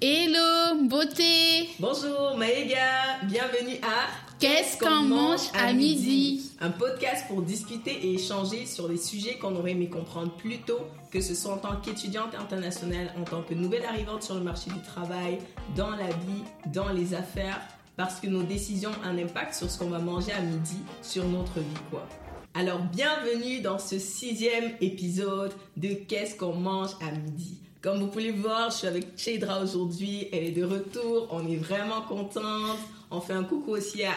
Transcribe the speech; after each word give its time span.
Hello, 0.00 0.86
beauté. 0.86 1.70
Bonjour 1.80 2.36
Maëga, 2.36 3.24
bienvenue 3.24 3.80
à 3.82 4.06
Qu'est-ce 4.38 4.78
qu'on 4.78 5.02
mange 5.02 5.50
à 5.54 5.72
midi? 5.72 6.52
Un 6.60 6.70
podcast 6.70 7.24
pour 7.26 7.42
discuter 7.42 7.90
et 7.90 8.14
échanger 8.14 8.64
sur 8.64 8.88
des 8.88 8.96
sujets 8.96 9.38
qu'on 9.38 9.56
aurait 9.56 9.72
aimé 9.72 9.88
comprendre 9.88 10.30
plus 10.36 10.58
tôt, 10.58 10.78
que 11.10 11.20
ce 11.20 11.34
soit 11.34 11.54
en 11.54 11.58
tant 11.58 11.76
qu'étudiante 11.80 12.36
internationale, 12.36 13.12
en 13.20 13.24
tant 13.24 13.42
que 13.42 13.54
nouvelle 13.54 13.84
arrivante 13.84 14.22
sur 14.22 14.36
le 14.36 14.42
marché 14.42 14.70
du 14.70 14.80
travail, 14.82 15.38
dans 15.74 15.90
la 15.90 16.06
vie, 16.06 16.44
dans 16.72 16.90
les 16.90 17.14
affaires, 17.14 17.60
parce 17.96 18.20
que 18.20 18.28
nos 18.28 18.44
décisions 18.44 18.90
ont 18.90 19.04
un 19.04 19.18
impact 19.18 19.54
sur 19.54 19.68
ce 19.68 19.80
qu'on 19.80 19.90
va 19.90 19.98
manger 19.98 20.30
à 20.30 20.40
midi, 20.40 20.78
sur 21.02 21.24
notre 21.24 21.58
vie 21.58 21.82
quoi. 21.90 22.06
Alors 22.54 22.78
bienvenue 22.78 23.62
dans 23.62 23.80
ce 23.80 23.98
sixième 23.98 24.76
épisode 24.80 25.54
de 25.76 25.88
Qu'est-ce 25.88 26.36
qu'on 26.36 26.54
mange 26.54 26.92
à 27.00 27.10
midi? 27.10 27.58
Comme 27.80 28.00
vous 28.00 28.08
pouvez 28.08 28.32
le 28.32 28.40
voir, 28.40 28.70
je 28.70 28.76
suis 28.76 28.86
avec 28.88 29.16
Chedra 29.16 29.62
aujourd'hui. 29.62 30.26
Elle 30.32 30.44
est 30.44 30.50
de 30.50 30.64
retour. 30.64 31.28
On 31.30 31.46
est 31.46 31.56
vraiment 31.56 32.02
contente. 32.02 32.78
On 33.10 33.20
fait 33.20 33.32
un 33.32 33.44
coucou 33.44 33.70
aussi 33.70 34.02
à, 34.04 34.12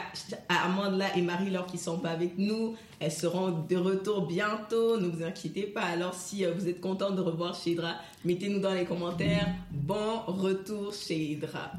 Amanda 0.49 1.05
et 1.15 1.21
Marie-Laure 1.21 1.67
qui 1.67 1.77
sont 1.77 1.99
pas 1.99 2.09
avec 2.09 2.37
nous. 2.37 2.75
Elles 2.99 3.11
seront 3.11 3.51
de 3.69 3.77
retour 3.77 4.25
bientôt. 4.25 4.99
Ne 4.99 5.07
vous 5.07 5.23
inquiétez 5.23 5.63
pas. 5.63 5.83
Alors, 5.83 6.15
si 6.15 6.43
euh, 6.43 6.53
vous 6.53 6.67
êtes 6.67 6.81
content 6.81 7.11
de 7.11 7.21
revoir 7.21 7.55
Chedra, 7.55 7.95
mettez-nous 8.25 8.59
dans 8.59 8.73
les 8.73 8.83
commentaires. 8.85 9.47
Bon 9.69 10.21
retour, 10.25 10.91
Chedra. 10.93 11.71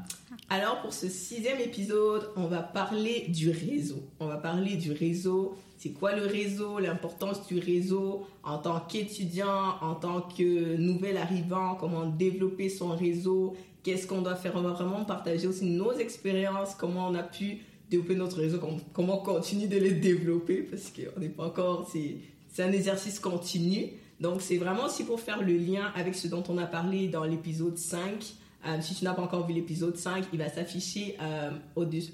Alors, 0.49 0.81
pour 0.81 0.93
ce 0.93 1.09
sixième 1.09 1.59
épisode, 1.59 2.29
on 2.35 2.47
va 2.47 2.63
parler 2.63 3.25
du 3.27 3.51
réseau. 3.51 4.07
On 4.19 4.27
va 4.27 4.37
parler 4.37 4.77
du 4.77 4.93
réseau 4.93 5.55
c'est 5.83 5.89
quoi 5.89 6.15
le 6.15 6.25
réseau, 6.25 6.79
l'importance 6.79 7.45
du 7.45 7.59
réseau 7.59 8.25
en 8.41 8.57
tant 8.57 8.79
qu'étudiant, 8.79 9.75
en 9.81 9.95
tant 9.95 10.21
que 10.21 10.77
nouvel 10.77 11.17
arrivant, 11.17 11.75
comment 11.75 12.05
développer 12.05 12.69
son 12.69 12.95
réseau, 12.95 13.53
qu'est-ce 13.83 14.07
qu'on 14.07 14.21
doit 14.21 14.37
faire? 14.37 14.53
On 14.55 14.61
va 14.61 14.71
vraiment 14.71 15.03
partager 15.03 15.45
aussi 15.45 15.65
nos 15.65 15.91
expériences, 15.91 16.73
comment 16.75 17.09
on 17.09 17.15
a 17.15 17.23
pu 17.23 17.57
développer 17.89 18.15
notre 18.15 18.37
réseau, 18.37 18.59
comment 18.93 19.19
on 19.19 19.25
continue 19.25 19.67
de 19.67 19.77
le 19.77 19.91
développer 19.91 20.59
parce 20.61 20.89
qu'on 20.89 21.19
n'est 21.19 21.27
pas 21.27 21.47
encore, 21.47 21.91
c'est 21.91 22.63
un 22.63 22.71
exercice 22.71 23.19
continu. 23.19 23.89
Donc 24.21 24.41
c'est 24.41 24.55
vraiment 24.55 24.85
aussi 24.85 25.03
pour 25.03 25.19
faire 25.19 25.43
le 25.43 25.57
lien 25.57 25.91
avec 25.95 26.15
ce 26.15 26.29
dont 26.29 26.45
on 26.47 26.57
a 26.59 26.65
parlé 26.65 27.09
dans 27.09 27.25
l'épisode 27.25 27.77
5 27.77 28.23
euh, 28.65 28.77
si 28.79 28.95
tu 28.95 29.03
n'as 29.03 29.13
pas 29.13 29.23
encore 29.23 29.45
vu 29.45 29.53
l'épisode 29.53 29.97
5, 29.97 30.25
il 30.31 30.39
va 30.39 30.47
s'afficher 30.47 31.17
euh, 31.21 31.51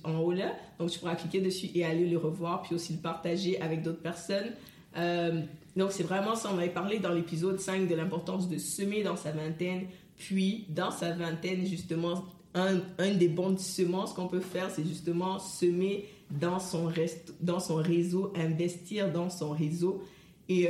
en 0.04 0.18
haut 0.18 0.32
là. 0.32 0.56
Donc, 0.80 0.90
tu 0.90 0.98
pourras 0.98 1.16
cliquer 1.16 1.42
dessus 1.42 1.70
et 1.76 1.86
aller 1.86 2.10
le 2.10 2.18
revoir, 2.18 2.64
puis 2.64 2.74
aussi 2.74 2.94
le 2.94 3.00
partager 3.00 3.62
avec 3.62 3.84
d'autres 3.84 4.02
personnes. 4.02 4.52
Euh, 4.98 5.42
donc, 5.76 5.92
c'est 5.92 6.04
vraiment 6.04 6.36
ça. 6.36 6.50
On 6.52 6.58
avait 6.58 6.70
parlé 6.70 6.98
dans 6.98 7.14
l'épisode 7.14 7.60
5 7.60 7.88
de 7.88 7.94
l'importance 7.94 8.50
de 8.50 8.58
semer 8.58 9.04
dans 9.04 9.16
sa 9.16 9.32
vingtaine. 9.32 9.84
Puis, 10.18 10.66
dans 10.70 10.90
sa 10.90 11.12
vingtaine, 11.12 11.66
justement, 11.68 12.26
un, 12.56 12.80
un 12.98 13.14
des 13.14 13.28
bons 13.28 13.60
semences 13.60 14.14
qu'on 14.14 14.28
peut 14.28 14.40
faire, 14.40 14.72
c'est 14.72 14.86
justement 14.86 15.38
semer 15.38 16.06
dans 16.32 16.60
son, 16.60 16.88
reste, 16.88 17.36
dans 17.42 17.60
son 17.60 17.76
réseau, 17.76 18.34
investir 18.36 19.12
dans 19.12 19.30
son 19.30 19.52
réseau. 19.52 20.04
Et 20.52 20.68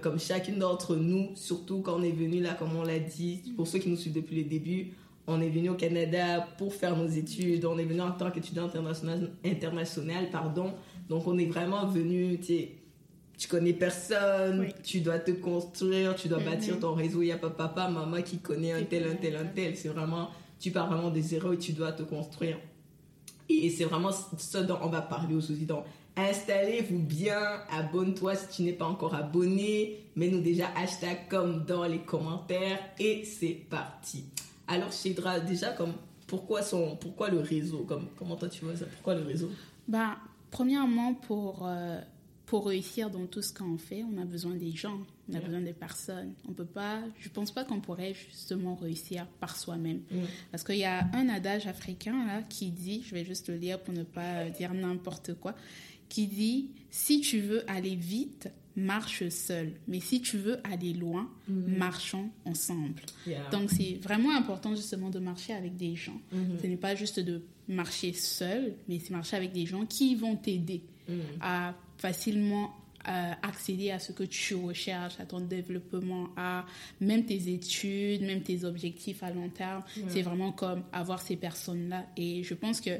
comme 0.00 0.20
chacune 0.20 0.60
d'entre 0.60 0.94
nous, 0.94 1.30
surtout 1.34 1.80
quand 1.80 1.98
on 1.98 2.02
est 2.04 2.12
venu 2.12 2.40
là, 2.40 2.54
comme 2.54 2.76
on 2.76 2.84
l'a 2.84 3.00
dit, 3.00 3.42
pour 3.56 3.66
ceux 3.66 3.80
qui 3.80 3.88
nous 3.88 3.96
suivent 3.96 4.12
depuis 4.12 4.36
le 4.36 4.48
début, 4.48 4.92
on 5.28 5.40
est 5.40 5.50
venu 5.50 5.68
au 5.68 5.74
Canada 5.74 6.48
pour 6.56 6.74
faire 6.74 6.96
nos 6.96 7.06
études, 7.06 7.64
on 7.66 7.78
est 7.78 7.84
venu 7.84 8.00
en 8.00 8.12
tant 8.12 8.30
qu'étudiant 8.30 8.64
international, 8.64 9.30
international, 9.44 10.30
pardon. 10.32 10.72
Donc 11.08 11.26
on 11.26 11.38
est 11.38 11.46
vraiment 11.46 11.86
venu, 11.86 12.40
tu 12.40 12.68
tu 13.36 13.46
connais 13.46 13.72
personne, 13.72 14.66
tu 14.82 15.00
dois 15.00 15.20
te 15.20 15.30
construire, 15.30 16.16
tu 16.16 16.26
dois 16.26 16.40
bâtir 16.40 16.74
mm-hmm. 16.74 16.80
ton 16.80 16.94
réseau. 16.94 17.22
Il 17.22 17.26
n'y 17.26 17.32
a 17.32 17.38
pas 17.38 17.50
papa, 17.50 17.88
maman 17.88 18.20
qui 18.20 18.38
connaît 18.38 18.72
un 18.72 18.82
tel, 18.82 19.04
un 19.04 19.14
tel, 19.14 19.36
un 19.36 19.44
tel. 19.44 19.76
C'est 19.76 19.88
vraiment, 19.88 20.30
tu 20.58 20.72
pars 20.72 20.88
vraiment 20.88 21.10
des 21.10 21.22
zéros 21.22 21.52
et 21.52 21.58
tu 21.58 21.72
dois 21.72 21.92
te 21.92 22.02
construire. 22.02 22.58
Et 23.48 23.70
c'est 23.70 23.84
vraiment 23.84 24.10
ça 24.10 24.62
dont 24.64 24.78
on 24.82 24.88
va 24.88 25.02
parler 25.02 25.36
aujourd'hui. 25.36 25.66
Donc, 25.66 25.84
installez-vous 26.16 26.98
bien, 26.98 27.40
abonne-toi 27.70 28.34
si 28.34 28.48
tu 28.48 28.62
n'es 28.62 28.72
pas 28.72 28.86
encore 28.86 29.14
abonné, 29.14 30.00
mets-nous 30.16 30.40
déjà 30.40 30.66
hashtag 30.76 31.28
comme 31.30 31.64
dans 31.64 31.84
les 31.84 32.00
commentaires 32.00 32.80
et 32.98 33.24
c'est 33.24 33.56
parti. 33.70 34.24
Alors, 34.68 34.92
Chédra, 34.92 35.40
déjà, 35.40 35.72
comme, 35.72 35.94
pourquoi, 36.26 36.62
son, 36.62 36.96
pourquoi 36.96 37.30
le 37.30 37.40
réseau? 37.40 37.84
Comme, 37.84 38.08
Comment 38.16 38.36
toi 38.36 38.48
tu 38.48 38.64
vois 38.64 38.76
ça? 38.76 38.84
Pourquoi 38.86 39.14
le 39.14 39.22
réseau? 39.22 39.50
Bah, 39.88 40.18
Premièrement, 40.50 41.14
pour, 41.14 41.66
euh, 41.66 42.00
pour 42.46 42.68
réussir 42.68 43.10
dans 43.10 43.26
tout 43.26 43.42
ce 43.42 43.52
qu'on 43.52 43.76
fait, 43.76 44.02
on 44.02 44.20
a 44.20 44.24
besoin 44.24 44.54
des 44.54 44.70
gens, 44.70 44.98
on 45.30 45.34
a 45.34 45.40
besoin 45.40 45.60
des 45.60 45.74
personnes. 45.74 46.32
On 46.48 46.52
peut 46.52 46.64
pas, 46.64 47.02
je 47.18 47.28
pense 47.28 47.50
pas 47.50 47.64
qu'on 47.64 47.80
pourrait 47.80 48.14
justement 48.14 48.74
réussir 48.74 49.26
par 49.40 49.58
soi-même. 49.58 50.00
Parce 50.50 50.64
qu'il 50.64 50.76
y 50.76 50.84
a 50.84 51.06
un 51.12 51.28
adage 51.28 51.66
africain 51.66 52.26
là, 52.26 52.42
qui 52.48 52.70
dit, 52.70 53.02
je 53.04 53.14
vais 53.14 53.24
juste 53.24 53.48
le 53.48 53.56
lire 53.56 53.78
pour 53.80 53.92
ne 53.92 54.04
pas 54.04 54.48
dire 54.48 54.72
n'importe 54.72 55.34
quoi, 55.34 55.54
qui 56.08 56.26
dit 56.26 56.70
si 56.90 57.20
tu 57.20 57.40
veux 57.40 57.70
aller 57.70 57.94
vite, 57.94 58.48
marche 58.78 59.28
seul. 59.28 59.72
Mais 59.86 60.00
si 60.00 60.20
tu 60.20 60.38
veux 60.38 60.58
aller 60.64 60.92
loin, 60.92 61.28
mm-hmm. 61.50 61.76
marchons 61.76 62.30
ensemble. 62.44 63.02
Donc 63.52 63.70
c'est 63.70 63.98
vraiment 64.02 64.34
important 64.34 64.74
justement 64.74 65.10
de 65.10 65.18
marcher 65.18 65.52
avec 65.52 65.76
des 65.76 65.94
gens. 65.96 66.20
Mm-hmm. 66.34 66.62
Ce 66.62 66.66
n'est 66.66 66.76
pas 66.76 66.94
juste 66.94 67.20
de 67.20 67.42
marcher 67.68 68.12
seul, 68.12 68.74
mais 68.88 68.98
c'est 68.98 69.10
marcher 69.10 69.36
avec 69.36 69.52
des 69.52 69.66
gens 69.66 69.84
qui 69.84 70.14
vont 70.14 70.36
t'aider 70.36 70.82
mm. 71.08 71.12
à 71.40 71.74
facilement 71.98 72.74
accéder 73.04 73.90
à 73.90 73.98
ce 73.98 74.12
que 74.12 74.24
tu 74.24 74.54
recherches, 74.54 75.18
à 75.18 75.24
ton 75.24 75.40
développement, 75.40 76.28
à 76.36 76.66
même 77.00 77.24
tes 77.24 77.48
études, 77.48 78.22
même 78.22 78.42
tes 78.42 78.64
objectifs 78.64 79.22
à 79.22 79.30
long 79.30 79.48
terme. 79.48 79.82
C'est 80.08 80.22
vraiment 80.22 80.52
comme 80.52 80.82
avoir 80.92 81.20
ces 81.22 81.36
personnes-là. 81.36 82.04
Et 82.16 82.42
je 82.42 82.54
pense 82.54 82.80
que 82.80 82.90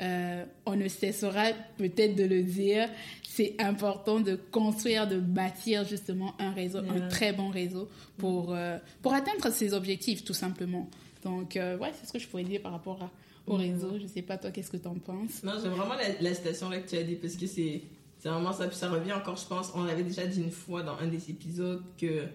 euh, 0.00 0.44
on 0.64 0.76
ne 0.76 0.88
cessera 0.88 1.48
peut-être 1.76 2.16
de 2.16 2.24
le 2.24 2.42
dire. 2.42 2.88
C'est 3.22 3.54
important 3.58 4.20
de 4.20 4.36
construire, 4.36 5.06
de 5.06 5.20
bâtir 5.20 5.84
justement 5.84 6.34
un 6.38 6.52
réseau, 6.52 6.78
un 6.78 7.08
très 7.08 7.32
bon 7.32 7.50
réseau 7.50 7.88
pour 8.16 8.54
euh, 8.54 8.78
pour 9.02 9.12
atteindre 9.12 9.50
ces 9.52 9.74
objectifs 9.74 10.24
tout 10.24 10.34
simplement. 10.34 10.88
Donc 11.22 11.56
euh, 11.56 11.76
ouais, 11.78 11.92
c'est 11.98 12.06
ce 12.06 12.12
que 12.12 12.18
je 12.18 12.26
pourrais 12.26 12.44
dire 12.44 12.62
par 12.62 12.72
rapport 12.72 13.02
à, 13.02 13.10
au 13.46 13.56
réseau. 13.56 13.98
Je 14.00 14.06
sais 14.06 14.22
pas 14.22 14.38
toi, 14.38 14.50
qu'est-ce 14.50 14.70
que 14.70 14.78
tu 14.78 14.88
en 14.88 14.94
penses? 14.94 15.42
Non, 15.42 15.52
j'aime 15.62 15.72
vraiment 15.72 15.94
la, 15.94 16.20
la 16.20 16.34
citation 16.34 16.70
là 16.70 16.78
que 16.78 16.88
tu 16.88 16.96
as 16.96 17.02
dit 17.02 17.16
parce 17.16 17.34
que 17.34 17.46
c'est 17.46 17.82
c'est 18.20 18.28
vraiment 18.28 18.52
ça. 18.52 18.68
Puis 18.68 18.76
ça 18.76 18.88
revient 18.88 19.12
encore, 19.12 19.36
je 19.36 19.46
pense, 19.46 19.72
on 19.74 19.84
avait 19.84 20.04
déjà 20.04 20.26
dit 20.26 20.40
une 20.40 20.52
fois 20.52 20.82
dans 20.82 20.96
un 20.98 21.08
des 21.08 21.30
épisodes 21.30 21.82
que 21.98 22.26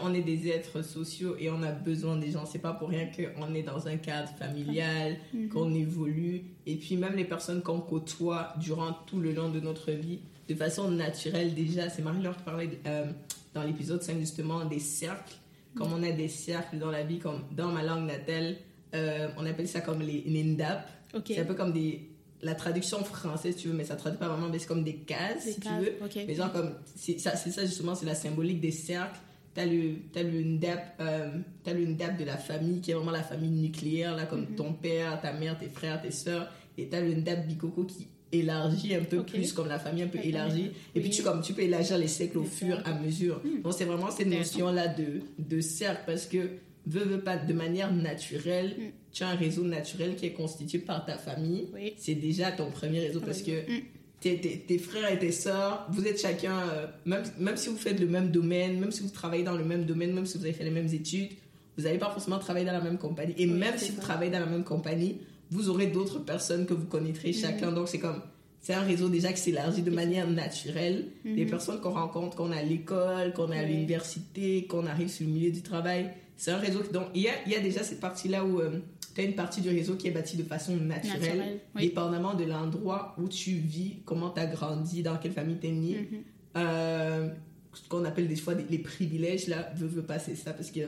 on 0.00 0.14
est 0.14 0.22
des 0.22 0.48
êtres 0.48 0.82
sociaux 0.82 1.36
et 1.38 1.50
on 1.50 1.62
a 1.62 1.72
besoin 1.72 2.16
des 2.16 2.30
gens, 2.30 2.46
c'est 2.46 2.60
pas 2.60 2.72
pour 2.72 2.88
rien 2.88 3.08
qu'on 3.08 3.52
est 3.54 3.64
dans 3.64 3.88
un 3.88 3.96
cadre 3.96 4.30
familial, 4.38 5.16
mhm. 5.34 5.48
qu'on 5.48 5.74
évolue. 5.74 6.44
Et 6.66 6.76
puis 6.76 6.96
même 6.96 7.16
les 7.16 7.24
personnes 7.24 7.62
qu'on 7.62 7.80
côtoie 7.80 8.54
durant 8.60 8.92
tout 9.06 9.18
le 9.18 9.32
long 9.32 9.50
de 9.50 9.60
notre 9.60 9.90
vie, 9.90 10.20
de 10.48 10.54
façon 10.54 10.90
naturelle 10.90 11.54
déjà, 11.54 11.90
c'est 11.90 12.02
Marie-Laure 12.02 12.36
qui 12.36 12.42
parlait 12.44 12.70
euh, 12.86 13.06
dans 13.54 13.64
l'épisode 13.64 14.02
5 14.02 14.18
justement 14.20 14.64
des 14.64 14.78
cercles. 14.78 15.34
Comme 15.74 15.92
on 15.92 16.02
a 16.02 16.12
des 16.12 16.28
cercles 16.28 16.78
dans 16.78 16.90
la 16.90 17.02
vie, 17.02 17.18
comme 17.18 17.44
dans 17.50 17.72
ma 17.72 17.82
langue 17.82 18.06
natale, 18.06 18.56
euh, 18.94 19.28
on 19.38 19.46
appelle 19.46 19.66
ça 19.66 19.80
comme 19.80 20.02
les 20.02 20.22
nindap. 20.26 20.86
C'est 21.24 21.40
un 21.40 21.44
peu 21.44 21.54
comme 21.54 21.72
des 21.72 22.11
la 22.42 22.54
traduction 22.54 23.02
française, 23.04 23.56
tu 23.56 23.68
veux, 23.68 23.74
mais 23.74 23.84
ça 23.84 23.96
traduit 23.96 24.18
pas 24.18 24.28
vraiment, 24.28 24.48
mais 24.48 24.58
c'est 24.58 24.66
comme 24.66 24.84
des 24.84 24.96
cases, 24.96 25.44
si 25.44 25.60
tu 25.60 25.68
veux. 25.68 25.94
Mais 26.26 26.34
genre, 26.34 26.52
comme, 26.52 26.74
c'est 26.96 27.18
ça, 27.18 27.36
ça, 27.36 27.64
justement, 27.64 27.94
c'est 27.94 28.06
la 28.06 28.14
symbolique 28.14 28.60
des 28.60 28.72
cercles. 28.72 29.20
T'as 29.54 29.66
le, 29.66 29.96
as 30.16 30.22
le 30.22 30.42
NDAP, 30.42 30.96
euh, 31.00 31.30
as 31.66 31.72
le 31.72 31.86
NDAP 31.86 32.18
de 32.18 32.24
la 32.24 32.38
famille, 32.38 32.80
qui 32.80 32.90
est 32.90 32.94
vraiment 32.94 33.10
la 33.10 33.22
famille 33.22 33.50
nucléaire, 33.50 34.16
là, 34.16 34.24
comme 34.24 34.40
mhm. 34.40 34.56
ton 34.56 34.72
père, 34.72 35.20
ta 35.20 35.32
mère, 35.32 35.58
tes 35.58 35.68
frères, 35.68 36.00
tes 36.00 36.10
sœurs. 36.10 36.50
Et 36.78 36.88
t'as 36.88 37.00
le 37.00 37.14
NDAP 37.14 37.46
Bikoko 37.46 37.84
qui 37.84 38.08
élargit 38.32 38.94
un 38.94 39.04
peu 39.04 39.22
plus, 39.22 39.52
comme 39.52 39.68
la 39.68 39.78
famille 39.78 40.02
un 40.02 40.08
peu 40.08 40.18
élargie. 40.18 40.72
Et 40.94 41.00
puis, 41.00 41.10
tu, 41.10 41.22
comme, 41.22 41.42
tu 41.42 41.52
peux 41.52 41.62
élargir 41.62 41.98
les 41.98 42.08
cercles 42.08 42.38
au 42.38 42.44
fur 42.44 42.80
et 42.80 42.88
à 42.88 42.94
mesure. 42.94 43.42
Hmm. 43.44 43.60
Donc, 43.62 43.74
c'est 43.74 43.84
vraiment 43.84 44.10
cette 44.10 44.28
notion-là 44.28 44.88
de, 44.88 45.20
de 45.38 45.60
cercle, 45.60 46.02
parce 46.06 46.26
que, 46.26 46.38
veut, 46.86 47.04
veut 47.04 47.20
pas, 47.20 47.36
de 47.36 47.52
manière 47.52 47.92
naturelle, 47.92 48.74
hmm 48.78 49.01
tu 49.12 49.22
as 49.22 49.28
un 49.28 49.34
réseau 49.34 49.62
naturel 49.64 50.16
qui 50.16 50.26
est 50.26 50.32
constitué 50.32 50.78
par 50.78 51.04
ta 51.04 51.18
famille. 51.18 51.68
C'est 51.96 52.14
déjà 52.14 52.50
ton 52.50 52.70
premier 52.70 53.00
réseau 53.00 53.20
parce 53.20 53.42
que 53.42 53.50
mm. 53.50 54.64
tes, 54.66 54.78
frères 54.78 55.12
et 55.12 55.18
tes 55.18 55.32
sœurs, 55.32 55.86
vous 55.90 56.06
êtes 56.06 56.20
chacun, 56.20 56.58
euh, 56.60 56.86
même, 57.04 57.22
même 57.38 57.56
si 57.56 57.68
vous 57.68 57.76
faites 57.76 58.00
le 58.00 58.06
même 58.06 58.30
domaine, 58.30 58.80
même 58.80 58.90
si 58.90 59.02
vous 59.02 59.10
travaillez 59.10 59.44
dans 59.44 59.56
le 59.56 59.64
même 59.64 59.84
domaine, 59.84 60.12
même 60.14 60.26
si 60.26 60.38
vous 60.38 60.44
avez 60.44 60.54
fait 60.54 60.64
les 60.64 60.70
mêmes 60.70 60.92
études, 60.92 61.30
vous 61.76 61.84
n'allez 61.84 61.98
pas 61.98 62.10
forcément 62.10 62.38
travailler 62.38 62.66
dans 62.66 62.72
la 62.72 62.80
même 62.80 62.98
compagnie. 62.98 63.34
Et 63.36 63.46
même 63.46 63.76
si 63.76 63.92
vous 63.92 64.00
travaillez 64.00 64.30
dans 64.30 64.40
la 64.40 64.46
même 64.46 64.64
compagnie, 64.64 65.18
vous 65.50 65.68
aurez 65.68 65.88
d'autres 65.88 66.18
personnes 66.18 66.64
que 66.64 66.74
vous 66.74 66.86
connaîtrez 66.86 67.30
mm. 67.30 67.34
chacun. 67.34 67.72
Donc 67.72 67.88
c'est 67.88 67.98
comme, 67.98 68.22
c'est 68.62 68.74
un 68.74 68.82
réseau 68.82 69.10
déjà 69.10 69.30
qui 69.32 69.40
s'élargit 69.40 69.82
de 69.82 69.90
manière 69.90 70.26
naturelle. 70.26 71.08
Mm-hmm. 71.26 71.34
Des 71.34 71.46
personnes 71.46 71.80
qu'on 71.80 71.90
rencontre, 71.90 72.36
qu'on 72.36 72.50
a 72.52 72.56
à 72.56 72.62
l'école, 72.62 73.34
qu'on 73.34 73.50
a 73.50 73.58
à 73.58 73.62
l'université, 73.62 74.66
qu'on 74.66 74.86
arrive 74.86 75.08
sur 75.08 75.26
le 75.26 75.32
milieu 75.32 75.50
du 75.50 75.60
travail. 75.60 76.10
C'est 76.36 76.50
un 76.50 76.58
réseau. 76.58 76.82
Donc 76.92 77.08
il 77.14 77.22
y 77.22 77.28
a, 77.28 77.32
il 77.46 77.52
y 77.52 77.56
a 77.56 77.60
déjà 77.60 77.82
cette 77.82 78.00
partie-là 78.00 78.44
où... 78.44 78.60
Euh, 78.60 78.80
tu 79.14 79.20
as 79.20 79.24
une 79.24 79.34
partie 79.34 79.60
du 79.60 79.68
réseau 79.68 79.96
qui 79.96 80.08
est 80.08 80.10
bâtie 80.10 80.36
de 80.36 80.42
façon 80.42 80.76
naturelle, 80.76 81.60
dépendamment 81.74 82.34
de 82.34 82.44
l'endroit 82.44 83.14
où 83.18 83.28
tu 83.28 83.52
vis, 83.52 83.96
comment 84.04 84.30
tu 84.30 84.40
as 84.40 84.46
grandi, 84.46 85.02
dans 85.02 85.18
quelle 85.18 85.32
famille 85.32 85.58
tu 85.60 85.66
es 85.66 85.70
né. 85.70 85.94
Mm-hmm. 85.94 86.22
Euh, 86.56 87.28
ce 87.74 87.88
qu'on 87.88 88.04
appelle 88.04 88.28
des 88.28 88.36
fois 88.36 88.54
les 88.54 88.78
privilèges, 88.78 89.48
là, 89.48 89.70
veut, 89.76 89.86
veut 89.86 90.02
passer 90.02 90.34
ça, 90.34 90.52
parce 90.52 90.70
que 90.70 90.80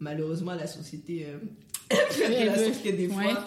malheureusement, 0.00 0.54
la 0.54 0.66
société, 0.66 1.26
euh, 1.26 1.38
de 1.90 2.46
la 2.46 2.58
sorte 2.58 2.82
que 2.82 2.90
des 2.90 3.08
fois, 3.08 3.44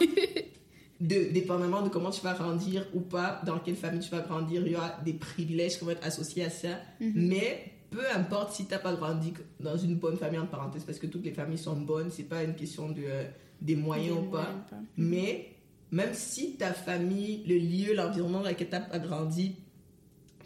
de, 1.02 1.32
dépendamment 1.32 1.82
de 1.82 1.90
comment 1.90 2.12
tu 2.12 2.22
vas 2.22 2.34
grandir 2.34 2.86
ou 2.94 3.02
pas, 3.02 3.42
dans 3.46 3.60
quelle 3.60 3.76
famille 3.76 4.02
tu 4.02 4.10
vas 4.10 4.22
grandir, 4.22 4.64
il 4.66 4.74
y 4.74 4.76
aura 4.76 4.98
des 5.04 5.14
privilèges 5.14 5.78
qui 5.78 5.86
vont 5.86 5.92
être 5.92 6.06
associés 6.06 6.46
à 6.46 6.50
ça. 6.50 6.80
Mhm. 7.00 7.12
Mais 7.16 7.72
peu 7.90 8.04
importe 8.14 8.54
si 8.54 8.66
tu 8.66 8.72
n'as 8.72 8.80
pas 8.80 8.94
grandi 8.94 9.34
dans 9.60 9.78
une 9.78 9.96
bonne 9.96 10.18
famille, 10.18 10.40
en 10.40 10.48
parenthèse, 10.48 10.84
parce 10.84 11.00
que 11.00 11.08
toutes 11.08 11.26
les 11.26 11.32
familles 11.32 11.58
sont 11.58 11.78
bonnes, 11.78 12.10
c'est 12.12 12.24
pas 12.24 12.44
une 12.44 12.56
question 12.56 12.90
de, 12.90 13.04
euh, 13.06 13.26
des 13.62 13.76
moyens 13.76 14.16
Des 14.16 14.28
ou 14.28 14.32
pas. 14.32 14.50
Mais 14.98 15.56
même 15.92 16.14
si 16.14 16.56
ta 16.58 16.74
famille, 16.74 17.44
le 17.48 17.58
lieu, 17.58 17.94
l'environnement 17.94 18.42
dans 18.42 18.50
lequel 18.50 18.70
tu 18.70 18.76
as 18.76 19.00
grandi, 19.00 19.56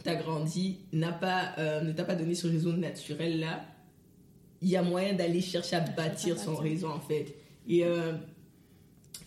t'as 0.03 0.15
grandi, 0.15 0.79
n'a 0.93 1.11
pas, 1.11 1.53
euh, 1.57 1.81
ne 1.81 1.91
t'a 1.91 2.03
pas 2.03 2.15
donné 2.15 2.35
ce 2.35 2.47
réseau 2.47 2.73
naturel 2.73 3.39
là, 3.39 3.65
il 4.61 4.69
y 4.69 4.75
a 4.75 4.83
moyen 4.83 5.13
d'aller 5.13 5.41
chercher 5.41 5.77
à 5.77 5.79
bâtir 5.79 6.37
son 6.37 6.51
bâtir. 6.51 6.63
réseau 6.63 6.89
en 6.89 6.99
fait. 6.99 7.35
Et 7.67 7.85
euh, 7.85 8.13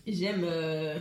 j'aime. 0.07 0.43
euh, 0.45 0.99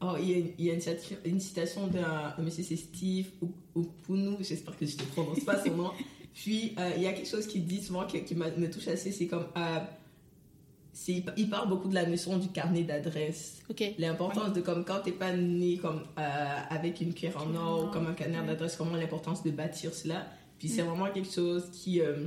oh, 0.00 0.14
il 0.20 0.28
y 0.28 0.34
a, 0.34 0.38
il 0.58 0.64
y 0.64 0.70
a 0.70 0.74
une, 0.74 0.80
citation, 0.80 1.16
une 1.24 1.40
citation 1.40 1.86
d'un 1.86 2.34
monsieur, 2.38 2.64
c'est 2.64 2.76
Steve 2.76 3.30
Opunu, 3.74 4.36
j'espère 4.40 4.76
que 4.76 4.86
je 4.86 4.96
ne 4.96 5.02
prononce 5.02 5.40
pas 5.40 5.62
son 5.62 5.76
nom. 5.76 5.90
Puis 6.34 6.74
euh, 6.78 6.90
il 6.96 7.02
y 7.02 7.06
a 7.06 7.12
quelque 7.12 7.28
chose 7.28 7.46
qu'il 7.46 7.64
dit 7.64 7.80
souvent 7.82 8.04
qui, 8.06 8.34
me 8.34 8.66
touche 8.70 8.88
assez, 8.88 9.12
c'est 9.12 9.26
comme. 9.28 9.46
euh, 9.56 9.78
c'est- 10.92 11.24
il 11.36 11.48
parle 11.50 11.68
beaucoup 11.68 11.88
de 11.88 11.94
la 11.94 12.06
notion 12.06 12.38
du 12.38 12.48
carnet 12.48 12.82
d'adresse 12.84 13.60
l'importance 13.98 14.52
de 14.52 14.60
comme 14.60 14.84
quand 14.84 15.00
t'es 15.00 15.10
pas 15.12 15.32
né 15.32 15.76
comme 15.78 16.02
euh, 16.18 16.58
avec 16.70 17.00
une 17.00 17.12
cuillère 17.12 17.36
en 17.42 17.52
or 17.56 17.84
ou 17.84 17.86
comme 17.88 18.06
un 18.06 18.12
canard 18.14 18.42
ouais. 18.42 18.48
d'adresse 18.48 18.76
comment 18.76 18.94
l'importance 18.96 19.42
de 19.42 19.50
bâtir 19.50 19.92
cela 19.92 20.26
puis 20.58 20.68
c'est 20.68 20.82
Mm. 20.82 20.86
vraiment 20.86 21.10
quelque 21.10 21.32
chose 21.32 21.68
qui 21.72 22.00
euh, 22.00 22.26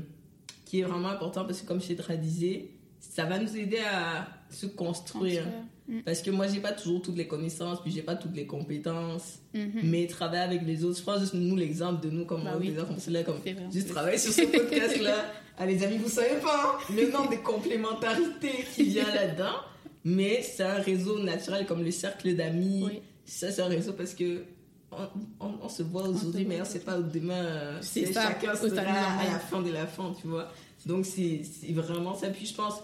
qui 0.66 0.82
est 0.82 0.84
vraiment 0.84 1.08
important 1.10 1.46
parce 1.46 1.62
que 1.62 1.68
comme 1.68 1.82
Chédra 1.82 2.18
disait 2.18 2.72
ça 3.00 3.24
va 3.24 3.40
nous 3.40 3.56
aider 3.56 3.80
à 3.80 4.28
se 4.50 4.66
construire 4.66 5.44
Construire. 5.44 5.64
Mm. 5.90 6.02
parce 6.06 6.22
que 6.22 6.32
moi 6.32 6.48
j'ai 6.48 6.60
pas 6.60 6.74
toujours 6.74 7.02
toutes 7.02 7.16
les 7.18 7.28
connaissances 7.28 7.82
puis 7.82 7.92
j'ai 7.92 8.02
pas 8.02 8.16
toutes 8.16 8.36
les 8.36 8.46
compétences. 8.46 9.40
Mhm. 9.54 9.72
mais 9.84 10.06
travailler 10.08 10.44
avec 10.44 10.62
les 10.66 10.84
autres 10.84 10.98
je 10.98 11.04
prends 11.04 11.18
juste 11.20 11.34
nous 11.34 11.56
l'exemple 11.56 12.04
de 12.06 12.10
nous 12.10 12.26
comme 12.26 12.44
Bah 12.44 12.52
on 12.56 12.60
oui. 12.60 12.74
comme 12.76 13.00
cela 13.00 13.24
comme 13.24 13.40
juste 13.72 13.90
travailler 13.90 14.18
sur 14.18 14.34
ce 14.34 14.42
podcast 14.42 15.00
là 15.02 15.16
ah 15.58 15.66
les 15.72 15.82
amis 15.84 15.98
vous 15.98 16.10
savez 16.10 16.40
pas 16.42 16.78
hein, 16.78 16.94
le 16.94 17.10
nombre 17.12 17.30
de 17.32 17.38
complémentarités 17.38 18.66
qui 18.76 18.84
vient 18.84 19.14
là-dedans. 19.14 19.56
Mais 20.04 20.42
c'est 20.42 20.64
un 20.64 20.76
réseau 20.82 21.20
naturel 21.20 21.66
comme 21.66 21.84
le 21.84 21.92
cercle 21.92 22.34
d'amis. 22.36 22.84
Oui. 22.86 23.02
ça 23.26 23.52
c'est 23.52 23.62
un 23.62 23.68
réseau 23.68 23.94
parce 23.94 24.14
que 24.14 24.44
on, 24.92 25.46
on- 25.46 25.54
on 25.64 25.70
se 25.70 25.84
voit 25.84 26.08
aujourd'hui 26.08 26.46
mais 26.46 26.62
on 26.62 26.66
sait 26.66 26.80
pas 26.80 26.98
demain 26.98 27.34
euh, 27.34 27.78
C'est 27.82 28.06
c'est 28.08 28.14
ça, 28.14 28.24
chacun 28.24 28.56
sera 28.56 28.82
à 28.82 29.24
la 29.26 29.40
fin 29.40 29.62
de 29.62 29.72
la 29.72 29.86
fin 29.88 30.14
tu 30.20 30.28
vois. 30.28 30.50
Donc 30.86 31.06
c'est 31.06 31.42
c'est 31.44 31.74
vraiment 31.74 32.14
ça. 32.14 32.28
Puis 32.30 32.46
je 32.46 32.54
pense 32.56 32.76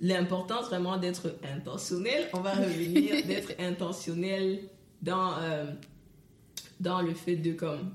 l'importance 0.00 0.66
vraiment 0.66 0.96
d'être 0.96 1.34
intentionnel 1.56 2.28
on 2.32 2.40
va 2.40 2.52
revenir 2.54 3.14
d'être 3.26 3.52
intentionnel 3.60 4.60
dans 5.02 5.32
euh, 5.40 5.66
dans 6.80 7.00
le 7.02 7.14
fait 7.14 7.36
de 7.36 7.52
comme 7.52 7.90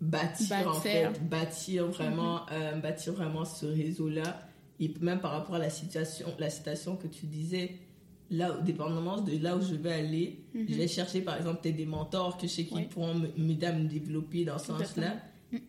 bâtir, 0.00 0.66
en 0.68 0.72
fait 0.74 1.28
bâtir 1.28 1.86
vraiment 1.88 2.46
euh, 2.52 2.76
bâtir 2.76 3.12
vraiment 3.12 3.44
ce 3.44 3.66
réseau 3.66 4.08
là 4.08 4.48
et 4.78 4.90
même 5.00 5.20
par 5.20 5.32
rapport 5.32 5.56
à 5.56 5.58
la 5.58 5.68
situation 5.70 6.26
la 6.38 6.48
citation 6.48 6.96
que 6.96 7.06
tu 7.06 7.26
disais 7.26 7.72
là 8.30 8.56
dépendamment 8.62 9.20
de 9.20 9.36
là 9.42 9.56
où 9.56 9.60
je 9.60 9.74
vais 9.74 9.92
aller 9.92 10.38
Mhm. 10.54 10.66
je 10.68 10.74
vais 10.74 10.88
chercher 10.88 11.20
par 11.20 11.36
exemple 11.36 11.70
des 11.70 11.84
mentors 11.86 12.36
que 12.38 12.46
je 12.46 12.52
sais 12.52 12.64
qui 12.64 12.74
Ouais. 12.74 12.88
pourront 12.90 13.14
me- 13.14 13.28
m'aider 13.36 13.66
à 13.66 13.72
me 13.72 13.86
développer 13.86 14.44
dans 14.44 14.58
ce 14.58 14.66
sens 14.68 14.78
là 14.78 14.84
Exactement. 14.86 15.20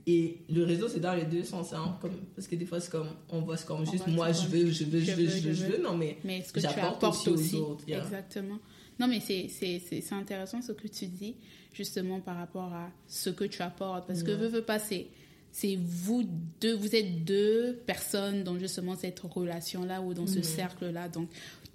Et 0.06 0.38
le 0.50 0.64
réseau 0.64 0.88
c'est 0.88 1.00
dans 1.00 1.14
les 1.16 1.24
deux 1.26 1.44
sens 1.44 1.74
hein, 1.74 1.98
comme, 2.02 2.12
parce 2.36 2.48
que 2.48 2.56
des 2.56 2.66
fois 2.66 2.80
c'est 2.80 2.92
comme 2.92 3.10
on 3.30 3.42
voit 3.42 3.58
c'est 3.58 3.66
comme 3.66 3.86
juste 3.86 4.08
moi 4.08 4.32
je 4.32 4.46
veux 4.48 4.70
je 4.72 4.84
veux 4.86 5.00
je 5.00 5.12
veux 5.14 5.28
je 5.28 5.40
veux 5.48 5.54
je 5.54 5.66
veux 5.66 5.82
non 5.82 5.98
mais 5.98 6.18
Mais 6.24 6.44
ce 6.44 6.54
que 6.54 6.60
J'apporte 6.60 7.04
apportes 7.04 7.28
aussi 7.28 7.30
aux 7.30 7.34
aussi. 7.34 7.56
autres, 7.58 7.84
yeah. 7.88 8.04
Exactement. 8.04 8.60
Non, 9.00 9.08
mais 9.08 9.20
c'est- 9.20 9.48
c'est 9.50 9.80
c'est- 9.80 10.02
c'est 10.02 10.14
intéressant 10.16 10.62
ce 10.62 10.74
que 10.74 10.88
tu 10.88 11.08
dis, 11.08 11.36
justement 11.74 12.20
par 12.20 12.36
rapport 12.38 12.72
à 12.74 12.92
ce 13.08 13.32
que 13.32 13.46
tu 13.46 13.62
apportes. 13.64 14.06
Parce 14.06 14.22
que 14.22 14.32
veux, 14.32 14.48
veux 14.48 14.62
pas, 14.64 14.78
c'est 14.78 15.08
c'est 15.54 15.76
vous 15.82 16.24
deux, 16.62 16.76
vous 16.76 16.96
êtes 16.96 17.26
deux 17.26 17.82
personnes 17.86 18.44
dans 18.46 18.58
justement 18.60 18.96
cette 18.96 19.20
relation-là 19.20 20.02
ou 20.02 20.14
dans 20.14 20.28
ce 20.28 20.38
Mhm. 20.38 20.44
cercle-là. 20.44 21.10
Donc, 21.10 21.28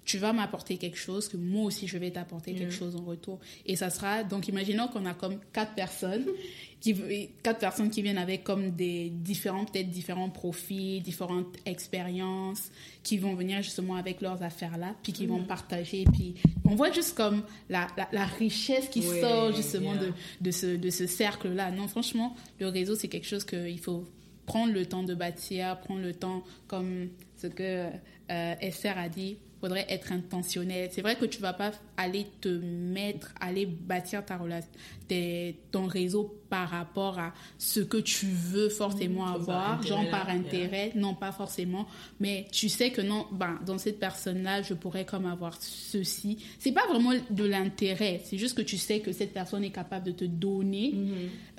tu 0.07 0.17
vas 0.17 0.31
m'apporter 0.33 0.77
quelque 0.77 0.97
chose 0.97 1.27
que 1.27 1.35
moi 1.37 1.65
aussi 1.65 1.85
je 1.85 1.97
vais 1.97 2.09
t'apporter 2.11 2.53
quelque 2.53 2.71
Mhm. 2.71 2.79
chose 2.79 2.95
en 2.95 3.03
retour. 3.03 3.39
Et 3.65 3.75
ça 3.75 3.89
sera, 3.89 4.23
donc 4.23 4.47
imaginons 4.47 4.87
qu'on 4.87 5.05
a 5.05 5.13
comme 5.13 5.37
quatre 5.51 5.75
personnes, 5.75 6.25
qui, 6.79 6.95
quatre 7.43 7.59
personnes 7.59 7.89
qui 7.89 8.01
viennent 8.01 8.17
avec 8.17 8.43
comme 8.45 8.71
des 8.71 9.09
différents, 9.09 9.65
peut-être 9.65 9.89
différents 9.89 10.29
profils, 10.29 11.03
différentes 11.03 11.57
expériences, 11.65 12.71
qui 13.03 13.17
vont 13.17 13.35
venir 13.35 13.61
justement 13.61 13.95
avec 13.95 14.21
leurs 14.21 14.41
affaires-là, 14.43 14.95
puis 15.03 15.11
qui 15.11 15.25
vont 15.25 15.43
partager. 15.43 16.05
Puis 16.13 16.35
on 16.63 16.75
voit 16.75 16.91
juste 16.91 17.15
comme 17.17 17.43
la, 17.69 17.87
la, 17.97 18.07
la 18.13 18.25
richesse 18.25 18.87
qui 18.89 19.01
Ouais, 19.01 19.19
sort 19.21 19.53
justement 19.55 19.93
yeah. 19.93 20.03
de, 20.05 20.13
de 20.41 20.51
ce, 20.51 20.77
de 20.77 20.89
ce 20.89 21.05
cercle-là. 21.05 21.71
Non, 21.71 21.87
franchement, 21.89 22.35
le 22.59 22.67
réseau, 22.67 22.95
c'est 22.95 23.09
quelque 23.09 23.27
chose 23.27 23.43
qu'il 23.43 23.79
faut 23.79 24.05
prendre 24.45 24.71
le 24.73 24.85
temps 24.85 25.03
de 25.03 25.13
bâtir, 25.15 25.77
prendre 25.81 26.01
le 26.01 26.13
temps, 26.13 26.43
comme 26.67 27.09
ce 27.35 27.47
que 27.47 27.87
euh, 28.31 28.55
Esther 28.61 28.97
a 28.97 29.09
dit, 29.09 29.37
faudrait 29.61 29.85
être 29.89 30.11
intentionnel. 30.11 30.89
C'est 30.91 31.01
vrai 31.01 31.15
que 31.15 31.25
tu 31.25 31.41
vas 31.41 31.53
pas 31.53 31.71
aller 31.97 32.27
te 32.41 32.47
mettre, 32.49 33.33
aller 33.39 33.65
bâtir 33.65 34.23
ta 34.25 34.37
relation, 34.37 34.69
tes- 35.07 35.55
ton 35.71 35.85
réseau 35.87 36.39
par 36.49 36.69
rapport 36.69 37.17
à 37.19 37.33
ce 37.57 37.79
que 37.79 37.97
tu 37.97 38.27
veux 38.27 38.69
forcément 38.69 39.25
Mmh, 39.25 39.35
avoir, 39.35 39.83
genre 39.83 40.09
par 40.11 40.29
intérêt, 40.29 40.91
non 40.95 41.13
pas 41.15 41.31
forcément, 41.31 41.87
mais 42.19 42.47
tu 42.51 42.69
sais 42.69 42.91
que 42.91 43.01
non, 43.01 43.25
ben, 43.31 43.59
dans 43.65 43.77
cette 43.77 43.99
personne-là, 43.99 44.61
je 44.61 44.73
pourrais 44.73 45.05
comme 45.05 45.25
avoir 45.25 45.57
ceci. 45.61 46.37
C'est 46.59 46.71
pas 46.71 46.85
vraiment 46.87 47.11
de 47.29 47.43
l'intérêt, 47.43 48.21
c'est 48.23 48.37
juste 48.37 48.55
que 48.55 48.61
tu 48.61 48.77
sais 48.77 48.99
que 48.99 49.11
cette 49.11 49.33
personne 49.33 49.63
est 49.63 49.71
capable 49.71 50.05
de 50.05 50.11
te 50.11 50.25
donner 50.25 50.93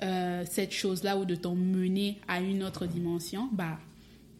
euh, 0.01 0.43
cette 0.49 0.71
chose-là 0.71 1.17
ou 1.17 1.25
de 1.25 1.35
t'emmener 1.35 2.19
à 2.27 2.39
une 2.39 2.63
autre 2.63 2.85
dimension, 2.85 3.49
bah, 3.51 3.77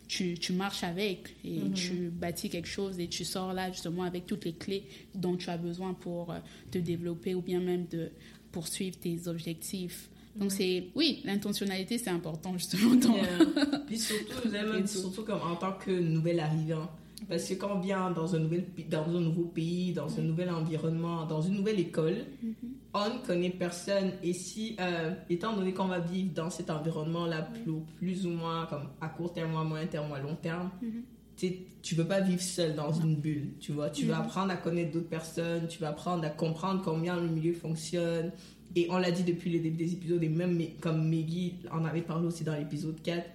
tu, 0.09 0.33
tu 0.37 0.51
marches 0.53 0.83
avec 0.83 1.35
et 1.45 1.59
Mhm. 1.59 1.73
tu 1.73 1.93
bâtis 2.09 2.49
quelque 2.49 2.67
chose 2.67 2.99
et 2.99 3.07
tu 3.07 3.23
sors 3.23 3.53
là 3.53 3.71
justement 3.71 4.03
avec 4.03 4.25
toutes 4.25 4.43
les 4.43 4.53
clés 4.53 4.83
dont 5.15 5.37
tu 5.37 5.49
as 5.49 5.57
besoin 5.57 5.93
pour 5.93 6.31
euh, 6.31 6.39
te 6.71 6.79
développer 6.79 7.35
ou 7.35 7.41
bien 7.41 7.61
même 7.61 7.85
de 7.85 8.09
poursuivre 8.51 8.97
tes 8.97 9.27
objectifs. 9.27 10.09
Mhm. 10.35 10.41
Donc 10.41 10.51
c'est, 10.51 10.87
oui, 10.95 11.21
l'intentionnalité 11.25 11.97
c'est 11.99 12.09
important 12.09 12.57
justement 12.57 12.95
dans... 12.95 13.15
Yeah. 13.15 13.27
Puis 13.87 13.99
surtout, 13.99 14.49
tout. 14.49 14.87
surtout 14.87 15.23
comme 15.23 15.41
en 15.41 15.55
tant 15.55 15.73
que 15.73 15.91
nouvel 15.91 16.39
arrivant. 16.39 16.89
Parce 17.27 17.47
que 17.47 17.53
quand 17.55 17.75
on 17.75 17.79
vient 17.79 18.09
dans 18.11 18.33
un, 18.35 18.39
nouvel, 18.39 18.63
dans 18.89 19.03
un 19.03 19.19
nouveau 19.21 19.45
pays, 19.45 19.91
dans 19.93 20.19
un 20.19 20.21
nouvel 20.23 20.49
environnement, 20.49 21.25
dans 21.25 21.41
une 21.41 21.55
nouvelle 21.55 21.79
école, 21.79 22.25
on 22.93 23.13
ne 23.15 23.19
connaît 23.25 23.49
personne. 23.51 24.11
Et 24.23 24.33
si, 24.33 24.75
euh, 24.79 25.13
étant 25.29 25.55
donné 25.55 25.73
qu'on 25.73 25.85
va 25.87 25.99
vivre 25.99 26.33
dans 26.33 26.49
cet 26.49 26.69
environnement-là, 26.69 27.43
plus, 27.43 27.71
plus 27.97 28.25
ou 28.25 28.29
moins 28.31 28.65
comme 28.65 28.83
à 29.01 29.09
court 29.09 29.31
terme, 29.33 29.55
à 29.57 29.63
moyen 29.63 29.85
terme 29.87 30.11
ou 30.11 30.15
à 30.15 30.19
long 30.19 30.35
terme, 30.35 30.69
Mhm. 30.81 31.03
tu 31.37 31.53
tu 31.81 31.95
peux 31.95 32.03
pas 32.03 32.19
vivre 32.19 32.41
seul 32.41 32.75
dans 32.75 32.91
une 32.91 33.15
bulle, 33.15 33.51
tu 33.61 33.71
vois. 33.71 33.89
Tu 33.89 34.05
vas 34.05 34.15
Mhm. 34.17 34.21
apprendre 34.25 34.51
à 34.51 34.57
connaître 34.57 34.91
d'autres 34.91 35.07
personnes, 35.07 35.65
tu 35.69 35.79
vas 35.79 35.89
apprendre 35.89 36.25
à 36.25 36.29
comprendre 36.29 36.81
combien 36.83 37.15
le 37.15 37.27
milieu 37.29 37.53
fonctionne. 37.53 38.31
Et 38.75 38.87
on 38.89 38.97
l'a 38.97 39.11
dit 39.11 39.23
depuis 39.23 39.49
le 39.49 39.59
début 39.59 39.77
des 39.77 39.93
épisodes, 39.93 40.21
et 40.21 40.27
même 40.27 40.59
comme 40.81 41.07
Meggy 41.07 41.55
en 41.71 41.85
avait 41.85 42.01
parlé 42.01 42.27
aussi 42.27 42.43
dans 42.43 42.53
l'épisode 42.55 43.01
4, 43.01 43.25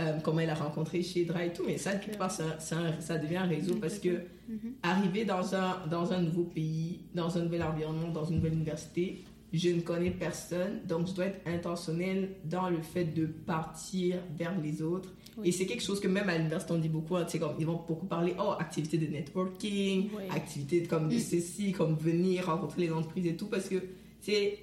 euh, 0.00 0.18
comment 0.22 0.40
elle 0.40 0.50
a 0.50 0.54
rencontré 0.54 1.02
Shedra 1.02 1.44
et 1.46 1.52
tout, 1.52 1.62
mais 1.66 1.78
ça, 1.78 1.94
quelque 1.94 2.18
part, 2.18 2.30
ça, 2.30 2.58
ça, 2.58 2.78
ça 3.00 3.16
devient 3.18 3.36
un 3.38 3.46
réseau 3.46 3.76
parce 3.76 3.98
que 3.98 4.20
Mhm. 4.46 4.72
arriver 4.82 5.24
dans 5.24 5.54
un, 5.54 5.86
dans 5.90 6.12
un 6.12 6.20
nouveau 6.20 6.44
pays, 6.44 7.00
dans 7.14 7.38
un 7.38 7.42
nouvel 7.44 7.62
environnement, 7.62 8.08
dans 8.08 8.24
une 8.26 8.36
nouvelle 8.36 8.52
université, 8.52 9.24
je 9.54 9.70
ne 9.70 9.80
connais 9.80 10.10
personne, 10.10 10.80
donc 10.86 11.06
je 11.06 11.14
dois 11.14 11.26
être 11.26 11.40
intentionnel 11.46 12.30
dans 12.44 12.68
le 12.68 12.82
fait 12.82 13.04
de 13.04 13.24
partir 13.24 14.16
vers 14.36 14.52
les 14.60 14.82
autres. 14.82 15.14
Oui. 15.38 15.48
Et 15.48 15.52
c'est 15.52 15.64
quelque 15.64 15.82
chose 15.82 15.98
que 16.00 16.08
même 16.08 16.28
à 16.28 16.36
l'université, 16.36 16.72
on 16.74 16.78
dit 16.78 16.88
beaucoup, 16.90 17.16
hein, 17.16 17.24
comme, 17.40 17.54
ils 17.58 17.64
vont 17.66 17.80
beaucoup 17.88 18.04
parler, 18.06 18.34
oh, 18.38 18.52
activité 18.58 18.98
de 18.98 19.06
networking, 19.06 20.10
Oui. 20.16 20.24
activité 20.30 20.82
comme 20.82 21.08
de 21.08 21.16
Mm. 21.16 21.20
ceci, 21.20 21.72
comme 21.72 21.94
venir 21.96 22.46
rencontrer 22.46 22.82
les 22.82 22.92
entreprises 22.92 23.26
et 23.26 23.36
tout, 23.36 23.46
parce 23.46 23.68
que, 23.68 23.76
c'est 24.20 24.58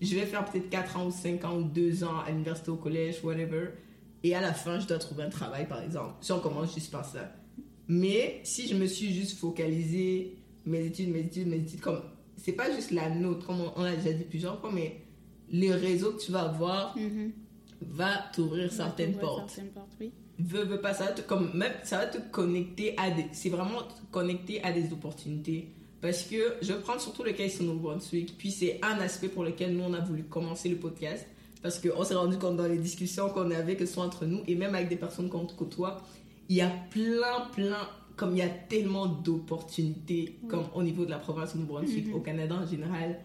je 0.00 0.16
vais 0.16 0.26
faire 0.26 0.44
peut-être 0.44 0.68
4 0.68 0.96
ans 0.96 1.06
ou 1.06 1.10
5 1.12 1.44
ans 1.44 1.56
ou 1.58 1.62
2 1.62 2.02
ans 2.02 2.18
à 2.26 2.30
l'université, 2.30 2.70
au 2.72 2.76
collège, 2.76 3.22
whatever, 3.22 3.66
et 4.24 4.34
à 4.34 4.40
la 4.40 4.52
fin, 4.54 4.78
je 4.78 4.86
dois 4.86 4.98
trouver 4.98 5.24
un 5.24 5.28
travail, 5.30 5.66
par 5.68 5.82
exemple, 5.82 6.14
si 6.20 6.32
on 6.32 6.40
commence 6.40 6.74
juste 6.74 6.90
par 6.92 7.04
ça. 7.04 7.32
Mais 7.88 8.40
si 8.44 8.68
je 8.68 8.74
me 8.74 8.86
suis 8.86 9.12
juste 9.12 9.38
focalisé 9.38 10.36
mes 10.64 10.84
études, 10.86 11.10
mes 11.10 11.20
études, 11.20 11.48
mes 11.48 11.56
études, 11.56 11.80
comme 11.80 12.00
c'est 12.36 12.52
pas 12.52 12.70
juste 12.74 12.90
la 12.92 13.10
nôtre, 13.10 13.46
comme 13.46 13.60
on, 13.60 13.72
on 13.76 13.82
l'a 13.82 13.96
déjà 13.96 14.12
dit 14.12 14.24
plusieurs 14.24 14.60
fois, 14.60 14.70
mais 14.72 15.02
le 15.52 15.72
réseau 15.72 16.12
que 16.12 16.20
tu 16.22 16.32
vas 16.32 16.42
avoir 16.42 16.96
Mhm. 16.96 17.32
va 17.80 18.10
t'ouvrir 18.34 18.72
certaines 18.72 19.14
portes. 19.16 19.50
certaines 19.50 19.72
portes, 19.72 19.92
oui. 20.00 20.12
Veux, 20.38 20.64
veux 20.64 20.80
pas, 20.80 20.94
ça 20.94 21.04
va 21.06 21.12
te, 21.12 21.20
comme, 21.22 21.50
même, 21.54 21.72
ça 21.84 21.98
va 21.98 22.06
te 22.06 22.18
connecter 22.30 22.94
à 22.98 23.10
des, 23.10 23.26
c'est 23.32 23.50
vraiment 23.50 23.82
te 23.82 23.92
connecter 24.10 24.62
à 24.64 24.72
des 24.72 24.92
opportunités. 24.92 25.68
Parce 26.00 26.22
que 26.22 26.54
je 26.62 26.72
vais 26.72 26.80
prendre 26.80 27.00
surtout 27.00 27.22
le 27.22 27.32
cas 27.32 27.44
ici 27.44 27.60
au 27.60 27.64
Nouveau-Brunswick, 27.64 28.36
puis 28.38 28.50
c'est 28.50 28.80
un 28.82 28.98
aspect 29.00 29.28
pour 29.28 29.44
lequel 29.44 29.76
nous 29.76 29.84
on 29.84 29.92
a 29.94 30.00
voulu 30.00 30.24
commencer 30.24 30.68
le 30.68 30.76
podcast. 30.76 31.26
Parce 31.62 31.78
qu'on 31.78 32.02
s'est 32.04 32.14
rendu 32.14 32.38
compte 32.38 32.56
dans 32.56 32.66
les 32.66 32.78
discussions 32.78 33.28
qu'on 33.30 33.50
avait, 33.52 33.76
que 33.76 33.86
ce 33.86 33.94
soit 33.94 34.04
entre 34.04 34.24
nous 34.26 34.42
et 34.48 34.54
même 34.56 34.74
avec 34.74 34.88
des 34.88 34.96
personnes 34.96 35.28
qu'on 35.28 35.46
côtoie, 35.46 36.02
il 36.48 36.56
y 36.56 36.60
a 36.60 36.70
plein, 36.90 37.46
plein 37.54 37.76
comme 38.16 38.32
il 38.32 38.38
y 38.38 38.42
a 38.42 38.48
tellement 38.48 39.06
d'opportunités, 39.56 40.38
comme 40.48 40.64
au 40.74 40.82
niveau 40.82 41.04
de 41.04 41.10
la 41.10 41.18
province 41.18 41.54
Nouveau-Brunswick, 41.54 42.08
Mhm. 42.08 42.14
au 42.14 42.20
Canada 42.20 42.54
en 42.62 42.66
général, 42.66 43.20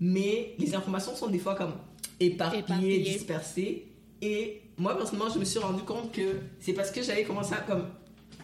mais 0.00 0.54
les 0.58 0.74
informations 0.74 1.14
sont 1.14 1.28
des 1.28 1.38
fois 1.38 1.54
comme 1.54 1.72
éparpillées, 2.20 2.60
Éparpillées. 2.64 2.98
dispersées. 3.00 3.84
Et 4.20 4.60
moi, 4.76 4.96
personnellement, 4.96 5.32
je 5.32 5.38
me 5.38 5.44
suis 5.44 5.58
rendu 5.58 5.82
compte 5.82 6.12
que 6.12 6.36
c'est 6.60 6.72
parce 6.72 6.90
que 6.90 7.02
j'avais 7.02 7.24
commencé 7.24 7.54
à 7.54 7.58
comme. 7.58 7.84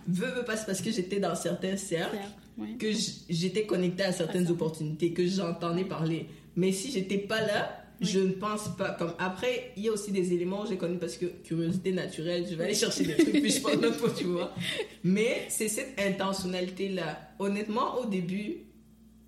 Veux, 0.07 0.26
veux 0.29 0.45
pas, 0.45 0.57
c'est 0.57 0.67
parce 0.67 0.81
que 0.83 0.91
j'étais 0.91 1.19
dans 1.21 1.35
certains 1.35 1.76
cercles 1.76 2.17
ouais. 2.59 2.75
que 2.79 2.87
j'étais 3.29 3.67
connectée 3.67 4.05
à 4.05 4.12
certaines 4.12 4.49
opportunités, 4.50 5.12
que 5.12 5.26
j'entendais 5.26 5.85
parler. 5.85 6.26
Mais 6.57 6.73
si 6.73 6.91
j'étais 6.93 7.19
pas 7.19 7.41
là, 7.41 7.84
Oui. 8.01 8.07
je 8.07 8.21
ne 8.21 8.33
pense 8.33 8.75
pas. 8.77 8.91
Comme 8.91 9.13
après, 9.19 9.73
il 9.77 9.85
y 9.85 9.89
a 9.89 9.93
aussi 9.93 10.13
des 10.13 10.33
éléments 10.33 10.63
que 10.63 10.71
j'ai 10.71 10.77
connus 10.77 10.99
parce 10.99 11.17
que 11.17 11.27
curiosité 11.27 11.93
naturelle, 11.93 12.47
je 12.51 12.55
vais 12.55 12.65
aller 12.65 12.75
chercher 12.75 13.05
des 13.05 13.17
trucs 13.17 13.31
puis 13.31 13.51
je 13.51 13.63
parle 13.63 13.81
pas, 13.81 14.11
tu 14.17 14.25
vois. 14.25 14.55
Mais 15.03 15.47
c'est 15.49 15.69
cette 15.69 15.99
intentionnalité 16.01 16.89
là. 16.89 17.19
Honnêtement, 17.39 18.01
au 18.01 18.07
début, 18.07 18.59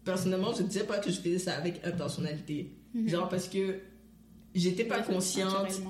personnellement, 0.04 0.52
je 0.54 0.62
ne 0.62 0.68
disais 0.68 0.84
pas 0.84 0.98
que 0.98 1.10
je 1.10 1.20
faisais 1.20 1.38
ça 1.38 1.52
avec 1.54 1.84
intentionnalité. 1.84 2.72
Mhm. 2.94 3.08
Genre 3.08 3.28
parce 3.28 3.48
que 3.48 3.80
j'étais 4.54 4.84
pas 4.84 4.98
Ouais, 4.98 5.14
consciente 5.14 5.80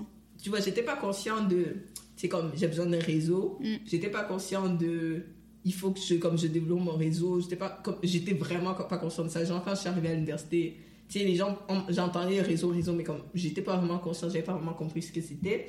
tu 0.43 0.51
vois, 0.51 0.61
j'étais 0.61 0.83
pas 0.83 0.97
consciente 0.97 1.49
de. 1.49 1.77
C'est 2.17 2.29
comme 2.29 2.53
j'ai 2.55 2.69
besoin 2.69 2.87
d'un 2.87 3.01
réseau. 3.01 3.59
Mm. 3.61 3.77
J'étais 3.87 4.11
pas 4.11 4.23
consciente 4.23 4.79
de. 4.79 5.23
Il 5.65 5.75
faut 5.75 5.91
que 5.91 6.01
je, 6.01 6.15
comme 6.15 6.39
je 6.39 6.47
développe 6.47 6.81
mon 6.81 6.97
réseau. 6.97 7.41
J'étais 7.41 7.57
pas, 7.57 7.83
j'étais 8.03 8.35
vraiment 8.35 8.75
pas 8.75 8.99
consciente 8.99 9.27
de 9.27 9.33
ça. 9.33 9.45
Genre, 9.45 9.63
quand 9.65 9.75
je 9.75 9.81
suis 9.81 9.89
arrivée 9.89 10.11
à 10.11 10.15
l'université, 10.15 10.77
tu 11.09 11.19
sais, 11.21 11.25
les 11.25 11.37
gens, 11.37 11.57
j'entendais 11.89 12.41
réseau, 12.41 12.69
réseau, 12.69 12.93
mais 12.93 13.05
comme 13.05 13.23
j'étais 13.35 13.63
pas 13.63 13.77
vraiment 13.77 13.99
consciente, 13.99 14.31
j'avais 14.33 14.45
pas 14.45 14.55
vraiment 14.55 14.75
compris 14.75 15.03
ce 15.03 15.13
que 15.13 15.21
c'était. 15.21 15.69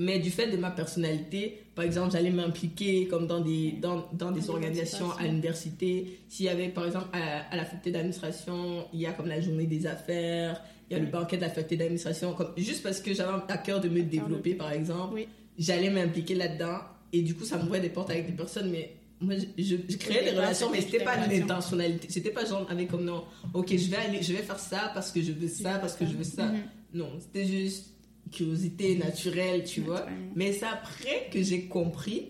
Mais 0.00 0.20
du 0.20 0.30
fait 0.30 0.46
de 0.48 0.56
ma 0.56 0.70
personnalité, 0.70 1.60
par 1.74 1.84
exemple, 1.84 2.12
j'allais 2.12 2.30
m'impliquer 2.30 3.08
comme 3.08 3.26
dans 3.26 3.40
des, 3.40 3.72
dans, 3.72 4.06
dans 4.12 4.30
des 4.30 4.48
organisations 4.48 5.10
à 5.18 5.24
l'université. 5.24 6.20
S'il 6.28 6.46
y 6.46 6.48
avait, 6.48 6.68
par 6.68 6.86
exemple, 6.86 7.06
à, 7.12 7.52
à 7.52 7.56
la 7.56 7.64
faculté 7.64 7.90
d'administration, 7.90 8.86
il 8.92 9.00
y 9.00 9.06
a 9.06 9.12
comme 9.12 9.26
la 9.26 9.40
journée 9.40 9.66
des 9.66 9.86
affaires, 9.88 10.62
il 10.88 10.96
y 10.96 11.00
a 11.00 11.02
le 11.02 11.10
banquet 11.10 11.36
de 11.36 11.42
la 11.42 11.48
faculté 11.48 11.76
d'administration. 11.76 12.32
Comme, 12.34 12.52
juste 12.56 12.84
parce 12.84 13.00
que 13.00 13.12
j'avais 13.12 13.42
à 13.48 13.58
cœur 13.58 13.80
de 13.80 13.88
me 13.88 14.02
développer, 14.02 14.54
par 14.54 14.70
exemple, 14.70 15.14
Oui. 15.14 15.26
j'allais 15.58 15.90
m'impliquer 15.90 16.36
là-dedans. 16.36 16.78
Et 17.12 17.22
du 17.22 17.34
coup, 17.34 17.44
ça 17.44 17.58
m'ouvrait 17.58 17.80
des 17.80 17.88
portes 17.88 18.10
avec 18.10 18.26
des 18.26 18.32
personnes, 18.36 18.70
mais 18.70 18.97
moi, 19.20 19.34
je, 19.36 19.76
je- 19.88 19.96
créais 19.96 20.24
des 20.24 20.30
relations, 20.36 20.70
mais 20.70 20.80
c'était 20.80 21.02
pas 21.04 21.16
l'intentionnalité. 21.26 22.06
C'était 22.10 22.30
pas 22.30 22.44
genre 22.44 22.66
avec 22.70 22.88
comme 22.88 23.04
non, 23.04 23.24
ok, 23.54 23.76
je 23.76 23.90
vais 23.90 23.96
aller, 23.96 24.22
je 24.22 24.32
vais 24.32 24.42
faire 24.42 24.58
ça 24.58 24.90
parce 24.94 25.10
que 25.12 25.20
je 25.20 25.32
veux 25.32 25.48
ça, 25.48 25.78
parce 25.78 25.94
que 25.96 26.06
je 26.06 26.12
veux 26.12 26.24
ça. 26.24 26.46
Mhm. 26.46 26.62
Non, 26.94 27.10
c'était 27.20 27.44
juste 27.46 27.90
curiosité 28.30 28.96
naturelle, 28.96 29.64
tu 29.64 29.80
vois. 29.80 30.06
Mais 30.36 30.52
c'est 30.52 30.66
après 30.66 31.28
que 31.32 31.42
j'ai 31.42 31.66
compris 31.66 32.28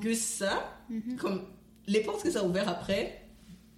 que 0.00 0.14
ça, 0.14 0.78
Mhm. 0.90 1.16
comme 1.16 1.42
les 1.86 2.00
portes 2.00 2.22
que 2.22 2.30
ça 2.30 2.40
a 2.40 2.44
ouvert 2.44 2.68
après, 2.68 3.22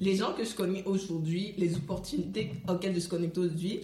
les 0.00 0.16
gens 0.16 0.32
que 0.34 0.44
je 0.44 0.54
connais 0.54 0.84
aujourd'hui, 0.84 1.54
les 1.56 1.74
opportunités 1.76 2.50
auxquelles 2.68 2.94
je 2.94 3.00
suis 3.00 3.08
connectée 3.08 3.40
aujourd'hui, 3.40 3.80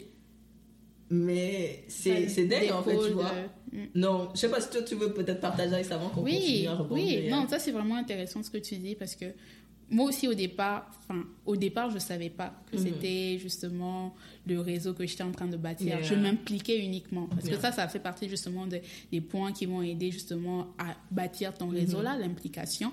mais 1.19 1.85
c'est 1.89 2.47
dingue 2.47 2.71
en 2.73 2.83
fait, 2.83 2.97
tu 2.97 3.13
vois. 3.13 3.25
de- 3.31 3.77
Mm. 3.77 3.87
Non, 3.97 4.29
je 4.35 4.39
sais 4.41 4.49
pas 4.49 4.61
si 4.61 4.71
toi 4.71 4.83
tu 4.83 4.95
veux 4.95 5.13
peut-être 5.13 5.41
partager 5.41 5.75
avec 5.75 5.85
ça 5.85 5.97
avant 5.97 6.09
qu'on 6.09 6.23
Oui, 6.23 6.35
continue 6.39 6.67
à 6.69 6.75
rebondir. 6.77 7.23
oui, 7.25 7.29
non, 7.29 7.49
ça 7.49 7.59
c'est 7.59 7.73
vraiment 7.73 7.97
intéressant 7.97 8.41
ce 8.45 8.49
que 8.51 8.59
tu 8.59 8.77
dis 8.77 8.95
parce 8.95 9.17
que 9.17 9.25
moi 9.91 10.07
aussi 10.07 10.29
au 10.29 10.35
départ, 10.35 10.89
enfin 11.01 11.25
au 11.45 11.57
départ 11.57 11.91
je 11.91 11.99
savais 11.99 12.31
pas 12.31 12.55
que 12.71 12.77
Mhm. 12.77 12.85
c'était 12.85 13.39
justement 13.41 14.15
le 14.47 14.61
réseau 14.61 14.95
que 14.95 15.05
j'étais 15.05 15.25
en 15.25 15.33
train 15.33 15.49
de 15.49 15.57
bâtir. 15.57 15.89
Yeah. 15.89 16.03
Je 16.03 16.15
m'impliquais 16.15 16.79
uniquement 16.85 17.27
parce 17.27 17.47
Yeah. 17.47 17.57
que 17.57 17.63
ça, 17.63 17.73
ça 17.73 17.89
fait 17.89 17.99
partie 17.99 18.29
justement 18.29 18.67
de- 18.69 18.81
des 19.11 19.21
points 19.21 19.51
qui 19.53 19.67
vont 19.67 19.83
aider 19.83 20.13
justement 20.13 20.69
à 20.79 20.95
bâtir 21.11 21.53
ton 21.55 21.67
Mhm. 21.67 21.75
réseau 21.75 22.01
là, 22.01 22.17
l'implication. 22.17 22.93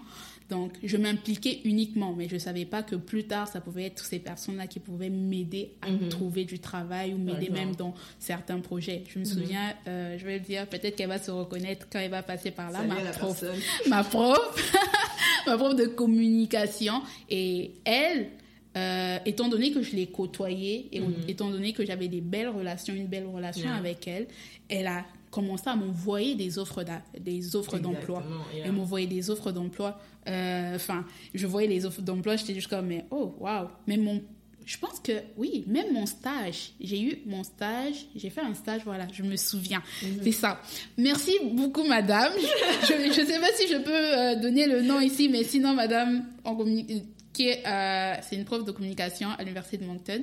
Donc 0.52 0.74
je 0.84 0.98
m'impliquais 0.98 1.62
uniquement, 1.64 2.14
mais 2.16 2.28
je 2.30 2.38
savais 2.38 2.66
pas 2.66 2.84
que 2.84 2.96
plus 2.98 3.24
tard 3.24 3.48
ça 3.48 3.62
pouvait 3.62 3.86
être 3.86 4.04
ces 4.06 4.20
personnes 4.20 4.58
là 4.58 4.68
qui 4.68 4.80
pouvaient 4.80 5.10
m'aider 5.10 5.72
à 5.82 5.90
Mhm. 5.90 6.10
trouver 6.10 6.44
du 6.44 6.60
travail 6.60 7.14
ou 7.14 7.18
m'aider 7.18 7.50
même 7.50 7.74
dans 7.76 7.94
certains 8.20 8.60
projets. 8.60 9.04
Je 9.08 9.18
me 9.20 9.24
Mhm. 9.24 9.32
souviens, 9.32 9.74
euh, 9.88 10.18
je 10.20 10.26
vais 10.26 10.34
le 10.40 10.44
dire, 10.44 10.68
peut-être 10.68 10.96
qu'elle 10.98 11.08
va 11.08 11.20
se 11.20 11.32
reconnaître 11.32 11.88
quand 11.90 12.00
elle 12.00 12.12
va 12.12 12.22
passer 12.22 12.52
par 12.52 12.70
là, 12.70 12.80
Salut 12.80 12.90
ma 12.90 13.12
prof 13.12 13.44
ma 13.88 14.04
prof, 14.04 14.74
ma 15.48 15.58
prof 15.58 15.76
de 15.76 15.86
communication. 15.86 17.02
Et 17.30 17.72
elle, 17.86 18.28
euh, 18.76 19.18
étant 19.26 19.48
donné 19.48 19.72
que 19.72 19.82
je 19.82 19.96
l'ai 19.96 20.08
côtoyée, 20.08 20.90
et 20.92 21.00
Mhm. 21.00 21.14
étant 21.30 21.50
donné 21.50 21.72
que 21.74 21.86
j'avais 21.86 22.10
des 22.10 22.22
belles 22.22 22.50
relations, 22.50 22.94
une 22.94 23.08
belle 23.08 23.26
relation 23.28 23.68
Yeah. 23.70 23.76
avec 23.78 24.08
elle, 24.08 24.28
elle 24.70 24.88
a 24.88 25.06
commencé 25.32 25.64
à 25.68 25.76
m'envoyer 25.76 26.36
des 26.36 26.60
offres 26.60 26.84
des 27.20 27.56
offres 27.56 27.80
d'emploi. 27.80 28.24
Yeah. 28.54 28.66
Elle 28.66 28.74
m'envoyait 28.74 29.08
des 29.08 29.30
offres 29.30 29.52
d'emploi. 29.52 30.00
Euh, 30.28 30.76
Enfin, 30.76 31.06
je 31.34 31.48
voyais 31.48 31.68
les 31.68 31.86
offres 31.86 32.02
d'emploi, 32.02 32.36
j'étais 32.36 32.54
juste 32.54 32.68
comme, 32.68 32.86
mais 32.88 33.06
oh, 33.12 33.34
waouh. 33.40 33.68
Mais 33.88 33.98
mon, 33.98 34.22
je 34.66 34.78
pense 34.78 35.00
que, 35.00 35.14
oui, 35.38 35.64
même 35.68 35.92
mon 35.94 36.06
stage, 36.06 36.74
j'ai 36.80 37.02
eu 37.02 37.18
mon 37.26 37.44
stage, 37.44 38.06
j'ai 38.16 38.30
fait 38.30 38.42
un 38.42 38.54
stage, 38.54 38.82
voilà, 38.86 39.08
je 39.12 39.24
me 39.24 39.36
souviens. 39.36 39.82
Mhm. 40.04 40.20
C'est 40.24 40.32
ça. 40.34 40.62
Merci 40.98 41.34
beaucoup, 41.54 41.84
madame. 41.84 42.32
Je 42.88 43.08
ne 43.08 43.12
sais 43.26 43.40
pas 43.40 43.52
si 43.56 43.68
je 43.68 43.78
peux 43.78 43.92
euh, 43.92 44.36
donner 44.42 44.68
le 44.68 44.82
nom 44.84 45.00
ici, 45.00 45.30
mais 45.30 45.44
sinon, 45.44 45.74
madame, 45.74 46.26
en 46.44 46.56
communi- 46.56 47.04
qui 47.34 47.48
est, 47.48 47.66
euh, 47.66 48.14
c'est 48.22 48.36
une 48.36 48.44
prof 48.46 48.64
de 48.66 48.72
communication 48.72 49.30
à 49.30 49.40
l'université 49.40 49.78
de 49.78 49.86
Moncton. 49.86 50.22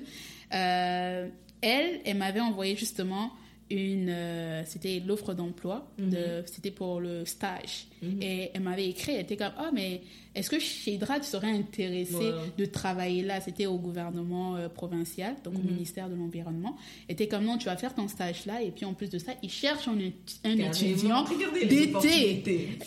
Euh, 0.55 1.29
elle, 1.61 2.00
elle 2.05 2.17
m'avait 2.17 2.41
envoyé 2.41 2.77
justement 2.77 3.33
une, 3.71 4.09
euh, 4.09 4.63
c'était 4.65 5.03
l'offre 5.07 5.35
d'emploi, 5.35 5.87
Mhm. 5.99 6.11
de- 6.11 6.43
c'était 6.47 6.71
pour 6.71 7.01
le 7.01 7.25
stage. 7.27 7.87
Mhm. 8.03 8.23
Et 8.23 8.51
elle 8.55 8.63
m'avait 8.63 8.89
écrit, 8.89 9.13
elle 9.13 9.23
était 9.23 9.37
comme, 9.37 9.53
oh, 9.61 9.69
mais 9.73 10.01
est-ce 10.35 10.49
que 10.51 10.59
chez 10.59 10.93
Hydra, 10.93 11.19
tu 11.21 11.27
serais 11.27 11.51
intéressé 11.51 12.31
de 12.57 12.65
travailler 12.65 13.23
là? 13.23 13.41
C'était 13.41 13.67
au 13.67 13.77
gouvernement 13.79 14.57
euh, 14.57 14.69
provincial, 14.69 15.35
donc 15.45 15.55
au 15.57 15.59
Mhm. 15.63 15.73
ministère 15.73 16.09
de 16.09 16.15
l'Environnement. 16.15 16.77
Elle 17.09 17.15
était 17.15 17.29
comme, 17.29 17.45
non, 17.45 17.59
tu 17.59 17.67
vas 17.67 17.77
faire 17.77 17.95
ton 17.95 18.09
stage 18.09 18.47
là, 18.47 18.63
et 18.63 18.71
puis 18.71 18.85
en 18.85 18.95
plus 18.95 19.11
de 19.11 19.19
ça, 19.19 19.33
ils 19.43 19.51
cherchent 19.51 19.89
un, 19.89 19.99
un 20.45 20.57
étudiant 20.59 21.25
d'été 21.69 22.79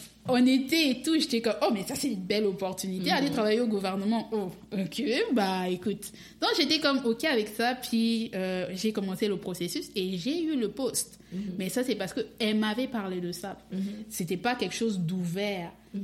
été 0.46 0.90
et 0.92 1.02
tout, 1.02 1.16
j'étais 1.20 1.42
comme, 1.42 1.56
oh, 1.62 1.70
mais 1.74 1.84
ça, 1.84 1.96
c'est 1.96 2.08
une 2.10 2.16
belle 2.22 2.46
opportunité, 2.46 3.10
Mhm. 3.10 3.16
aller 3.18 3.30
travailler 3.32 3.60
au 3.60 3.68
gouvernement. 3.68 4.30
Oh, 4.32 4.52
ok, 4.72 5.04
bah 5.34 5.68
écoute. 5.70 6.12
Donc, 6.42 6.52
j'étais 6.58 6.80
comme, 6.80 7.02
ok 7.06 7.24
avec 7.26 7.48
ça, 7.50 7.76
puis 7.76 8.32
euh, 8.36 8.68
j'ai 8.74 8.92
commencé 8.94 9.28
le 9.28 9.38
processus 9.38 9.90
et 9.96 10.18
j'ai 10.18 10.44
eu 10.44 10.56
le 10.56 10.70
poste. 10.70 11.20
Mhm. 11.34 11.42
Mais 11.58 11.70
ça, 11.70 11.84
c'est 11.84 11.96
parce 11.96 12.14
qu'elle 12.14 12.58
m'avait 12.58 12.88
parlé 12.88 13.20
de 13.22 13.32
ça. 13.32 13.58
Mhm. 13.72 13.82
C'était 14.10 14.38
pas 14.38 14.56
quelque 14.56 14.76
chose 14.76 15.00
d'ouvert. 15.00 15.72
Mhm. 15.94 16.04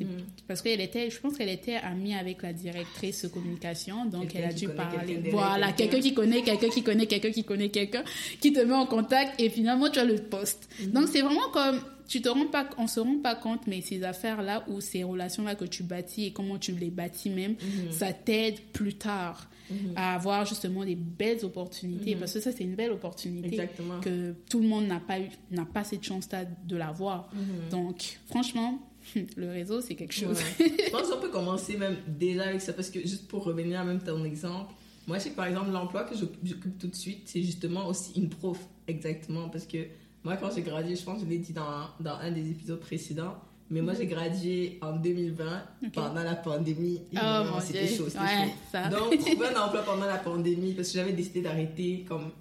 Parce 0.50 0.62
qu'elle 0.62 0.82
était, 0.82 1.10
je 1.10 1.18
pense 1.20 1.38
qu'elle 1.38 1.48
était 1.50 1.76
amie 1.76 2.14
avec 2.14 2.42
la 2.44 2.52
directrice 2.52 3.24
de 3.24 3.30
communication, 3.30 4.04
donc 4.06 4.36
elle 4.36 4.44
a 4.44 4.52
dû 4.52 4.68
parler. 4.68 5.22
Voilà, 5.32 5.72
quelqu'un. 5.72 6.02
qui 6.02 6.14
connaît 6.14 6.42
quelqu'un 6.42 6.68
qui 6.70 6.84
connaît 6.84 7.06
quelqu'un 7.06 7.32
qui 7.32 7.44
connaît 7.46 7.70
quelqu'un, 7.70 8.04
qui 8.42 8.52
te 8.52 8.60
met 8.60 8.74
en 8.74 8.86
contact 8.86 9.40
et 9.40 9.50
finalement 9.50 9.90
tu 9.90 10.00
as 10.00 10.04
le 10.04 10.16
poste. 10.16 10.68
Mhm. 10.82 10.92
Donc 10.92 11.08
c'est 11.08 11.22
vraiment 11.22 11.50
comme, 11.54 11.80
tu 12.08 12.22
te 12.22 12.30
rends 12.30 12.48
pas, 12.48 12.70
on 12.78 12.88
se 12.88 13.00
rend 13.00 13.18
pas 13.20 13.36
compte, 13.36 13.68
mais 13.68 13.82
ces 13.82 14.04
affaires-là 14.04 14.64
ou 14.68 14.80
ces 14.82 15.04
relations-là 15.04 15.56
que 15.56 15.66
tu 15.66 15.84
bâtis 15.84 16.26
et 16.26 16.32
comment 16.32 16.58
tu 16.58 16.72
les 16.74 16.90
bâtis 16.90 17.30
même, 17.30 17.52
Mhm. 17.54 17.92
ça 17.92 18.14
t'aide 18.14 18.60
plus 18.74 18.94
tard 18.96 19.50
Mhm. 19.70 19.94
à 19.98 20.16
avoir 20.16 20.46
justement 20.46 20.86
des 20.86 20.96
belles 20.96 21.44
opportunités. 21.44 22.14
Mhm. 22.14 22.20
Parce 22.22 22.34
que 22.34 22.40
ça, 22.40 22.52
c'est 22.54 22.64
une 22.64 22.76
belle 22.76 22.92
opportunité 22.92 23.48
Exactement. 23.50 24.00
que 24.00 24.34
tout 24.50 24.62
le 24.62 24.68
monde 24.68 24.88
n'a 24.88 25.00
pas 25.02 25.20
eu, 25.20 25.28
n'a 25.52 25.66
pas 25.66 25.84
cette 25.84 26.04
chance-là 26.04 26.46
de 26.46 26.76
l'avoir. 26.78 27.30
Donc, 27.70 28.20
franchement, 28.28 28.80
le 29.36 29.50
réseau, 29.52 29.82
c'est 29.82 29.96
quelque 29.96 30.14
chose. 30.14 30.38
Ouais. 30.60 30.72
Je 30.86 30.92
pense 30.92 31.10
qu'on 31.10 31.20
peut 31.20 31.30
commencer 31.30 31.76
même 31.78 31.98
déjà 32.08 32.44
avec 32.46 32.62
ça 32.62 32.72
parce 32.74 32.90
que 32.90 33.02
juste 33.02 33.28
pour 33.28 33.44
revenir 33.44 33.80
à 33.80 33.84
même 33.84 34.00
ton 34.02 34.24
exemple, 34.24 34.74
moi 35.06 35.18
je 35.18 35.24
sais 35.24 35.30
que 35.32 35.36
par 35.36 35.46
exemple 35.48 35.72
l'emploi 35.72 36.04
que 36.04 36.16
j'oc- 36.16 36.36
j'occupe 36.44 36.78
tout 36.80 36.88
de 36.88 36.96
suite, 36.96 37.22
c'est 37.26 37.42
justement 37.42 37.88
aussi 37.88 38.12
une 38.20 38.28
prof 38.30 38.60
exactement 38.88 39.48
parce 39.50 39.66
que 39.66 39.78
moi 40.24 40.36
quand 40.38 40.50
j'ai 40.56 40.62
gradué, 40.62 40.96
je 40.96 41.04
pense 41.04 41.20
que 41.20 41.26
je 41.26 41.30
l'ai 41.30 41.38
dit 41.40 41.54
dans, 41.54 41.88
dans 42.00 42.16
un 42.16 42.32
des 42.32 42.50
épisodes 42.52 42.80
précédents, 42.80 43.36
mais 43.70 43.82
moi 43.82 43.94
j'ai 43.94 44.06
gradué 44.08 44.78
en 44.82 44.96
2020 44.96 45.62
Ok. 45.86 45.92
pendant 45.94 46.24
la 46.24 46.36
pandémie. 46.36 47.02
Oh 47.16 47.60
c'était 47.62 47.88
chaud, 47.88 48.06
c'était 48.08 48.20
Ouais, 48.20 48.46
chaud. 48.48 48.52
ça. 48.72 48.90
Donc, 48.90 49.18
trouver 49.20 49.48
un 49.56 49.62
emploi 49.62 49.84
pendant 49.84 50.06
la 50.06 50.18
pandémie, 50.18 50.74
parce 50.74 50.90
que 50.90 50.96
j'avais 50.96 51.14
décidé 51.14 51.42
d'arrêter, 51.42 52.06
comme, 52.08 52.32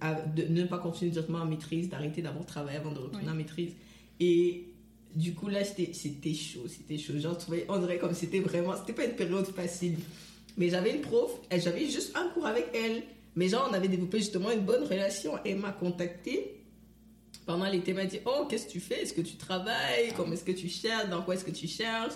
à- 0.00 0.14
de 0.20 0.44
ne 0.44 0.64
pas 0.64 0.78
continuer 0.78 1.10
directement 1.10 1.38
en 1.40 1.46
maîtrise, 1.46 1.88
d'arrêter 1.88 2.22
d'abord 2.22 2.44
travailler 2.46 2.78
avant 2.78 2.92
de 2.92 2.98
retourner 2.98 3.24
Oui. 3.26 3.32
en 3.32 3.34
maîtrise. 3.34 3.72
Et 4.20 4.66
du 5.14 5.32
coup, 5.34 5.48
là, 5.48 5.64
c'était 5.64 5.92
c'était 5.92 6.34
chaud, 6.34 6.66
c'était 6.68 6.98
chaud. 6.98 7.18
Genre, 7.18 7.36
trouvais, 7.38 7.64
on 7.68 7.78
dirait 7.78 7.98
comme 7.98 8.14
c'était 8.14 8.40
vraiment, 8.40 8.74
c'était 8.76 8.92
pas 8.92 9.04
une 9.04 9.16
période 9.16 9.46
facile. 9.46 9.96
Mais 10.56 10.68
j'avais 10.68 10.94
une 10.94 11.00
prof, 11.00 11.30
j'avais 11.56 11.86
juste 11.86 12.16
un 12.16 12.28
cours 12.28 12.46
avec 12.46 12.66
elle. 12.74 13.02
Mais 13.36 13.48
genre, 13.48 13.66
on 13.70 13.74
avait 13.74 13.88
développé 13.88 14.18
justement 14.18 14.50
une 14.52 14.60
bonne 14.60 14.84
relation. 14.84 15.32
Elle 15.44 15.56
m'a 15.58 15.72
contacté 15.72 16.60
pendant 17.46 17.66
l'été, 17.66 17.90
elle 17.90 17.96
m'a 17.98 18.04
dit 18.06 18.20
Oh, 18.26 18.46
qu'est-ce 18.48 18.66
que 18.66 18.72
tu 18.72 18.80
fais? 18.80 19.02
Est-ce 19.02 19.12
que 19.14 19.20
tu 19.20 19.36
travailles? 19.36 20.12
Comment 20.16 20.32
est-ce 20.32 20.44
que 20.44 20.52
tu 20.52 20.68
cherches? 20.68 21.08
Dans 21.10 21.22
quoi 21.22 21.34
est-ce 21.34 21.44
que 21.44 21.50
tu 21.50 21.66
cherches 21.66 22.14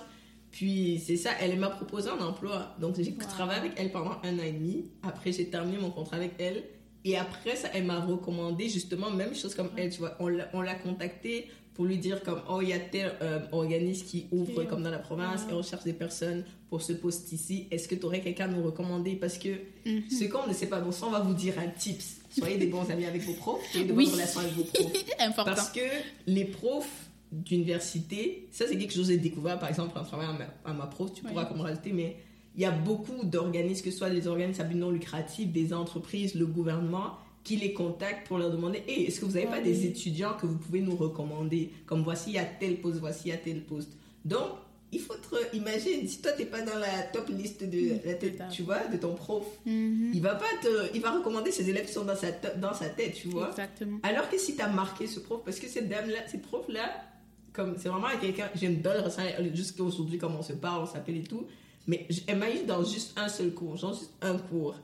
Puis 0.50 1.02
c'est 1.04 1.16
ça, 1.16 1.30
elle 1.40 1.58
m'a 1.58 1.70
proposé 1.70 2.08
un 2.10 2.20
emploi. 2.24 2.74
Donc 2.80 2.96
j'ai 2.96 3.10
Wow. 3.12 3.26
travaillé 3.28 3.60
avec 3.60 3.72
elle 3.76 3.92
pendant 3.92 4.16
un 4.22 4.38
an 4.38 4.42
et 4.42 4.52
demi. 4.52 4.90
Après, 5.02 5.32
j'ai 5.32 5.46
terminé 5.48 5.78
mon 5.78 5.90
contrat 5.90 6.16
avec 6.16 6.32
elle. 6.38 6.64
Et 7.04 7.16
après 7.16 7.56
ça, 7.56 7.68
elle 7.74 7.84
m'a 7.84 8.00
recommandé 8.00 8.68
justement, 8.68 9.10
même 9.10 9.34
chose 9.34 9.54
comme 9.54 9.70
elle, 9.76 9.90
tu 9.90 9.98
vois. 10.00 10.16
On 10.20 10.28
l'a 10.28 10.48
on 10.52 10.60
l'a 10.60 10.74
contactée 10.74 11.48
pour 11.74 11.84
lui 11.86 11.96
dire 11.96 12.24
comme 12.24 12.40
oh 12.50 12.60
il 12.60 12.70
y 12.70 12.72
a 12.72 12.80
tel 12.80 13.12
euh, 13.22 13.38
organisme 13.52 14.04
qui 14.04 14.26
ouvre 14.32 14.64
comme 14.64 14.82
dans 14.82 14.90
la 14.90 14.98
province 14.98 15.46
et 15.48 15.52
on 15.52 15.62
cherche 15.62 15.84
des 15.84 15.92
personnes 15.92 16.44
pour 16.68 16.82
ce 16.82 16.92
poste 16.92 17.30
ici 17.30 17.68
est-ce 17.70 17.86
que 17.86 17.94
tu 17.94 18.04
aurais 18.04 18.20
quelqu'un 18.20 18.46
à 18.46 18.48
nous 18.48 18.64
recommander 18.64 19.14
parce 19.14 19.38
que 19.38 19.50
mhm. 19.86 20.10
ce 20.10 20.24
qu'on 20.24 20.48
ne 20.48 20.52
sait 20.52 20.66
pas 20.66 20.80
bon 20.80 20.90
ça 20.90 21.06
on 21.06 21.10
va 21.10 21.20
vous 21.20 21.34
dire 21.34 21.54
un 21.56 21.68
tips 21.68 22.17
soyez 22.38 22.58
des 22.58 22.66
bons 22.66 22.88
amis 22.90 23.04
avec 23.04 23.22
vos 23.22 23.34
profs 23.34 23.60
soyez 23.70 23.86
de 23.86 23.92
bonnes 23.92 24.06
relations 24.06 24.40
avec 24.40 24.54
vos 24.54 24.64
profs. 24.64 25.04
Important. 25.20 25.44
parce 25.54 25.70
que 25.70 25.80
les 26.26 26.44
profs 26.44 27.10
d'université 27.32 28.48
ça 28.50 28.66
c'est 28.66 28.78
quelque 28.78 28.94
chose 28.94 29.06
que 29.06 29.12
j'ai 29.12 29.18
découvert 29.18 29.58
par 29.58 29.68
exemple 29.68 29.98
en 29.98 30.04
travaillant 30.04 30.36
à 30.64 30.72
ma, 30.72 30.86
prof. 30.86 31.12
Tu 31.12 31.22
pourras 31.22 31.44
comme 31.44 31.60
rajouter 31.60 31.92
mais 31.92 32.16
il 32.56 32.62
y 32.62 32.64
a 32.64 32.70
beaucoup 32.70 33.24
d'organismes 33.24 33.84
que 33.84 33.90
ce 33.90 33.98
soit 33.98 34.10
des 34.10 34.26
organismes 34.26 34.62
à 34.62 34.64
but 34.64 34.76
non 34.76 34.90
lucratif 34.90 35.52
des 35.52 35.72
entreprises 35.72 36.34
le 36.34 36.46
gouvernement 36.46 37.18
qui 37.48 37.56
les 37.56 37.72
contactent 37.72 38.26
pour 38.26 38.36
leur 38.36 38.50
demander 38.50 38.82
hey, 38.86 39.04
est-ce 39.04 39.20
que 39.20 39.24
vous 39.24 39.32
n'avez 39.32 39.46
pas 39.46 39.60
des 39.60 39.86
étudiants 39.86 40.34
que 40.38 40.44
vous 40.44 40.58
pouvez 40.58 40.82
nous 40.82 40.94
recommander? 40.94 41.72
Comme 41.86 42.02
voici, 42.02 42.30
il 42.30 42.34
y 42.34 42.38
a 42.38 42.44
tel 42.44 42.76
poste, 42.76 42.98
voici, 42.98 43.28
il 43.28 43.30
y 43.30 43.32
a 43.32 43.38
tel 43.38 43.62
poste. 43.64 43.96
Donc, 44.26 44.50
il 44.92 45.00
faut 45.00 45.14
te 45.14 45.56
imagine 45.56 46.08
si 46.08 46.20
toi 46.22 46.32
t'es 46.32 46.46
pas 46.46 46.62
dans 46.62 46.78
la 46.78 47.02
top 47.12 47.28
liste 47.28 47.62
de 47.62 48.06
la 48.06 48.14
tête, 48.14 48.42
tu 48.50 48.62
vois 48.62 48.86
de 48.86 48.96
ton 48.96 49.14
prof 49.14 49.44
mm-hmm. 49.66 50.10
il 50.14 50.22
va 50.22 50.34
pas 50.34 50.46
te 50.62 50.94
il 50.94 51.00
va 51.00 51.12
recommander 51.12 51.50
ses 51.50 51.68
élèves 51.68 51.86
qui 51.86 51.92
sont 51.92 52.04
dans 52.04 52.16
sa 52.16 52.30
dans 52.56 52.74
sa 52.74 52.88
tête 52.88 53.14
tu 53.14 53.28
vois 53.28 53.50
Exactement. 53.50 53.98
alors 54.02 54.30
que 54.30 54.38
si 54.38 54.56
tu 54.56 54.62
as 54.62 54.68
marqué 54.68 55.06
ce 55.06 55.20
prof 55.20 55.42
parce 55.44 55.58
que 55.58 55.68
cette 55.68 55.88
dame 55.88 56.08
là 56.08 56.20
cette 56.26 56.42
prof 56.42 56.64
là 56.68 56.90
comme 57.52 57.76
c'est 57.78 57.88
vraiment 57.88 58.08
quelqu'un 58.20 58.48
j'ai 58.54 58.66
une 58.66 58.80
belle 58.80 59.04
jusqu'à 59.54 59.82
aujourd'hui 59.82 60.18
comme 60.18 60.36
on 60.36 60.42
se 60.42 60.54
parle 60.54 60.82
on 60.82 60.86
s'appelle 60.86 61.16
et 61.16 61.24
tout 61.24 61.46
mais 61.86 62.06
elle 62.26 62.38
m'a 62.38 62.50
eu 62.50 62.64
dans 62.66 62.82
juste 62.84 63.18
un 63.18 63.28
seul 63.28 63.52
cours 63.52 63.76
genre 63.76 63.94
juste 63.94 64.12
un 64.22 64.38
cours 64.38 64.76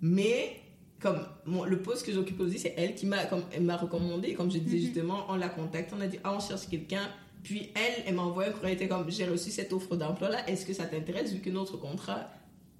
mais 0.00 0.56
comme 1.00 1.18
le 1.66 1.80
poste 1.80 2.04
que 2.04 2.12
j'occupe 2.12 2.38
aussi, 2.40 2.58
c'est 2.58 2.74
elle 2.76 2.94
qui 2.94 3.06
m'a 3.06 3.24
comme 3.24 3.42
elle 3.52 3.62
m'a 3.62 3.76
recommandé, 3.76 4.34
comme 4.34 4.50
je 4.50 4.58
disais 4.58 4.76
mhm. 4.76 4.82
justement, 4.82 5.26
on 5.28 5.36
la 5.36 5.48
contacte, 5.48 5.92
on 5.96 6.00
a 6.00 6.06
dit 6.06 6.18
ah 6.24 6.34
on 6.36 6.40
cherche 6.40 6.68
quelqu'un, 6.68 7.08
puis 7.42 7.70
elle, 7.74 8.04
elle 8.06 8.14
m'a 8.14 8.22
envoyé 8.22 8.50
un 8.50 8.52
courrier, 8.52 8.74
était 8.74 8.88
comme 8.88 9.10
j'ai 9.10 9.26
reçu 9.26 9.50
cette 9.50 9.72
offre 9.72 9.96
d'emploi 9.96 10.28
là, 10.28 10.48
est-ce 10.48 10.66
que 10.66 10.72
ça 10.72 10.86
t'intéresse 10.86 11.32
vu 11.32 11.40
que 11.40 11.50
notre 11.50 11.76
contrat 11.76 12.30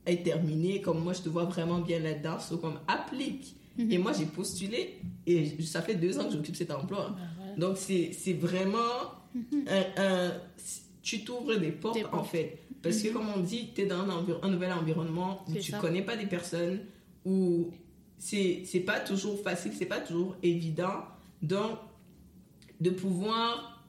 est 0.06 0.22
terminé, 0.24 0.80
comme 0.80 1.02
moi 1.02 1.12
je 1.12 1.22
te 1.22 1.28
vois 1.28 1.44
vraiment 1.44 1.78
bien 1.78 1.98
là-dedans, 2.00 2.38
so, 2.38 2.58
comme 2.58 2.78
applique. 2.88 3.56
Mhm. 3.78 3.92
Et 3.92 3.98
moi 3.98 4.12
j'ai 4.12 4.26
postulé 4.26 5.00
et 5.26 5.62
ça 5.62 5.82
fait 5.82 5.94
deux 5.94 6.18
ans 6.18 6.24
que 6.24 6.32
j'occupe 6.32 6.56
cet 6.56 6.70
emploi, 6.70 7.10
bah, 7.10 7.44
donc 7.56 7.76
c'est 7.76 8.32
vraiment 8.34 8.78
mhm. 9.34 9.64
un, 9.96 10.32
tu 11.02 11.24
t'ouvres 11.24 11.56
des 11.56 11.72
portes 11.72 11.98
en 12.12 12.24
fait, 12.24 12.58
parce 12.82 13.00
que 13.02 13.08
comme 13.08 13.28
on 13.34 13.40
dit, 13.40 13.70
tu 13.74 13.82
es 13.82 13.86
dans 13.86 14.00
un, 14.00 14.24
un, 14.42 14.48
nouvel 14.48 14.72
environnement 14.72 15.44
où 15.48 15.54
tu 15.54 15.72
connais 15.72 16.02
pas 16.02 16.16
des 16.16 16.26
personnes 16.26 16.80
où 17.24 17.70
c'est 18.18 18.62
c'est 18.64 18.80
pas 18.80 19.00
toujours 19.00 19.40
facile, 19.42 19.72
c'est 19.76 19.86
pas 19.86 20.00
toujours 20.00 20.36
évident. 20.42 21.04
Donc, 21.42 21.78
de 22.80 22.90
pouvoir 22.90 23.79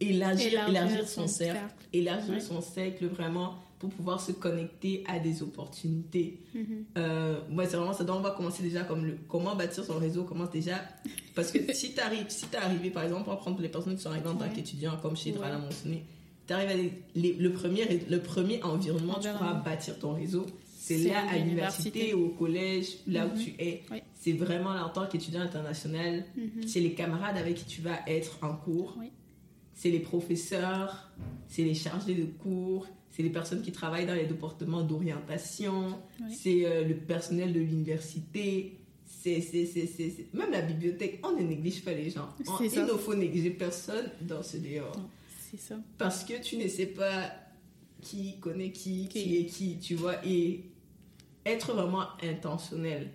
élargir, 0.00 0.68
élargir, 0.68 1.08
son, 1.08 1.26
cercle, 1.26 1.60
élargir 1.92 2.40
son 2.42 2.60
cercle 2.60 3.06
vraiment 3.06 3.54
pour 3.78 3.90
pouvoir 3.90 4.20
se 4.20 4.32
connecter 4.32 5.04
à 5.06 5.18
des 5.18 5.42
opportunités. 5.42 6.40
Mm-hmm. 6.54 6.62
Euh, 6.98 7.40
c'est 7.68 7.76
vraiment 7.76 7.92
ça. 7.92 8.04
Donc, 8.04 8.16
on 8.18 8.22
va 8.22 8.30
commencer 8.30 8.62
déjà 8.62 8.84
comme 8.84 9.04
le, 9.04 9.18
comment 9.28 9.54
bâtir 9.54 9.84
son 9.84 9.98
réseau, 9.98 10.24
commence 10.24 10.50
déjà. 10.50 10.80
Parce 11.34 11.52
que 11.52 11.58
si 11.74 11.92
tu 11.92 12.00
arrives, 12.00 12.26
si 12.28 12.46
es 12.52 12.56
arrivé, 12.56 12.90
par 12.90 13.04
exemple, 13.04 13.24
pour 13.24 13.36
prendre 13.38 13.60
les 13.60 13.68
personnes 13.68 13.96
qui 13.96 14.02
sont 14.02 14.10
arrivées 14.10 14.28
en 14.28 14.36
tant 14.36 14.48
qu'étudiants, 14.48 14.96
comme 15.02 15.16
chez 15.16 15.32
Drala 15.32 15.58
Monsoné, 15.58 16.04
tu 16.46 16.52
arrives 16.54 16.70
à 16.70 17.20
le, 17.20 17.48
premier, 17.52 18.06
le 18.08 18.20
premier 18.20 18.62
environnement, 18.62 19.18
tu 19.20 19.28
pourras 19.28 19.54
bâtir 19.54 19.98
ton 19.98 20.14
réseau 20.14 20.46
c'est 20.86 20.98
là 20.98 21.28
à 21.28 21.38
l'université 21.38 22.14
ou 22.14 22.26
au 22.26 22.28
collège, 22.28 22.98
là 23.08 23.26
où 23.26 23.36
mhm. 23.36 23.42
tu 23.42 23.54
es. 23.58 23.82
C'est 24.14 24.32
vraiment 24.32 24.72
là 24.72 24.86
en 24.86 24.88
tant 24.88 25.06
qu'étudiant 25.06 25.40
international. 25.40 26.24
Mhm. 26.36 26.68
C'est 26.68 26.78
les 26.78 26.94
camarades 26.94 27.36
avec 27.36 27.56
qui 27.56 27.64
tu 27.64 27.80
vas 27.80 27.98
être 28.06 28.38
en 28.42 28.54
cours. 28.54 28.96
C'est 29.76 29.90
les 29.90 30.00
professeurs, 30.00 31.12
c'est 31.46 31.62
les 31.62 31.74
chargés 31.74 32.14
de 32.14 32.24
cours, 32.24 32.88
c'est 33.10 33.22
les 33.22 33.30
personnes 33.30 33.62
qui 33.62 33.70
travaillent 33.70 34.06
dans 34.06 34.14
les 34.14 34.26
départements 34.26 34.82
d'orientation, 34.82 36.00
c'est 36.34 36.66
euh, 36.66 36.82
le 36.82 36.96
personnel 36.96 37.52
de 37.52 37.60
l'université. 37.60 38.80
C'est, 39.06 39.40
Même 40.32 40.50
la 40.50 40.62
bibliothèque, 40.62 41.20
on 41.22 41.32
ne 41.32 41.42
néglige 41.42 41.84
pas 41.84 41.92
les 41.92 42.10
gens. 42.10 42.28
il 42.60 42.82
ne 42.82 42.86
faut 42.88 43.14
négliger 43.14 43.50
personne 43.50 44.10
dans 44.22 44.42
ce 44.42 44.56
dehors. 44.56 44.96
C'est 45.38 45.60
ça. 45.60 45.76
Parce 45.98 46.24
que 46.24 46.42
tu 46.42 46.56
ne 46.56 46.66
sais 46.68 46.86
pas 46.86 47.32
qui 48.00 48.38
connaît 48.38 48.72
qui, 48.72 49.08
qui, 49.08 49.22
qui 49.22 49.36
est 49.36 49.46
qui, 49.46 49.78
tu 49.78 49.94
vois. 49.94 50.24
Et 50.24 50.64
être 51.46 51.72
vraiment 51.72 52.04
intentionnel. 52.22 53.10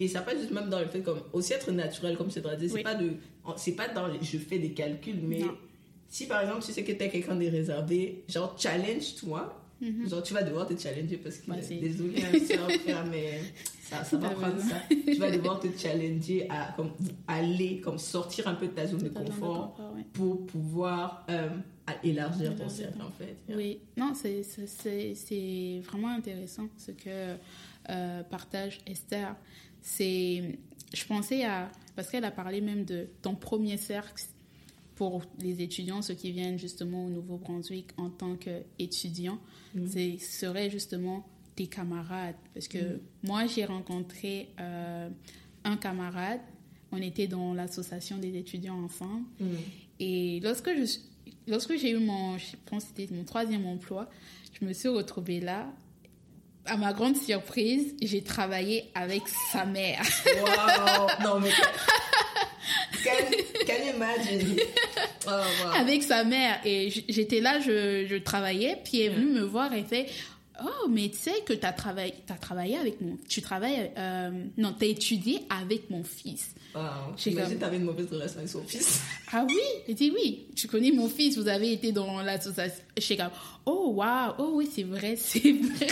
Et 0.00 0.08
ça 0.08 0.22
pas 0.22 0.36
juste 0.36 0.50
même 0.50 0.68
dans 0.70 0.80
le 0.80 0.86
fait 0.86 1.02
comme 1.02 1.20
aussi 1.32 1.52
être 1.52 1.70
naturel 1.70 2.16
comme 2.16 2.30
c'est 2.30 2.44
dit 2.58 2.68
c'est 2.68 2.82
pas 2.82 2.94
de 2.94 3.12
c'est 3.56 3.72
pas 3.76 3.88
dans 3.88 4.06
les, 4.06 4.22
je 4.22 4.38
fais 4.38 4.58
des 4.58 4.72
calculs 4.72 5.20
mais 5.22 5.42
si 6.12 6.26
par 6.26 6.42
exemple 6.42 6.62
tu 6.62 6.72
sais 6.72 6.84
que 6.84 6.92
tu 6.92 7.02
es 7.02 7.08
quelqu'un 7.08 7.34
de 7.34 7.46
réservé 7.48 8.22
genre 8.28 8.54
challenge 8.58 9.16
toi 9.16 9.58
mhm. 9.80 10.08
genre 10.08 10.22
tu 10.22 10.34
vas 10.34 10.42
devoir 10.42 10.66
te 10.66 10.78
challenger 10.78 11.16
parce 11.16 11.38
que 11.38 11.50
désolé 11.80 12.22
hein, 12.22 13.04
mais 13.10 13.40
ça, 13.82 14.04
ça 14.04 14.16
va 14.16 14.30
prendre 14.30 14.58
ça. 14.58 14.76
Tu 14.88 15.14
vas 15.14 15.30
devoir 15.30 15.58
te 15.58 15.66
challenger 15.76 16.46
à 16.48 16.72
comme 16.76 16.92
aller 17.26 17.80
comme 17.80 17.98
sortir 17.98 18.46
un 18.48 18.54
peu 18.54 18.66
de 18.66 18.72
ta 18.72 18.86
zone 18.86 19.02
de 19.02 19.08
confort, 19.08 19.76
pour 20.12 20.46
pouvoir 20.46 21.26
euh, 21.30 21.48
élargir 22.02 22.54
ton 22.56 22.68
cercle 22.68 23.00
en 23.02 23.10
fait. 23.10 23.36
Oui. 23.48 23.80
Non 23.96 24.12
c'est 24.14 25.80
vraiment 25.84 26.08
intéressant 26.08 26.68
ce 26.76 26.90
que 26.90 27.36
euh, 27.90 28.22
partage 28.22 28.80
Esther, 28.86 29.34
c'est, 29.80 30.58
je 30.94 31.04
pensais 31.04 31.44
à, 31.44 31.70
parce 31.96 32.08
qu'elle 32.08 32.24
a 32.24 32.30
parlé 32.30 32.60
même 32.60 32.84
de 32.84 33.08
ton 33.22 33.34
premier 33.34 33.76
cercle 33.76 34.22
pour 34.94 35.22
les 35.38 35.62
étudiants, 35.62 36.02
ceux 36.02 36.14
qui 36.14 36.32
viennent 36.32 36.58
justement 36.58 37.06
au 37.06 37.08
Nouveau-Brunswick 37.08 37.88
en 37.96 38.10
tant 38.10 38.36
qu'étudiants, 38.36 39.38
mm. 39.74 39.86
ce 39.86 40.24
serait 40.24 40.70
justement 40.70 41.26
tes 41.56 41.66
camarades. 41.66 42.36
Parce 42.54 42.68
que 42.68 42.78
mm. 42.78 43.00
moi, 43.24 43.46
j'ai 43.46 43.64
rencontré 43.64 44.48
euh, 44.60 45.08
un 45.64 45.76
camarade, 45.76 46.40
on 46.90 46.98
était 46.98 47.26
dans 47.26 47.54
l'association 47.54 48.18
des 48.18 48.36
étudiants 48.36 48.82
ensemble, 48.84 49.26
mm. 49.40 49.46
et 50.00 50.40
lorsque 50.40 50.70
je 50.74 50.84
lorsque 51.48 51.76
j'ai 51.76 51.90
eu 51.90 51.98
mon, 51.98 52.38
je 52.38 52.56
pense 52.66 52.84
c'était 52.84 53.12
mon 53.12 53.24
troisième 53.24 53.66
emploi, 53.66 54.08
je 54.58 54.64
me 54.64 54.72
suis 54.72 54.88
retrouvée 54.88 55.40
là 55.40 55.72
à 56.66 56.76
ma 56.76 56.92
grande 56.92 57.16
surprise, 57.16 57.94
j'ai 58.00 58.22
travaillé 58.22 58.90
avec 58.94 59.22
sa 59.50 59.64
mère. 59.64 60.02
Wow! 60.26 61.08
Non, 61.24 61.40
mais. 61.40 61.50
Can 63.04 63.41
you 63.84 63.94
imagine? 63.94 64.56
Oh, 65.24 65.30
avec 65.76 66.02
sa 66.02 66.24
mère. 66.24 66.58
Et 66.64 66.90
j'étais 67.08 67.40
là, 67.40 67.60
je, 67.60 68.06
je, 68.08 68.16
travaillais, 68.16 68.76
puis 68.82 69.02
elle 69.02 69.12
est 69.12 69.14
venue 69.14 69.30
me 69.30 69.42
voir 69.42 69.72
et 69.72 69.84
fait 69.84 70.08
Oh, 70.60 70.88
mais 70.88 71.08
tu 71.10 71.16
sais 71.16 71.42
que 71.46 71.52
tu 71.52 71.64
as 71.64 71.72
travaillé, 71.72 72.14
as 72.28 72.38
travaillé 72.38 72.76
avec 72.76 73.00
mon. 73.00 73.16
Tu 73.28 73.40
travailles. 73.40 73.92
Euh, 73.96 74.30
non, 74.56 74.74
tu 74.76 74.84
as 74.84 74.88
étudié 74.88 75.40
avec 75.48 75.90
mon 75.90 76.02
fils. 76.02 76.54
Wow. 76.74 77.14
J'imagine 77.16 77.58
que 77.58 77.64
tu 77.66 77.76
une 77.76 77.84
mauvaise 77.84 78.10
relation 78.10 78.38
avec 78.38 78.48
son 78.48 78.62
fils. 78.62 79.02
Ah 79.32 79.44
oui 79.48 79.60
Elle 79.88 79.94
dit 79.94 80.12
oui. 80.14 80.46
Tu 80.56 80.68
connais 80.68 80.90
mon 80.90 81.08
fils, 81.08 81.36
vous 81.36 81.48
avez 81.48 81.72
été 81.72 81.92
dans 81.92 82.22
l'association. 82.22 82.82
Je 82.96 83.02
suis 83.02 83.16
comme 83.16 83.30
Oh, 83.64 83.92
waouh 83.94 84.34
Oh 84.38 84.50
oui, 84.54 84.68
c'est 84.74 84.82
vrai, 84.82 85.14
c'est 85.16 85.38
vrai. 85.52 85.86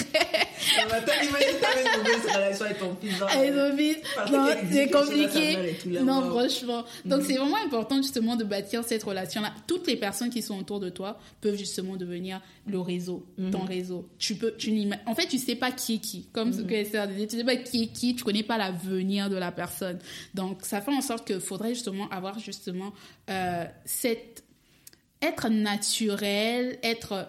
Attends, 0.91 1.13
imagine 1.23 1.57
tu 1.61 1.81
une 1.81 2.03
mauvaise 2.03 2.35
relation 2.35 2.65
avec 2.65 2.79
ton 2.79 2.97
fils. 3.01 3.23
Avec 3.23 3.55
ton 3.55 3.77
fils. 3.77 3.97
Non, 4.33 4.47
c'est 4.71 4.91
compliqué. 4.91 5.77
Non, 6.03 6.23
franchement. 6.31 6.85
Donc, 7.05 7.23
c'est 7.23 7.37
vraiment 7.37 7.63
important 7.65 7.97
justement 7.99 8.35
de 8.35 8.45
bâtir 8.45 8.83
cette 8.85 9.03
relation-là. 9.05 9.53
Toutes 9.67 9.87
les 9.87 9.97
personnes 9.97 10.31
qui 10.31 10.43
sont 10.43 10.59
autour 10.59 10.81
de 10.81 10.91
toi 10.91 11.19
peuvent 11.41 11.57
justement 11.57 11.97
devenir 11.97 12.41
le 12.67 12.81
réseau, 12.81 13.25
ton 13.53 13.63
mhm. 13.63 13.69
réseau. 13.69 14.09
Tu 14.19 14.35
peux, 14.35 14.55
tu 14.57 14.71
en 15.07 15.15
fait, 15.15 15.27
tu 15.27 15.39
sais 15.39 15.57
pas 15.57 15.71
qui 15.71 15.95
est 15.95 15.99
qui. 15.99 16.27
Comme 16.33 16.53
ce 16.53 16.63
mhm. 16.63 16.67
que 16.67 16.85
ça 16.85 17.07
disait, 17.07 17.27
tu 17.27 17.37
sais 17.37 17.45
pas 17.45 17.57
qui 17.57 17.85
est 17.85 17.87
qui, 17.89 18.17
tu 18.17 18.25
connais 18.25 18.43
pas 18.43 18.59
l'avenir 18.59 19.31
de 19.31 19.37
la 19.37 19.53
personne. 19.53 19.99
Donc, 20.35 20.65
ça 20.71 20.81
fait 20.81 20.95
en 20.95 21.01
sorte 21.01 21.27
qu'il 21.27 21.41
faudrait 21.41 21.75
justement 21.75 22.09
avoir 22.11 22.39
justement 22.39 22.93
euh, 23.29 23.65
cette 23.85 24.45
être 25.21 25.49
naturel, 25.49 26.79
être 26.85 27.29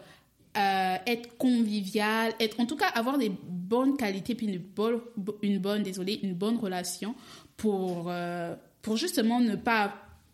euh, 0.57 0.95
être 1.07 1.37
convivial, 1.37 2.33
être 2.39 2.59
en 2.59 2.67
tout 2.67 2.75
cas 2.75 2.85
avoir 2.89 3.17
des 3.17 3.31
bonnes 3.31 3.97
qualités 3.97 4.35
puis 4.35 4.45
une 4.45 4.59
bonne 4.59 5.01
une 5.41 5.57
bonne 5.57 5.81
désolé 5.81 6.19
une 6.21 6.35
bonne 6.35 6.57
relation 6.57 7.15
pour 7.57 8.09
euh, 8.09 8.55
pour 8.83 8.95
justement 8.95 9.39
ne 9.39 9.55
pas 9.55 9.91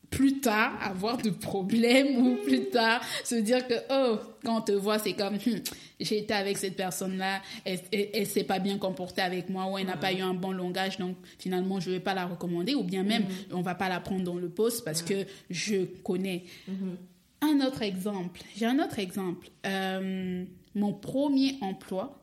plus 0.10 0.40
tard 0.40 0.74
avoir 0.82 1.18
de 1.18 1.30
problèmes 1.30 2.18
ou 2.26 2.36
plus 2.38 2.70
tard 2.70 3.02
se 3.24 3.36
dire 3.36 3.68
que 3.68 3.74
oh 3.90 4.18
quand 4.44 4.58
on 4.58 4.62
te 4.62 4.72
voit 4.72 5.00
c'est 5.00 5.14
comme 5.14 5.36
hmm, 5.36 5.62
j'ai 6.00 6.20
été 6.20 6.34
avec 6.34 6.58
cette 6.58 6.76
personne 6.76 7.18
là 7.18 7.42
elle, 7.66 7.80
elle, 7.92 8.26
s'est 8.26 8.44
pas 8.44 8.60
bien 8.60 8.78
comportée 8.78 9.22
avec 9.22 9.50
moi 9.50 9.70
ou 9.70 9.78
elle 9.78 9.88
n'a 9.88 9.98
pas 9.98 10.14
eu 10.14 10.22
un 10.22 10.34
bon 10.34 10.52
langage 10.52 10.98
donc 10.98 11.18
finalement 11.38 11.80
je 11.80 11.92
vais 11.92 12.00
pas 12.00 12.14
la 12.14 12.26
recommander 12.26 12.74
ou 12.74 12.84
bien 12.84 13.04
même 13.04 13.24
mm-hmm. 13.24 13.54
on 13.54 13.62
va 13.62 13.76
pas 13.76 13.90
la 13.90 14.00
prendre 14.00 14.24
dans 14.24 14.36
le 14.36 14.50
poste 14.50 14.86
parce 14.86 15.02
que 15.02 15.26
je 15.50 15.86
connais. 16.04 16.46
Mm-hmm. 16.70 17.60
un 17.60 17.66
autre 17.66 17.82
exemple. 17.82 18.42
J'ai 18.56 18.66
un 18.66 18.80
autre 18.80 19.00
exemple. 19.00 19.50
Euh, 19.66 20.46
mon 20.76 20.94
premier 20.94 21.58
emploi 21.62 22.22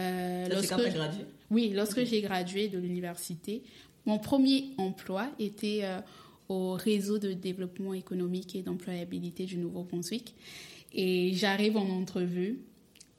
euh, 0.00 0.48
lorsque 0.48 0.74
oui 1.50 1.72
lorsque 1.74 2.04
j'ai 2.04 2.22
gradué 2.22 2.68
de 2.68 2.78
l'université 2.78 3.62
mon 4.06 4.18
premier 4.18 4.70
emploi 4.78 5.28
était 5.38 5.80
euh, 5.82 6.00
au 6.50 6.72
réseau 6.72 7.18
de 7.18 7.32
développement 7.32 7.94
économique 7.94 8.56
et 8.56 8.62
d'employabilité 8.62 9.44
du 9.44 9.56
Nouveau-Brunswick. 9.56 10.34
Et 10.92 11.30
j'arrive 11.34 11.76
en 11.76 11.88
entrevue, 11.88 12.58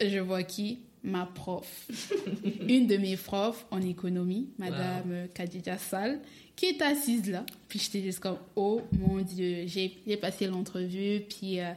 je 0.01 0.19
vois 0.19 0.43
qui? 0.43 0.79
Ma 1.03 1.25
prof. 1.25 1.89
Une 2.67 2.85
de 2.85 2.97
mes 2.97 3.15
profs 3.17 3.65
en 3.71 3.81
économie, 3.81 4.49
Madame 4.59 5.27
Kadija 5.33 5.77
Sal, 5.77 6.19
qui 6.55 6.67
est 6.67 6.81
assise 6.81 7.31
là. 7.31 7.43
Puis 7.69 7.79
j'étais 7.79 8.01
juste 8.01 8.19
comme, 8.19 8.37
oh 8.55 8.81
mon 8.99 9.21
Dieu, 9.21 9.63
j'ai 9.65 10.17
passé 10.17 10.45
l'entrevue, 10.45 11.21
puis 11.21 11.59
euh, 11.59 11.71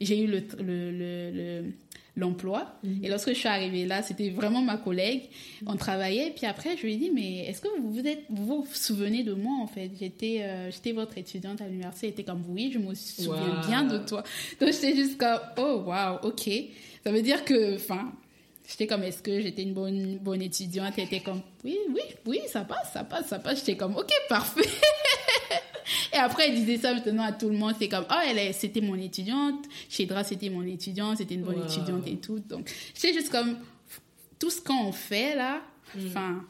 j'ai 0.00 0.22
eu 0.22 0.26
le, 0.26 0.42
le, 0.60 1.30
le 1.32 1.72
l'emploi. 2.18 2.78
Mhm. 2.82 3.04
Et 3.04 3.08
lorsque 3.08 3.28
je 3.30 3.38
suis 3.38 3.48
arrivée 3.48 3.86
là, 3.86 4.02
c'était 4.02 4.30
vraiment 4.30 4.60
ma 4.60 4.76
collègue. 4.76 5.22
On 5.66 5.76
travaillait. 5.76 6.32
Puis 6.36 6.46
après, 6.46 6.76
je 6.76 6.82
lui 6.82 6.94
ai 6.94 6.96
dit, 6.96 7.10
mais 7.14 7.46
est-ce 7.46 7.60
que 7.60 7.68
vous 7.80 7.92
vous, 7.92 8.06
êtes, 8.06 8.24
vous, 8.28 8.66
souvenez 8.72 9.22
de 9.22 9.34
moi, 9.34 9.54
en 9.62 9.66
fait? 9.66 9.90
J'étais 9.98 10.42
euh, 10.42 10.70
j'étais 10.70 10.92
votre 10.92 11.16
étudiante 11.16 11.60
à 11.60 11.66
l'université. 11.66 12.08
Elle 12.08 12.12
était 12.12 12.24
comme, 12.24 12.44
oui, 12.48 12.70
je 12.72 12.78
me 12.78 12.94
souviens 12.94 13.60
bien 13.66 13.84
de 13.84 13.98
toi. 13.98 14.22
Donc, 14.60 14.72
j'étais 14.72 14.94
juste 14.94 15.18
comme, 15.18 15.40
oh, 15.58 15.84
wow, 15.86 16.18
ok. 16.22 16.50
Ça 17.04 17.12
veut 17.12 17.22
dire 17.22 17.44
que, 17.44 17.76
enfin, 17.76 18.12
j'étais 18.68 18.86
comme, 18.86 19.02
est-ce 19.02 19.22
que 19.22 19.40
j'étais 19.40 19.62
une 19.62 19.74
bonne, 19.74 20.18
bonne 20.18 20.42
étudiante? 20.42 20.94
Elle 20.96 21.04
était 21.04 21.20
comme, 21.20 21.40
oui, 21.64 21.78
oui, 21.90 22.02
oui, 22.26 22.40
ça 22.48 22.62
passe, 22.62 22.92
ça 22.92 23.04
passe, 23.04 23.28
ça 23.28 23.38
passe. 23.38 23.60
J'étais 23.60 23.76
comme, 23.76 23.96
ok, 23.96 24.10
parfait. 24.28 24.68
Et 26.12 26.16
après, 26.16 26.48
elle 26.48 26.54
disait 26.54 26.78
ça 26.78 26.94
maintenant 26.94 27.24
à 27.24 27.32
tout 27.32 27.48
le 27.48 27.56
monde. 27.56 27.74
C'est 27.78 27.88
comme, 27.88 28.06
oh, 28.10 28.20
elle 28.26 28.54
c'était 28.54 28.80
mon 28.80 28.96
étudiante. 28.96 29.64
Chedra, 29.88 30.24
c'était 30.24 30.50
mon 30.50 30.62
étudiante. 30.62 31.18
C'était 31.18 31.34
une 31.34 31.42
bonne 31.42 31.62
étudiante 31.64 32.06
et 32.06 32.16
tout. 32.16 32.38
Donc, 32.40 32.70
c'est 32.94 33.12
juste 33.12 33.30
comme, 33.30 33.56
tout 34.38 34.50
ce 34.50 34.60
qu'on 34.60 34.92
fait 34.92 35.34
là, 35.34 35.62
mm. 35.94 36.06
enfin, 36.06 36.44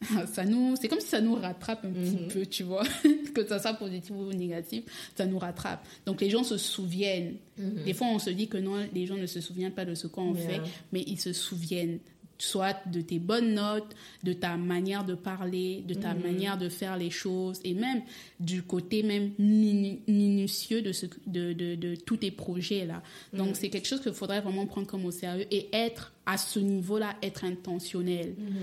ça 0.32 0.44
nous, 0.44 0.76
c'est 0.80 0.88
comme 0.88 1.00
si 1.00 1.08
ça 1.08 1.20
nous 1.20 1.34
rattrape 1.34 1.84
un 1.84 1.90
petit 1.90 2.16
mm-hmm. 2.16 2.32
peu, 2.32 2.46
tu 2.46 2.62
vois. 2.62 2.84
que 3.34 3.46
ça 3.46 3.58
soit 3.58 3.74
positif 3.74 4.10
ou 4.10 4.32
négatif, 4.32 4.84
ça 5.16 5.26
nous 5.26 5.38
rattrape. 5.38 5.84
Donc, 6.06 6.20
les 6.20 6.30
gens 6.30 6.44
se 6.44 6.56
souviennent. 6.56 7.36
Mm-hmm. 7.58 7.84
Des 7.84 7.94
fois, 7.94 8.08
on 8.08 8.18
se 8.18 8.30
dit 8.30 8.48
que 8.48 8.58
non, 8.58 8.86
les 8.92 9.06
gens 9.06 9.16
ne 9.16 9.26
se 9.26 9.40
souviennent 9.40 9.72
pas 9.72 9.84
de 9.84 9.94
ce 9.94 10.06
qu'on 10.06 10.34
fait, 10.34 10.60
mais 10.92 11.02
ils 11.06 11.20
se 11.20 11.32
souviennent 11.32 11.98
soit 12.38 12.76
de 12.86 13.00
tes 13.00 13.18
bonnes 13.18 13.54
notes, 13.54 13.94
de 14.22 14.32
ta 14.32 14.56
manière 14.56 15.04
de 15.04 15.14
parler, 15.14 15.82
de 15.86 15.94
ta 15.94 16.14
mhm. 16.14 16.22
manière 16.22 16.58
de 16.58 16.68
faire 16.68 16.96
les 16.96 17.10
choses 17.10 17.60
et 17.64 17.74
même 17.74 18.02
du 18.40 18.62
côté 18.62 19.02
même 19.02 19.32
minutieux 19.38 20.82
de, 20.82 20.92
ce, 20.92 21.06
de, 21.26 21.52
de, 21.52 21.74
de 21.74 21.94
tous 21.96 22.18
tes 22.18 22.30
projets 22.30 22.86
là. 22.86 23.02
Donc 23.32 23.48
mhm. 23.48 23.54
c'est 23.54 23.68
quelque 23.68 23.88
chose 23.88 24.00
qu'il 24.00 24.12
faudrait 24.12 24.40
vraiment 24.40 24.66
prendre 24.66 24.86
comme 24.86 25.04
au 25.04 25.10
sérieux 25.10 25.46
et 25.50 25.68
être 25.72 26.12
à 26.26 26.36
ce 26.36 26.58
niveau-là, 26.58 27.16
être 27.22 27.44
intentionnel. 27.44 28.34
Mhm. 28.38 28.54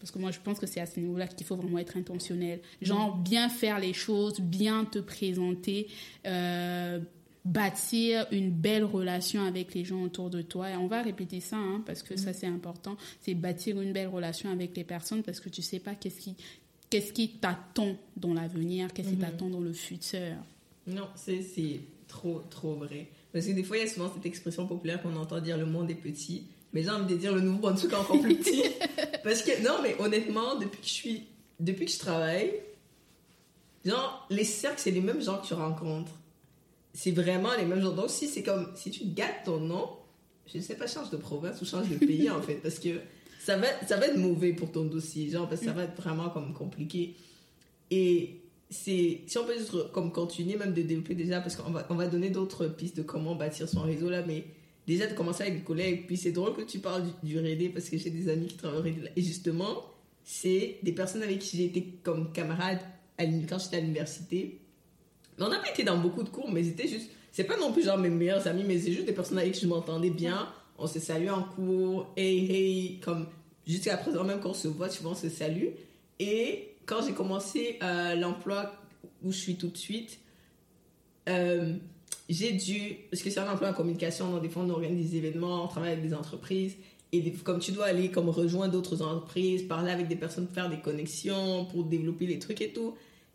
Parce 0.00 0.10
que 0.10 0.18
moi, 0.18 0.30
je 0.30 0.38
pense 0.42 0.58
que 0.58 0.66
c'est 0.66 0.80
à 0.80 0.86
ce 0.86 0.98
niveau-là 0.98 1.26
qu'il 1.28 1.46
faut 1.46 1.56
vraiment 1.56 1.78
être 1.78 1.98
intentionnel. 1.98 2.60
Genre, 2.80 3.14
bien 3.18 3.50
faire 3.50 3.78
les 3.78 3.92
choses, 3.92 4.40
bien 4.40 4.86
te 4.86 4.98
présenter, 4.98 5.88
euh, 6.26 7.00
bâtir 7.44 8.26
une 8.30 8.50
belle 8.50 8.84
relation 8.84 9.44
avec 9.44 9.74
les 9.74 9.84
gens 9.84 10.02
autour 10.02 10.30
de 10.30 10.42
toi. 10.42 10.70
Et 10.70 10.76
on 10.76 10.86
va 10.86 11.02
répéter 11.02 11.40
ça, 11.40 11.56
hein, 11.56 11.82
parce 11.86 12.02
que 12.02 12.16
ça, 12.16 12.30
mm. 12.30 12.34
c'est 12.34 12.46
important. 12.46 12.96
C'est 13.20 13.34
bâtir 13.34 13.80
une 13.80 13.92
belle 13.92 14.08
relation 14.08 14.50
avec 14.50 14.76
les 14.76 14.84
personnes, 14.84 15.22
parce 15.22 15.40
que 15.40 15.48
tu 15.48 15.62
sais 15.62 15.78
pas 15.78 15.94
qu'est-ce 15.94 16.20
qui, 16.20 16.36
qu'est-ce 16.90 17.12
qui 17.12 17.30
t'attend 17.30 17.96
dans 18.16 18.34
l'avenir, 18.34 18.92
qu'est-ce 18.92 19.08
qui 19.08 19.16
mm-hmm. 19.16 19.20
t'attend 19.20 19.48
dans 19.48 19.60
le 19.60 19.72
futur. 19.72 20.36
Non, 20.86 21.08
c'est, 21.14 21.42
c'est 21.42 21.80
trop, 22.08 22.42
trop 22.50 22.74
vrai. 22.74 23.08
Parce 23.32 23.46
que 23.46 23.52
des 23.52 23.62
fois, 23.62 23.76
il 23.78 23.80
y 23.80 23.86
a 23.86 23.88
souvent 23.88 24.10
cette 24.12 24.26
expression 24.26 24.66
populaire 24.66 25.00
qu'on 25.02 25.16
entend 25.16 25.40
dire 25.40 25.56
le 25.56 25.66
monde 25.66 25.90
est 25.90 25.94
petit. 25.94 26.44
Mais 26.72 26.82
j'ai 26.82 26.90
envie 26.90 27.12
de 27.14 27.18
dire 27.18 27.34
le 27.34 27.40
nouveau 27.40 27.58
Brunswick 27.58 27.92
est 27.92 27.96
encore 27.96 28.20
plus 28.20 28.36
petit. 28.36 28.62
parce 29.24 29.42
que, 29.42 29.62
non, 29.62 29.78
mais 29.82 29.96
honnêtement, 29.98 30.56
depuis 30.56 30.80
que 30.80 30.86
je 30.86 30.92
suis, 30.92 31.26
depuis 31.58 31.86
que 31.86 31.92
je 31.92 31.98
travaille, 31.98 32.52
genre, 33.84 34.26
les 34.30 34.44
cercles, 34.44 34.80
c'est 34.80 34.90
les 34.90 35.00
mêmes 35.00 35.22
gens 35.22 35.38
que 35.38 35.46
tu 35.46 35.54
rencontres 35.54 36.12
c'est 36.92 37.12
vraiment 37.12 37.54
les 37.56 37.64
mêmes 37.64 37.80
gens. 37.80 37.92
Donc, 37.92 38.10
si 38.10 38.26
c'est 38.26 38.42
comme, 38.42 38.68
si 38.74 38.90
tu 38.90 39.04
gâtes 39.04 39.44
ton 39.44 39.60
nom, 39.60 39.88
je 40.46 40.58
ne 40.58 40.62
sais 40.62 40.76
pas, 40.76 40.86
change 40.86 41.10
de 41.10 41.16
province 41.16 41.60
ou 41.62 41.64
change 41.64 41.88
de 41.88 41.96
pays, 41.96 42.28
en 42.30 42.42
fait, 42.42 42.56
parce 42.56 42.78
que 42.78 43.00
ça 43.40 43.56
va, 43.56 43.66
ça 43.86 43.96
va 43.96 44.06
être 44.06 44.18
mauvais 44.18 44.52
pour 44.52 44.70
ton 44.72 44.84
dossier, 44.84 45.30
genre, 45.30 45.48
parce 45.48 45.60
que 45.60 45.66
ça 45.66 45.72
va 45.72 45.84
être 45.84 46.00
vraiment 46.00 46.30
comme 46.30 46.52
compliqué. 46.52 47.14
Et 47.90 48.40
c'est, 48.68 49.22
si 49.26 49.38
on 49.38 49.44
peut 49.44 49.58
juste 49.58 49.92
comme 49.92 50.12
continuer 50.12 50.56
même 50.56 50.72
de 50.72 50.82
développer 50.82 51.14
déjà, 51.14 51.40
parce 51.40 51.56
qu'on 51.56 51.70
va, 51.70 51.86
on 51.90 51.94
va 51.94 52.06
donner 52.06 52.30
d'autres 52.30 52.66
pistes 52.66 52.96
de 52.96 53.02
comment 53.02 53.34
bâtir 53.34 53.68
son 53.68 53.82
réseau 53.82 54.10
là, 54.10 54.22
mais 54.26 54.44
déjà 54.86 55.06
de 55.06 55.14
commencer 55.14 55.42
avec 55.42 55.58
des 55.58 55.64
collègues. 55.64 56.06
Puis 56.06 56.16
c'est 56.16 56.32
drôle 56.32 56.54
que 56.54 56.62
tu 56.62 56.78
parles 56.78 57.04
du, 57.22 57.34
du 57.40 57.68
parce 57.70 57.88
que 57.88 57.98
j'ai 57.98 58.10
des 58.10 58.28
amis 58.28 58.46
qui 58.46 58.56
travaillent 58.56 58.92
au. 58.92 59.04
Et 59.16 59.22
justement, 59.22 59.84
c'est 60.24 60.78
des 60.82 60.92
personnes 60.92 61.22
avec 61.22 61.40
qui 61.40 61.56
j'ai 61.56 61.64
été 61.64 61.98
comme 62.02 62.32
camarade 62.32 62.78
à 63.18 63.24
quand 63.24 63.58
j'étais 63.58 63.78
à 63.78 63.80
l'université 63.80 64.59
on 65.40 65.48
n'a 65.48 65.58
pas 65.58 65.70
été 65.70 65.84
dans 65.84 65.98
beaucoup 65.98 66.22
de 66.22 66.28
cours, 66.28 66.50
mais 66.50 66.62
c'était 66.64 66.88
juste. 66.88 67.10
C'est 67.32 67.44
pas 67.44 67.56
non 67.56 67.72
plus 67.72 67.84
genre 67.84 67.98
mes 67.98 68.10
meilleurs 68.10 68.46
amis, 68.48 68.64
mais 68.66 68.78
c'est 68.78 68.92
juste 68.92 69.06
des 69.06 69.12
personnes 69.12 69.38
avec 69.38 69.52
qui 69.52 69.60
je 69.60 69.66
m'entendais 69.66 70.10
bien. 70.10 70.48
On 70.78 70.86
se 70.86 70.98
salue 70.98 71.28
en 71.28 71.42
cours, 71.42 72.12
hey, 72.16 72.50
hey, 72.50 73.00
comme 73.00 73.26
jusqu'à 73.66 73.96
présent, 73.96 74.24
même 74.24 74.40
quand 74.40 74.50
on 74.50 74.54
se 74.54 74.68
voit, 74.68 74.88
vois, 74.88 75.12
on 75.12 75.14
se 75.14 75.28
salue. 75.28 75.68
Et 76.18 76.70
quand 76.86 77.06
j'ai 77.06 77.12
commencé 77.12 77.78
euh, 77.82 78.14
l'emploi 78.16 78.72
où 79.22 79.30
je 79.32 79.38
suis 79.38 79.56
tout 79.56 79.68
de 79.68 79.76
suite, 79.76 80.18
euh, 81.28 81.74
j'ai 82.28 82.52
dû. 82.52 82.96
Parce 83.10 83.22
que 83.22 83.30
c'est 83.30 83.40
un 83.40 83.50
emploi 83.50 83.70
en 83.70 83.74
communication, 83.74 84.30
dans 84.30 84.38
des 84.38 84.48
fois, 84.48 84.62
on 84.62 84.70
organise 84.70 85.10
des 85.10 85.16
événements, 85.18 85.64
on 85.64 85.68
travaille 85.68 85.92
avec 85.92 86.06
des 86.06 86.14
entreprises. 86.14 86.76
Et 87.12 87.32
comme 87.32 87.58
tu 87.58 87.72
dois 87.72 87.86
aller 87.86 88.10
comme 88.10 88.28
rejoindre 88.28 88.72
d'autres 88.72 89.02
entreprises, 89.02 89.64
parler 89.64 89.90
avec 89.90 90.08
des 90.08 90.16
personnes, 90.16 90.46
faire 90.52 90.70
des 90.70 90.78
connexions 90.78 91.64
pour 91.66 91.84
développer 91.84 92.26
les 92.26 92.38
trucs 92.38 92.60
et 92.60 92.72
tout. 92.72 92.94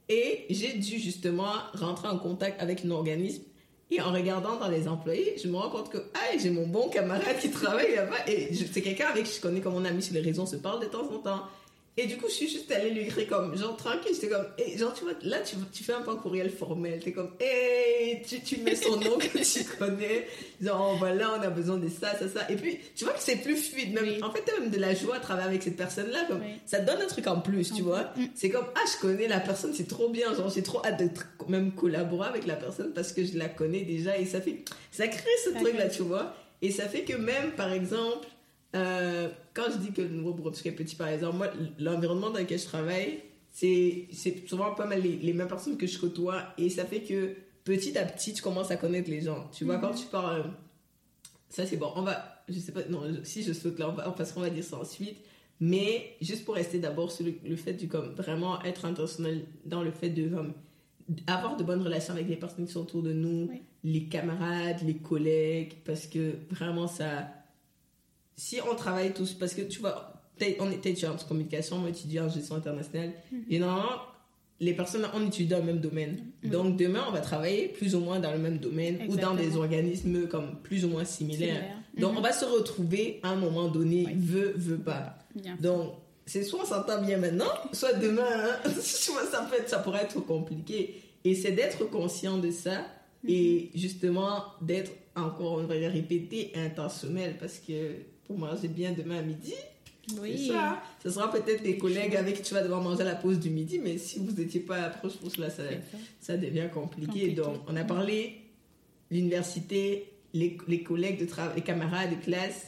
Et 0.10 0.46
j'ai 0.50 0.74
dû 0.74 1.00
justement 1.00 1.52
rentrer 1.74 2.08
en 2.08 2.18
contact 2.18 2.62
avec 2.62 2.86
un 2.86 2.92
organisme. 2.92 3.44
Et 3.92 4.02
en 4.02 4.12
regardant 4.12 4.58
dans 4.58 4.68
les 4.68 4.88
employés, 4.88 5.36
je 5.42 5.48
me 5.48 5.58
rends 5.58 5.70
compte 5.70 5.90
que 5.90 5.98
ah, 6.16 6.38
j'ai 6.42 6.50
mon 6.50 6.68
bon 6.68 6.90
camarade 6.90 7.38
qui 7.40 7.52
travaille 7.52 7.96
là-bas. 7.96 8.28
Et 8.28 8.54
c'est 8.54 8.82
quelqu'un 8.82 9.08
avec 9.08 9.26
qui 9.26 9.36
je 9.36 9.42
connais 9.42 9.62
comme 9.62 9.74
mon 9.74 9.86
ami 9.86 10.02
sur 10.02 10.14
les 10.14 10.22
réseaux, 10.22 10.44
on 10.44 10.48
se 10.48 10.56
parle 10.56 10.82
de 10.82 10.88
temps 10.88 11.08
en 11.12 11.20
temps. 11.20 11.42
Et 11.98 12.08
du 12.08 12.18
coup, 12.18 12.26
je 12.28 12.34
suis 12.34 12.50
juste 12.50 12.70
allée 12.72 12.90
lui 12.90 13.04
écrire 13.04 13.28
comme, 13.28 13.58
genre, 13.58 13.78
tranquille, 13.78 14.12
j'étais 14.14 14.28
comme, 14.28 14.46
et 14.58 14.78
genre, 14.78 14.94
tu 14.94 15.06
vois, 15.06 15.14
là, 15.22 15.40
tu, 15.40 15.56
tu 15.72 15.84
fais 15.84 15.94
un 15.94 16.02
peu 16.02 16.12
un 16.12 16.18
courriel 16.18 16.50
formel, 16.50 17.00
t'es 17.02 17.14
comme, 17.14 17.32
hey, 17.40 18.22
tu, 18.28 18.42
tu 18.42 18.58
mets 18.58 18.76
son 18.76 18.98
nom 18.98 19.18
que 19.18 19.38
tu 19.38 19.64
connais, 19.78 20.28
genre, 20.62 20.92
oh, 20.94 20.98
voilà, 20.98 21.38
on 21.40 21.42
a 21.42 21.50
besoin 21.50 21.78
de 21.78 21.88
ça, 21.88 22.14
ça, 22.20 22.28
ça. 22.28 22.52
Et 22.52 22.58
puis, 22.58 22.80
tu 22.96 23.06
vois 23.06 23.14
que 23.14 23.22
c'est 23.22 23.38
plus 23.38 23.56
fluide, 23.56 23.94
même, 23.94 24.22
en 24.24 24.32
fait, 24.32 24.42
t'as 24.46 24.60
même 24.60 24.72
de 24.72 24.78
la 24.78 24.94
joie 24.94 25.16
à 25.16 25.20
travailler 25.20 25.48
avec 25.48 25.64
cette 25.64 25.78
personne-là, 25.78 26.26
comme, 26.28 26.42
ça 26.66 26.80
te 26.80 26.86
donne 26.86 27.02
un 27.02 27.08
truc 27.08 27.28
en 27.28 27.40
plus, 27.40 27.72
tu 27.74 27.82
vois. 27.82 28.12
Mm. 28.18 28.26
C'est 28.36 28.50
comme, 28.50 28.66
ah, 28.76 28.86
je 28.94 29.00
connais 29.00 29.30
la 29.30 29.40
personne, 29.40 29.74
c'est 29.74 29.88
trop 29.88 30.10
bien, 30.10 30.34
genre, 30.36 30.52
j'ai 30.54 30.64
trop 30.64 30.86
hâte 30.86 31.00
de 31.00 31.10
même 31.48 31.72
collaborer 31.72 32.28
avec 32.28 32.46
la 32.46 32.56
personne 32.56 32.92
parce 32.94 33.14
que 33.14 33.24
je 33.24 33.38
la 33.38 33.48
connais 33.48 33.82
déjà. 33.82 34.18
Et 34.18 34.26
ça 34.26 34.42
fait, 34.42 34.64
ça 34.92 35.08
crée 35.08 35.30
ce 35.44 35.52
truc-là, 35.52 35.90
tu 35.90 36.02
vois. 36.02 36.36
Et 36.62 36.72
ça 36.72 36.88
fait 36.88 37.04
que 37.04 37.16
même, 37.16 37.52
par 37.56 37.72
exemple, 37.72 38.28
euh, 38.76 39.30
quand 39.54 39.72
je 39.72 39.78
dis 39.78 39.92
que 39.92 40.02
le 40.02 40.10
nouveau 40.10 40.34
Brunswick 40.34 40.66
est 40.68 40.72
petit, 40.76 40.96
par 40.96 41.08
exemple, 41.08 41.38
moi, 41.38 41.48
l'environnement 41.80 42.30
dans 42.30 42.40
lequel 42.40 42.60
je 42.60 42.66
travaille, 42.66 43.22
c'est 43.52 44.08
souvent 44.48 44.74
pas 44.76 44.86
mal 44.86 45.02
les, 45.02 45.34
mêmes 45.34 45.48
personnes 45.48 45.78
que 45.78 45.88
je 45.88 45.98
côtoie 45.98 46.44
et 46.58 46.70
ça 46.70 46.84
fait 46.86 47.02
que 47.02 47.36
petit 47.64 47.98
à 47.98 48.06
petit, 48.06 48.34
tu 48.34 48.42
commences 48.42 48.72
à 48.72 48.76
connaître 48.76 49.10
les 49.10 49.22
gens. 49.22 49.50
Tu 49.54 49.64
vois, 49.64 49.78
quand 49.78 49.92
mhm. 49.92 50.00
tu 50.00 50.06
parles. 50.08 50.52
ça, 51.50 51.66
c'est 51.66 51.78
bon. 51.78 51.92
On 51.96 52.02
va. 52.02 52.44
Je 52.50 52.60
sais 52.60 52.74
pas. 52.74 52.82
Non, 52.90 53.02
si 53.24 53.44
je 53.44 53.54
saute 53.54 53.80
là, 53.80 53.90
on 53.90 53.94
va, 53.94 54.12
parce 54.12 54.34
qu'on 54.34 54.42
va 54.42 54.50
dire 54.50 54.64
ça 54.64 54.78
ensuite. 54.78 55.18
Mais 55.62 56.18
juste 56.22 56.44
pour 56.44 56.56
rester 56.56 56.80
d'abord 56.80 57.14
sur 57.14 57.26
le, 57.26 57.56
fait 57.56 57.74
du 57.74 57.88
comme 57.88 58.14
vraiment 58.14 58.62
être 58.64 58.84
intentionnel 58.84 59.46
dans 59.64 59.84
le 59.84 59.92
fait 59.92 60.10
de 60.10 60.30
avoir 61.28 61.56
de 61.56 61.64
bonnes 61.64 61.82
relations 61.82 62.14
avec 62.14 62.28
les 62.28 62.36
personnes 62.36 62.66
qui 62.66 62.74
sont 62.74 62.82
autour 62.82 63.04
de 63.04 63.14
nous, 63.14 63.50
les 63.86 64.06
camarades, 64.06 64.82
les 64.86 64.98
collègues, 64.98 65.76
parce 65.86 66.08
que 66.08 66.34
vraiment 66.50 66.88
ça 66.88 67.30
si 68.36 68.60
on 68.70 68.76
travaille 68.76 69.14
tous, 69.14 69.34
parce 69.34 69.54
que 69.54 69.62
tu 69.62 69.80
vois, 69.80 70.14
on 70.60 70.72
est 70.72 70.86
étudiant 70.86 71.14
en 71.14 71.28
communication, 71.28 71.78
moi 71.78 71.90
étudiant 71.90 72.26
en 72.26 72.30
gestion 72.30 72.56
internationale, 72.56 73.14
mhm. 73.32 73.44
et 73.50 73.60
normalement, 73.60 74.02
les 74.62 74.74
personnes, 74.74 75.06
on 75.14 75.26
étudie 75.28 75.50
dans 75.50 75.60
le 75.60 75.66
même 75.66 75.80
domaine. 75.80 76.26
Mhm. 76.44 76.50
Donc 76.50 76.78
demain, 76.78 77.04
on 77.08 77.12
va 77.12 77.20
travailler 77.20 77.68
plus 77.68 77.96
ou 77.96 78.00
moins 78.00 78.20
dans 78.20 78.32
le 78.32 78.40
même 78.40 78.58
domaine 78.58 79.00
ou 79.10 79.16
dans 79.16 79.34
des 79.34 79.56
organismes 79.58 80.28
comme 80.28 80.60
plus 80.64 80.86
ou 80.86 80.90
moins 80.90 81.06
similaires. 81.06 81.64
Donc 81.98 82.14
mhm. 82.14 82.18
on 82.18 82.22
va 82.22 82.32
se 82.32 82.46
retrouver 82.46 83.20
à 83.24 83.30
un 83.30 83.36
moment 83.36 83.68
donné, 83.68 84.08
veut, 84.16 84.54
veut 84.56 84.78
pas. 84.78 85.18
Donc 85.60 85.94
c'est 86.26 86.44
soit 86.44 86.62
on 86.64 86.66
s'entend 86.66 87.02
bien 87.02 87.18
maintenant, 87.18 87.52
soit 87.72 87.94
demain, 87.94 88.24
hein, 88.26 88.70
ça, 88.82 89.48
peut 89.50 89.58
être, 89.58 89.70
ça 89.70 89.80
pourrait 89.80 90.04
être 90.04 90.20
compliqué. 90.22 91.02
Et 91.24 91.36
c'est 91.36 91.52
d'être 91.52 91.90
conscient 91.90 92.38
de 92.38 92.52
ça 92.52 92.86
et 93.28 93.72
justement 93.74 94.44
d'être 94.62 94.92
encore, 95.16 95.54
on 95.54 95.64
va 95.64 95.76
répéter, 95.76 96.52
intentionnel 96.56 97.36
parce 97.40 97.60
que 97.60 97.96
pour 98.28 98.38
manger 98.38 98.68
bien 98.68 98.92
demain 98.94 99.20
à 99.20 99.22
midi. 99.22 99.54
Oui. 100.22 100.48
Ça. 100.50 100.84
ce 101.02 101.10
sera 101.10 101.32
peut-être 101.32 101.64
des 101.64 101.78
collègues 101.78 102.16
avec 102.16 102.36
qui 102.36 102.42
tu 102.44 102.54
vas 102.54 102.62
devoir 102.62 102.80
manger 102.82 103.02
à 103.02 103.06
la 103.06 103.16
pause 103.16 103.40
du 103.40 103.50
midi, 103.50 103.80
mais 103.80 103.98
si 103.98 104.20
vous 104.20 104.32
n'étiez 104.32 104.60
pas 104.60 104.90
proche, 104.90 105.14
je 105.36 105.42
là, 105.42 105.50
ça, 105.50 105.64
ça 106.22 106.38
devient 106.38 106.68
compliqué. 106.72 107.30
Donc, 107.30 107.58
on 107.68 107.76
a 107.76 107.84
parlé 107.84 108.42
l'université, 109.12 110.12
les, 110.34 110.58
les, 110.68 110.84
collègues 110.84 111.20
de 111.20 111.26
travail, 111.26 111.56
les 111.56 111.62
camarades 111.64 112.12
de 112.12 112.24
classe, 112.24 112.68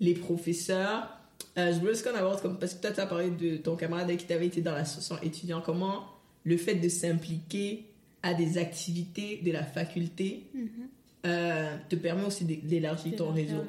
les 0.00 0.14
professeurs. 0.14 1.08
Euh, 1.56 1.72
je 1.72 1.78
voulais 1.78 1.92
aussi 1.92 2.02
qu'on 2.02 2.14
aborde, 2.14 2.40
comme, 2.42 2.58
parce 2.58 2.74
que 2.74 2.82
toi, 2.82 2.90
tu 2.90 3.00
as 3.00 3.06
parlé 3.06 3.30
de 3.30 3.56
ton 3.56 3.76
camarade 3.76 4.14
qui 4.16 4.26
t'avait 4.26 4.46
été 4.46 4.60
dans 4.60 4.72
l'association 4.72 5.22
étudiant, 5.22 5.60
comment 5.64 6.04
le 6.44 6.56
fait 6.56 6.74
de 6.74 6.88
s'impliquer 6.88 7.84
à 8.22 8.34
des 8.34 8.58
activités 8.58 9.40
de 9.44 9.52
la 9.52 9.62
faculté 9.64 10.44
Mhm. 10.54 10.68
euh, 11.26 11.76
te 11.88 11.96
permet 11.96 12.24
aussi 12.24 12.44
d'é- 12.44 12.56
d'élargir 12.62 13.16
ton 13.16 13.30
réseau. 13.30 13.62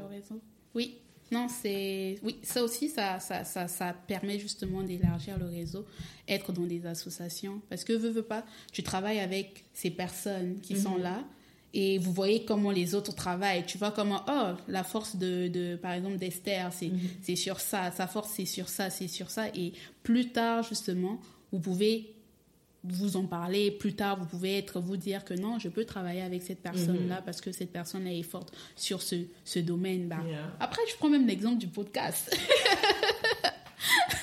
Oui, 0.73 0.95
non, 1.31 1.47
c'est. 1.49 2.19
Oui, 2.23 2.37
ça 2.43 2.63
aussi, 2.63 2.89
ça, 2.89 3.19
ça, 3.19 3.43
ça, 3.43 3.67
ça 3.67 3.93
permet 4.07 4.37
justement 4.37 4.83
d'élargir 4.83 5.39
le 5.39 5.45
réseau, 5.45 5.85
être 6.27 6.51
dans 6.51 6.65
des 6.65 6.85
associations. 6.85 7.61
Parce 7.69 7.83
que, 7.83 7.93
veux, 7.93 8.09
veux 8.09 8.21
pas, 8.21 8.45
tu 8.71 8.83
travailles 8.83 9.19
avec 9.19 9.65
ces 9.73 9.89
personnes 9.89 10.59
qui 10.61 10.79
sont 10.79 10.97
là 10.97 11.23
et 11.73 11.97
vous 11.97 12.13
voyez 12.13 12.45
comment 12.45 12.71
les 12.71 12.95
autres 12.95 13.13
travaillent. 13.13 13.65
Tu 13.65 13.77
vois 13.77 13.91
comment, 13.91 14.23
oh, 14.29 14.53
la 14.69 14.83
force 14.83 15.17
de, 15.17 15.49
de 15.49 15.75
par 15.75 15.91
exemple, 15.91 16.17
d'Esther, 16.17 16.71
c'est 16.71 16.91
c'est 17.21 17.35
sur 17.35 17.59
ça, 17.59 17.91
sa 17.91 18.07
force, 18.07 18.31
c'est 18.33 18.45
sur 18.45 18.69
ça, 18.69 18.89
c'est 18.89 19.09
sur 19.09 19.29
ça. 19.29 19.49
Et 19.49 19.73
plus 20.01 20.31
tard, 20.31 20.63
justement, 20.63 21.19
vous 21.51 21.59
pouvez 21.59 22.14
vous 22.89 23.17
en 23.17 23.25
parler 23.25 23.71
plus 23.71 23.93
tard, 23.93 24.17
vous 24.19 24.25
pouvez 24.25 24.57
être 24.57 24.79
vous 24.79 24.97
dire 24.97 25.23
que 25.25 25.33
non, 25.33 25.59
je 25.59 25.69
peux 25.69 25.85
travailler 25.85 26.21
avec 26.21 26.43
cette 26.43 26.61
personne-là 26.61 27.21
parce 27.25 27.41
que 27.41 27.51
cette 27.51 27.71
personne-là 27.71 28.11
est 28.13 28.23
forte 28.23 28.53
sur 28.75 29.01
ce, 29.01 29.15
ce 29.43 29.59
domaine. 29.59 30.07
Bah, 30.07 30.17
Yeah. 30.25 30.51
Après, 30.59 30.81
je 30.89 30.95
prends 30.97 31.09
même 31.09 31.27
l'exemple 31.27 31.57
du 31.57 31.67
podcast. 31.67 32.35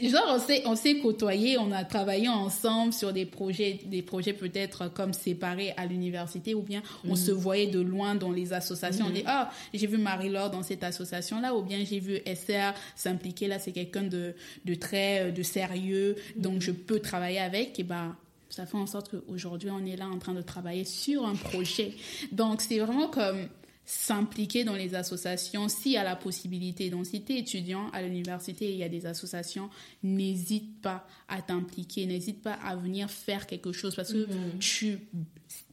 Genre, 0.00 0.22
on 0.28 0.38
s'est, 0.38 0.62
on 0.66 0.76
s'est 0.76 0.98
côtoyés, 0.98 1.58
on 1.58 1.72
a 1.72 1.84
travaillé 1.84 2.28
ensemble 2.28 2.92
sur 2.92 3.12
des 3.12 3.26
projets, 3.26 3.80
des 3.86 4.02
projets 4.02 4.32
peut-être 4.32 4.92
comme 4.92 5.12
séparés 5.12 5.74
à 5.76 5.86
l'université, 5.86 6.54
ou 6.54 6.62
bien 6.62 6.82
on 7.06 7.16
se 7.16 7.30
voyait 7.32 7.66
de 7.66 7.80
loin 7.80 8.14
dans 8.14 8.30
les 8.30 8.52
associations. 8.52 9.06
On 9.06 9.10
dit, 9.10 9.24
ah, 9.26 9.50
j'ai 9.74 9.86
vu 9.86 9.98
Marie-Laure 9.98 10.50
dans 10.50 10.62
cette 10.62 10.84
association-là, 10.84 11.54
ou 11.54 11.62
bien 11.62 11.84
j'ai 11.84 11.98
vu 11.98 12.18
SR 12.26 12.74
s'impliquer. 12.94 13.48
Là, 13.48 13.58
c'est 13.58 13.72
quelqu'un 13.72 14.04
de, 14.04 14.34
de 14.64 14.74
très, 14.74 15.28
euh, 15.28 15.30
de 15.30 15.42
sérieux, 15.42 16.16
donc 16.36 16.60
je 16.60 16.70
peux 16.70 17.00
travailler 17.00 17.40
avec, 17.40 17.78
et 17.78 17.84
ben, 17.84 18.16
ça 18.50 18.66
fait 18.66 18.76
en 18.76 18.86
sorte 18.86 19.10
qu'aujourd'hui, 19.10 19.70
on 19.70 19.84
est 19.84 19.96
là 19.96 20.08
en 20.08 20.18
train 20.18 20.34
de 20.34 20.42
travailler 20.42 20.84
sur 20.84 21.26
un 21.26 21.34
projet. 21.34 21.92
Donc, 22.32 22.60
c'est 22.60 22.78
vraiment 22.78 23.08
comme 23.08 23.48
s'impliquer 23.90 24.64
dans 24.64 24.74
les 24.76 24.94
associations 24.94 25.66
s'il 25.70 25.92
y 25.92 25.96
a 25.96 26.04
la 26.04 26.14
possibilité. 26.14 26.90
Donc, 26.90 27.06
si 27.06 27.22
tu 27.22 27.32
es 27.32 27.38
étudiant 27.38 27.88
à 27.92 28.02
l'université 28.02 28.66
et 28.66 28.72
il 28.72 28.76
y 28.78 28.82
a 28.82 28.88
des 28.90 29.06
associations, 29.06 29.70
n'hésite 30.02 30.82
pas 30.82 31.06
à 31.26 31.40
t'impliquer, 31.40 32.04
n'hésite 32.04 32.42
pas 32.42 32.52
à 32.52 32.76
venir 32.76 33.10
faire 33.10 33.46
quelque 33.46 33.72
chose 33.72 33.94
parce 33.94 34.12
que 34.12 34.26
tu, 34.60 34.98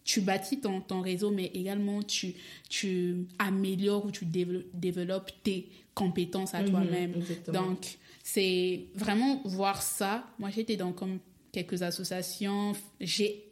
tu 0.06 0.21
bâtis 0.21 0.62
ton, 0.62 0.80
ton 0.80 1.01
réseau, 1.01 1.30
mais 1.30 1.51
également 1.54 2.01
tu, 2.04 2.36
tu 2.69 3.28
améliores 3.38 4.06
ou 4.06 4.12
tu 4.12 4.23
dévelop- 4.25 4.63
développes 4.73 5.32
tes 5.43 5.67
compétences 5.93 6.54
à 6.54 6.62
Mhm, 6.62 6.69
toi-même. 6.69 7.13
Donc, 7.51 7.97
c'est 8.23 8.86
vraiment 8.95 9.41
voir 9.43 9.82
ça. 9.82 10.25
Moi, 10.39 10.51
j'étais 10.56 10.78
dans 10.78 10.93
comme 10.93 11.19
quelques 11.51 11.82
associations. 11.84 12.71
J'ai, 13.01 13.43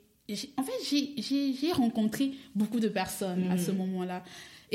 en 0.57 0.63
fait, 0.63 0.71
j'ai, 0.89 1.71
rencontré 1.73 2.31
beaucoup 2.55 2.79
de 2.79 2.87
personnes 2.87 3.51
à 3.51 3.57
ce 3.57 3.71
moment-là. 3.71 4.23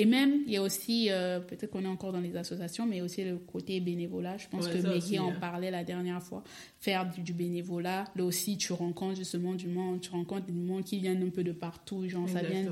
Et 0.00 0.04
même, 0.04 0.42
il 0.46 0.52
y 0.52 0.56
a 0.56 0.62
aussi, 0.62 1.08
euh, 1.10 1.40
peut-être 1.40 1.70
qu'on 1.72 1.82
est 1.84 1.88
encore 1.88 2.12
dans 2.12 2.20
les 2.20 2.36
associations, 2.36 2.86
mais 2.86 3.00
aussi 3.02 3.24
le 3.24 3.36
côté 3.36 3.80
bénévolat. 3.80 4.38
Je 4.38 4.46
pense 4.48 4.66
Ouais, 4.66 4.80
que 4.80 4.96
aussi, 4.96 5.18
en 5.18 5.30
hein. 5.30 5.36
parlait 5.40 5.72
la 5.72 5.82
dernière 5.82 6.22
fois. 6.22 6.44
Faire 6.78 7.10
du, 7.10 7.20
du 7.22 7.32
bénévolat. 7.32 8.04
Là 8.14 8.24
aussi, 8.24 8.56
tu 8.56 8.72
rencontres 8.72 9.16
justement 9.16 9.54
du 9.54 9.66
monde, 9.66 10.00
tu 10.00 10.10
rencontres 10.10 10.46
du 10.46 10.52
monde 10.52 10.84
qui 10.84 11.00
vient 11.00 11.20
un 11.20 11.30
peu 11.30 11.42
de 11.42 11.50
partout. 11.50 12.08
Genre, 12.08 12.28
ça 12.28 12.42
vient 12.42 12.64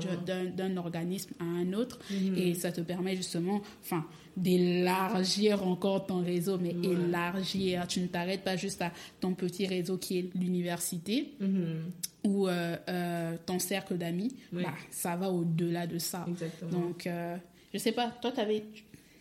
d'un, 0.55 0.77
organisme 0.77 1.33
à 1.39 1.43
un 1.43 1.73
autre. 1.73 1.99
Mhm. 2.09 2.37
Et 2.37 2.53
ça 2.53 2.71
te 2.71 2.79
permet 2.79 3.15
justement, 3.17 3.61
enfin, 3.83 4.05
d'élargir 4.37 5.67
encore 5.67 6.05
ton 6.05 6.21
réseau, 6.23 6.57
mais 6.57 6.73
Ouais. 6.75 6.93
élargir. 6.93 7.87
Tu 7.87 7.99
ne 7.99 8.07
t'arrêtes 8.07 8.43
pas 8.43 8.55
juste 8.55 8.81
à 8.81 8.91
ton 9.19 9.33
petit 9.33 9.67
réseau 9.67 9.97
qui 9.97 10.19
est 10.19 10.29
l'université 10.35 11.33
Mhm. 11.39 11.91
Ou 12.23 12.47
euh, 12.47 12.75
euh, 12.89 13.35
ton 13.45 13.59
cercle 13.59 13.97
d'amis. 13.97 14.35
Oui. 14.53 14.63
Bah, 14.63 14.73
ça 14.91 15.15
va 15.15 15.29
au-delà 15.29 15.87
de 15.87 15.97
ça. 15.97 16.25
Exactement. 16.27 16.71
Donc, 16.71 17.07
euh, 17.07 17.37
je 17.73 17.77
sais 17.79 17.91
pas, 17.91 18.09
toi, 18.21 18.31
avais, 18.37 18.63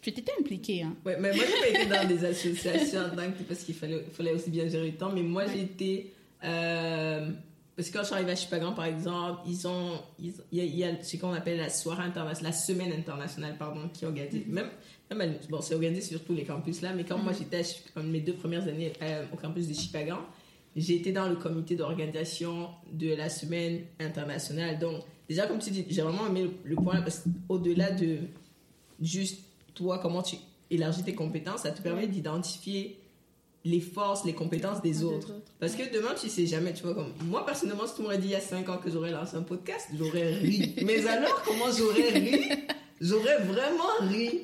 tu, 0.02 0.12
t'étais 0.12 0.32
impliqué. 0.40 0.82
Hein? 0.82 0.94
Ouais, 1.04 1.16
mais 1.20 1.32
moi, 1.34 1.44
j'ai 1.44 1.72
pas 1.72 1.80
été 1.80 1.86
dans 1.90 2.08
des 2.08 2.24
associations 2.24 3.02
parce 3.48 3.60
qu'il 3.64 3.74
fallait, 3.74 4.04
fallait 4.12 4.32
aussi 4.32 4.50
bien 4.50 4.68
gérer 4.68 4.90
le 4.90 4.96
temps. 4.96 5.10
Mais 5.12 5.22
moi, 5.22 5.46
été. 5.46 6.12
euh, 6.44 7.30
parce 7.76 7.88
que 7.88 7.92
quand 7.92 8.00
je 8.00 8.06
suis 8.06 8.14
arrivée 8.14 8.32
à 8.32 8.36
Chupagan, 8.36 8.72
par 8.72 8.86
exemple, 8.86 9.40
ils 9.46 9.68
ont. 9.68 10.00
Il 10.18 10.32
y 10.52 10.60
a, 10.60 10.64
il 10.64 10.76
y 10.76 10.84
a 10.84 11.02
ce 11.02 11.16
qu'on 11.18 11.32
appelle 11.34 11.58
la 11.58 11.68
soirée 11.68 12.04
internationale, 12.04 12.52
la 12.52 12.56
semaine 12.58 12.92
internationale, 12.92 13.56
pardon, 13.58 13.88
qui 13.92 14.04
est 14.04 14.08
organisée. 14.08 14.44
Même. 14.48 14.68
même 15.14 15.34
bon, 15.50 15.60
c'est 15.60 15.74
organisé 15.74 16.00
sur 16.00 16.24
tous 16.24 16.34
les 16.34 16.44
campus 16.44 16.80
là, 16.80 16.92
mais 16.94 17.04
quand 17.04 17.18
moi 17.18 17.32
j'étais 17.38 17.58
à 17.58 17.62
Chi- 17.62 17.82
comme 17.92 18.10
mes 18.10 18.20
deux 18.20 18.32
premières 18.32 18.66
années 18.66 18.92
euh, 19.02 19.24
au 19.32 19.36
campus 19.36 19.68
de 19.68 19.74
Chupagan, 19.74 20.20
j'ai 20.76 20.94
été 20.94 21.10
dans 21.10 21.28
le 21.28 21.36
comité 21.36 21.74
d'organisation 21.74 22.68
de 22.92 23.14
la 23.14 23.28
semaine 23.28 23.80
internationale. 23.98 24.78
Donc, 24.78 25.02
déjà, 25.28 25.46
comme 25.46 25.58
tu 25.58 25.70
dis, 25.70 25.86
j'ai 25.88 26.02
vraiment 26.02 26.26
aimé 26.26 26.42
le, 26.42 26.50
le 26.64 26.76
point 26.76 27.00
parce 27.00 27.24
qu'au-delà 27.48 27.90
de 27.92 28.18
juste 29.00 29.40
toi, 29.74 29.98
comment 29.98 30.22
tu 30.22 30.36
élargis 30.70 31.02
tes 31.02 31.14
compétences, 31.14 31.62
ça 31.62 31.70
te 31.70 31.80
permet 31.80 32.06
d'identifier 32.06 32.98
les 33.64 33.80
forces, 33.80 34.24
les 34.24 34.32
compétences 34.32 34.80
des 34.80 35.02
autres. 35.02 35.32
Parce 35.58 35.74
que 35.74 35.92
demain, 35.92 36.14
tu 36.20 36.28
sais 36.28 36.46
jamais, 36.46 36.72
tu 36.72 36.84
vois, 36.84 36.94
comme 36.94 37.12
moi 37.24 37.44
personnellement, 37.44 37.86
si 37.86 37.96
tu 37.96 38.02
m'aurais 38.02 38.18
dit 38.18 38.28
il 38.28 38.32
y 38.32 38.36
a 38.36 38.40
5 38.40 38.68
ans 38.68 38.78
que 38.78 38.90
j'aurais 38.90 39.10
lancé 39.10 39.36
un 39.36 39.42
podcast, 39.42 39.88
j'aurais 39.92 40.34
ri. 40.34 40.74
Mais 40.84 41.04
alors, 41.06 41.42
comment 41.42 41.72
j'aurais 41.76 42.10
ri? 42.10 42.48
J'aurais 43.00 43.38
vraiment 43.38 44.08
ri. 44.08 44.42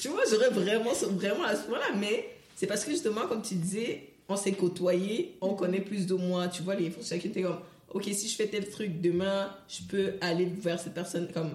Tu 0.00 0.08
vois, 0.08 0.22
j'aurais 0.28 0.50
vraiment, 0.50 0.92
vraiment 0.92 1.44
à 1.44 1.54
ce 1.54 1.62
point-là. 1.66 1.96
Mais 2.00 2.28
c'est 2.56 2.66
parce 2.66 2.84
que 2.84 2.90
justement, 2.90 3.26
comme 3.28 3.42
tu 3.42 3.54
disais, 3.54 4.13
on 4.28 4.36
s'est 4.36 4.52
côtoyés, 4.52 5.36
on 5.40 5.54
connaît 5.54 5.80
plus 5.80 6.06
de 6.06 6.14
moi. 6.14 6.48
Tu 6.48 6.62
vois, 6.62 6.74
les 6.74 6.90
Français 6.90 7.18
qui 7.18 7.28
étaient 7.28 7.42
comme, 7.42 7.58
ok, 7.92 8.04
si 8.12 8.28
je 8.28 8.36
fais 8.36 8.46
tel 8.46 8.68
truc 8.68 9.00
demain, 9.00 9.50
je 9.68 9.82
peux 9.88 10.14
aller 10.20 10.46
vers 10.46 10.80
cette 10.80 10.94
personne 10.94 11.28
comme, 11.32 11.50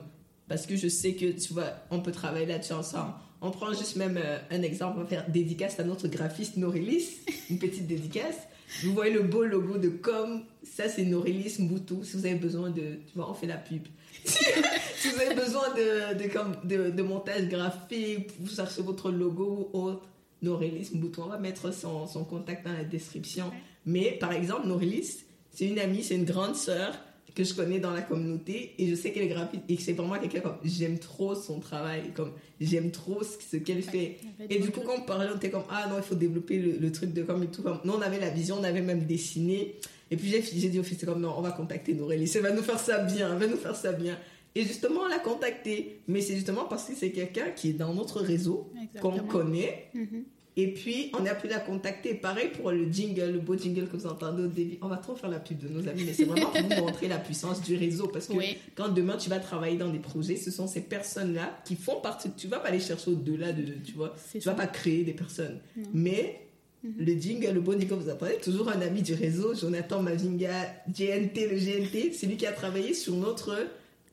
parce 0.47 0.65
que 0.65 0.75
je 0.75 0.87
sais 0.87 1.13
que, 1.13 1.31
tu 1.31 1.53
vois, 1.53 1.73
on 1.91 2.01
peut 2.01 2.11
travailler 2.11 2.45
là-dessus 2.45 2.73
ensemble. 2.73 3.13
On 3.41 3.51
prend 3.51 3.73
juste 3.73 3.95
même 3.95 4.19
euh, 4.21 4.37
un 4.51 4.61
exemple, 4.63 4.97
on 4.97 5.03
va 5.03 5.07
faire 5.07 5.29
dédicace 5.29 5.79
à 5.79 5.83
notre 5.83 6.07
graphiste 6.07 6.57
Norélis, 6.57 7.19
une 7.49 7.57
petite 7.57 7.87
dédicace. 7.87 8.35
Vous 8.83 8.93
voyez 8.93 9.13
le 9.13 9.23
beau 9.23 9.43
logo 9.43 9.77
de 9.77 9.89
com, 9.89 10.43
ça 10.63 10.89
c'est 10.89 11.05
Norélis 11.05 11.55
Mboutou. 11.59 12.03
Si 12.03 12.17
vous 12.17 12.25
avez 12.25 12.35
besoin 12.35 12.69
de, 12.69 12.99
tu 13.07 13.15
vois, 13.15 13.31
on 13.31 13.33
fait 13.33 13.47
la 13.47 13.57
pub. 13.57 13.83
si 14.25 15.09
vous 15.09 15.21
avez 15.21 15.35
besoin 15.35 15.73
de, 15.73 16.21
de, 16.21 16.29
comme, 16.31 16.55
de, 16.65 16.89
de 16.89 17.01
montage 17.01 17.47
graphique, 17.47 18.31
vous 18.39 18.53
cherchez 18.53 18.81
votre 18.81 19.09
logo 19.09 19.69
ou 19.73 19.79
autre, 19.79 20.07
Norélis 20.41 20.91
Mboutou, 20.93 21.21
on 21.21 21.27
va 21.27 21.37
mettre 21.37 21.73
son, 21.73 22.07
son 22.07 22.23
contact 22.23 22.65
dans 22.65 22.73
la 22.73 22.83
description. 22.83 23.51
Mais 23.85 24.17
par 24.19 24.31
exemple, 24.31 24.67
Norélis, 24.67 25.25
c'est 25.51 25.65
une 25.65 25.79
amie, 25.79 26.03
c'est 26.03 26.15
une 26.15 26.25
grande 26.25 26.55
sœur 26.55 26.93
que 27.35 27.43
je 27.43 27.53
connais 27.53 27.79
dans 27.79 27.91
la 27.91 28.01
communauté 28.01 28.73
et 28.77 28.87
je 28.87 28.95
sais 28.95 29.11
qu'elle 29.11 29.23
est 29.23 29.29
graphiste 29.29 29.63
et 29.69 29.75
que 29.75 29.81
c'est 29.81 29.93
vraiment 29.93 30.19
quelqu'un 30.19 30.41
comme 30.41 30.57
j'aime 30.63 30.99
trop 30.99 31.35
son 31.35 31.59
travail, 31.59 32.11
comme 32.13 32.31
j'aime 32.59 32.91
trop 32.91 33.21
ce, 33.23 33.57
qu'elle 33.57 33.81
fait. 33.81 34.17
Et 34.49 34.59
du 34.59 34.71
coup, 34.71 34.81
quand 34.85 34.95
on 34.97 35.01
parlait, 35.01 35.29
on 35.33 35.37
était 35.37 35.49
comme 35.49 35.63
ah 35.69 35.87
non, 35.89 35.97
il 35.97 36.03
faut 36.03 36.15
développer 36.15 36.57
le, 36.57 36.77
le 36.77 36.91
truc 36.91 37.13
de 37.13 37.23
comme 37.23 37.43
et 37.43 37.47
tout. 37.47 37.61
Comme, 37.61 37.79
nous, 37.83 37.93
on 37.93 38.01
avait 38.01 38.19
la 38.19 38.29
vision, 38.29 38.57
on 38.59 38.63
avait 38.63 38.81
même 38.81 39.05
dessiné. 39.05 39.75
Et 40.11 40.17
puis 40.17 40.29
j'ai 40.29 40.69
dit 40.69 40.79
au 40.79 40.83
fils, 40.83 40.97
c'est 40.99 41.05
comme 41.05 41.21
non, 41.21 41.33
on 41.37 41.41
va 41.41 41.51
contacter 41.51 41.93
Norélis, 41.93 42.31
elle 42.35 42.41
va 42.41 42.51
nous 42.51 42.63
faire 42.63 42.79
ça 42.79 43.03
bien, 43.03 43.31
elle 43.31 43.39
va 43.39 43.47
nous 43.47 43.57
faire 43.57 43.75
ça 43.75 43.91
bien. 43.91 44.17
Et 44.55 44.63
justement, 44.63 45.01
on 45.01 45.07
l'a 45.07 45.19
contacté. 45.19 45.99
Mais 46.07 46.21
c'est 46.21 46.35
justement 46.35 46.65
parce 46.65 46.85
que 46.85 46.93
c'est 46.95 47.11
quelqu'un 47.11 47.49
qui 47.55 47.69
est 47.69 47.73
dans 47.73 47.93
notre 47.93 48.19
réseau, 48.21 48.71
qu'on 49.01 49.17
connaît. 49.19 49.87
Mhm. 49.93 50.23
Et 50.57 50.73
puis, 50.73 51.09
on 51.17 51.25
a 51.25 51.35
pu 51.35 51.47
la 51.47 51.59
contacter. 51.59 52.15
Pareil 52.15 52.49
pour 52.49 52.71
le 52.71 52.91
jingle, 52.91 53.31
le 53.31 53.39
beau 53.39 53.55
jingle 53.57 53.87
que 53.87 53.95
vous 53.95 54.07
entendez 54.07 54.43
au 54.43 54.47
début. 54.47 54.77
On 54.81 54.87
va 54.89 54.97
trop 54.97 55.15
faire 55.15 55.29
la 55.29 55.39
pub 55.39 55.57
de 55.59 55.69
nos 55.69 55.87
amis, 55.87 56.03
mais 56.05 56.11
c'est 56.11 56.25
vraiment 56.25 56.47
pour 56.49 56.61
vous 56.61 56.85
montrer 56.85 57.07
la 57.07 57.17
puissance 57.17 57.61
du 57.61 57.77
réseau. 57.77 58.07
Parce 58.07 58.27
que 58.27 58.33
Oui. 58.33 58.57
quand 58.75 58.89
demain 58.89 59.15
tu 59.15 59.29
vas 59.29 59.39
travailler 59.39 59.77
dans 59.77 59.87
des 59.89 59.99
projets, 59.99 60.35
ce 60.35 60.51
sont 60.51 60.67
ces 60.67 60.81
personnes-là 60.81 61.61
qui 61.63 61.75
font 61.77 62.01
partie. 62.01 62.29
Tu 62.35 62.47
vas 62.47 62.59
pas 62.59 62.69
aller 62.69 62.81
chercher 62.81 63.11
au-delà 63.11 63.53
de. 63.53 63.63
Tu 63.85 63.93
vois, 63.93 64.13
tu 64.31 64.39
vas 64.39 64.51
ça. 64.51 64.53
pas 64.53 64.67
créer 64.67 65.03
des 65.03 65.13
personnes. 65.13 65.59
Non. 65.77 65.83
Mais 65.93 66.41
le 66.83 67.13
jingle, 67.13 67.51
le 67.53 67.61
beau 67.61 67.73
jingle 67.79 67.93
vous 67.93 68.09
entendez, 68.09 68.35
toujours 68.43 68.67
un 68.69 68.81
ami 68.81 69.01
du 69.01 69.13
réseau, 69.13 69.53
Jonathan 69.53 70.01
Mavinga, 70.01 70.51
GNT, 70.89 71.47
le 71.51 71.57
GNT, 71.57 72.11
c'est 72.13 72.25
lui 72.27 72.35
qui 72.35 72.47
a 72.47 72.51
travaillé 72.51 72.93
sur 72.93 73.15
notre. 73.15 73.55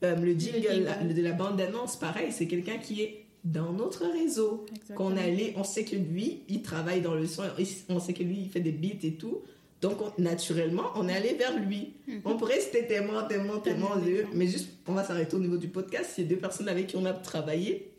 Euh, 0.05 0.15
le 0.17 0.33
jingle, 0.39 0.85
la- 0.85 1.03
de 1.03 1.23
la 1.23 1.33
bande-annonce, 1.33 1.97
pareil, 1.97 2.33
c'est 2.33 2.47
quelqu'un 2.47 2.79
qui 2.79 3.03
est 3.03 3.25
dans 3.45 3.73
notre 3.73 4.05
réseau 4.13 4.67
qu'on 4.97 5.17
allait, 5.17 5.55
on 5.57 5.63
sait 5.65 5.85
que 5.85 5.95
lui, 5.97 6.43
il 6.49 6.63
travaille 6.63 7.01
dans 7.01 7.15
le 7.15 7.27
son, 7.27 7.45
on 7.89 8.01
sait 8.01 8.13
que 8.13 8.23
lui, 8.25 8.39
il 8.43 8.49
fait 8.51 8.61
des 8.61 8.73
beats 8.73 9.05
et 9.07 9.13
tout. 9.15 9.43
Donc, 9.81 9.99
on- 10.01 10.21
naturellement, 10.21 10.91
on 10.97 11.07
est 11.09 11.13
allé 11.15 11.35
vers 11.35 11.57
lui. 11.59 11.93
Mhm. 12.09 12.23
On 12.25 12.37
pourrait 12.37 12.61
citer 12.61 12.87
tellement, 12.87 13.23
tellement, 13.29 13.59
tellement, 13.61 13.95
d'exemples. 13.97 14.35
mais 14.35 14.47
juste, 14.47 14.69
on 14.89 14.95
va 14.95 15.05
s'arrêter 15.05 15.37
au 15.37 15.39
niveau 15.39 15.59
du 15.59 15.69
podcast. 15.69 16.11
C'est 16.17 16.25
deux 16.25 16.39
personnes 16.39 16.69
avec 16.69 16.89
qui 16.89 16.97
on 16.97 17.05
a 17.05 17.13
travaillé, 17.13 17.93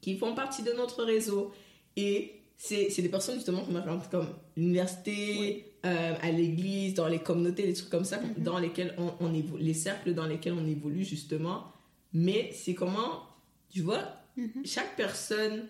qui 0.00 0.16
font 0.18 0.34
partie 0.34 0.62
de 0.62 0.72
notre 0.72 1.02
réseau. 1.04 1.52
Et 1.96 2.32
c'est 2.58 2.90
des 3.00 3.08
personnes, 3.08 3.36
justement, 3.36 3.62
qu'on 3.62 3.76
a 3.76 3.82
comme 4.10 4.26
l'université, 4.56 5.36
Oui. 5.38 5.64
Euh, 5.84 6.14
à 6.22 6.30
l'église, 6.30 6.94
dans 6.94 7.08
les 7.08 7.18
communautés, 7.18 7.64
des 7.66 7.74
trucs 7.74 7.90
comme 7.90 8.04
ça, 8.04 8.18
Mhm. 8.20 8.42
dans 8.44 8.58
lesquels 8.58 8.94
on, 8.98 9.12
on 9.20 9.34
évolue, 9.34 9.62
les 9.62 9.74
cercles 9.74 10.14
dans 10.14 10.26
lesquels 10.26 10.54
on 10.54 10.66
évolue, 10.66 11.04
justement. 11.04 11.64
Mais 12.12 12.50
c'est 12.52 12.74
comment, 12.74 13.22
tu 13.70 13.82
vois, 13.82 14.02
Mhm. 14.36 14.64
chaque 14.64 14.96
personne, 14.96 15.64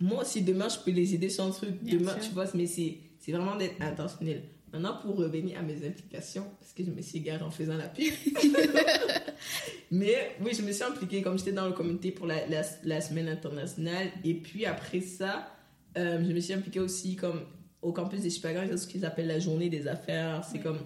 moi 0.00 0.22
aussi 0.22 0.42
demain 0.42 0.68
je 0.68 0.78
peux 0.84 0.90
les 0.90 1.14
aider 1.14 1.28
sur 1.30 1.44
un 1.44 1.50
truc, 1.50 1.70
Bien 1.82 1.98
demain 1.98 2.12
sûr. 2.14 2.22
tu 2.22 2.30
vois, 2.30 2.46
mais 2.54 2.66
c'est 2.66 2.98
c'est 3.18 3.32
vraiment 3.32 3.56
d'être 3.56 3.80
intentionnel. 3.82 4.42
Maintenant, 4.72 4.98
pour 5.02 5.16
revenir 5.16 5.58
à 5.58 5.62
mes 5.62 5.86
implications, 5.86 6.44
parce 6.60 6.72
que 6.74 6.84
je 6.84 6.90
me 6.90 7.00
suis 7.00 7.18
égarée 7.18 7.42
en 7.42 7.50
faisant 7.50 7.76
la 7.76 7.88
pub. 7.88 8.04
Mais 9.90 10.36
oui, 10.42 10.52
je 10.54 10.62
me 10.62 10.72
suis 10.72 10.82
impliquée, 10.84 11.22
comme 11.22 11.38
j'étais 11.38 11.52
dans 11.52 11.66
le 11.66 11.72
comité 11.72 12.10
pour 12.10 12.26
la, 12.26 12.36
la, 12.84 13.00
semaine 13.00 13.28
internationale. 13.28 14.08
Et 14.24 14.34
puis 14.34 14.66
après 14.66 15.00
ça, 15.00 15.50
euh, 15.96 16.22
je 16.26 16.32
me 16.32 16.40
suis 16.40 16.52
impliquée 16.52 16.80
aussi 16.80 17.16
comme 17.16 17.40
au 17.82 17.92
campus 17.92 18.20
des 18.20 18.30
Chipagan, 18.30 18.62
il 18.64 18.70
y 18.70 18.72
a 18.72 18.76
ce 18.76 18.86
qu'ils 18.86 19.04
appellent 19.04 19.28
la 19.28 19.38
journée 19.38 19.68
des 19.68 19.86
affaires. 19.86 20.44
C'est 20.44 20.58
comme 20.58 20.78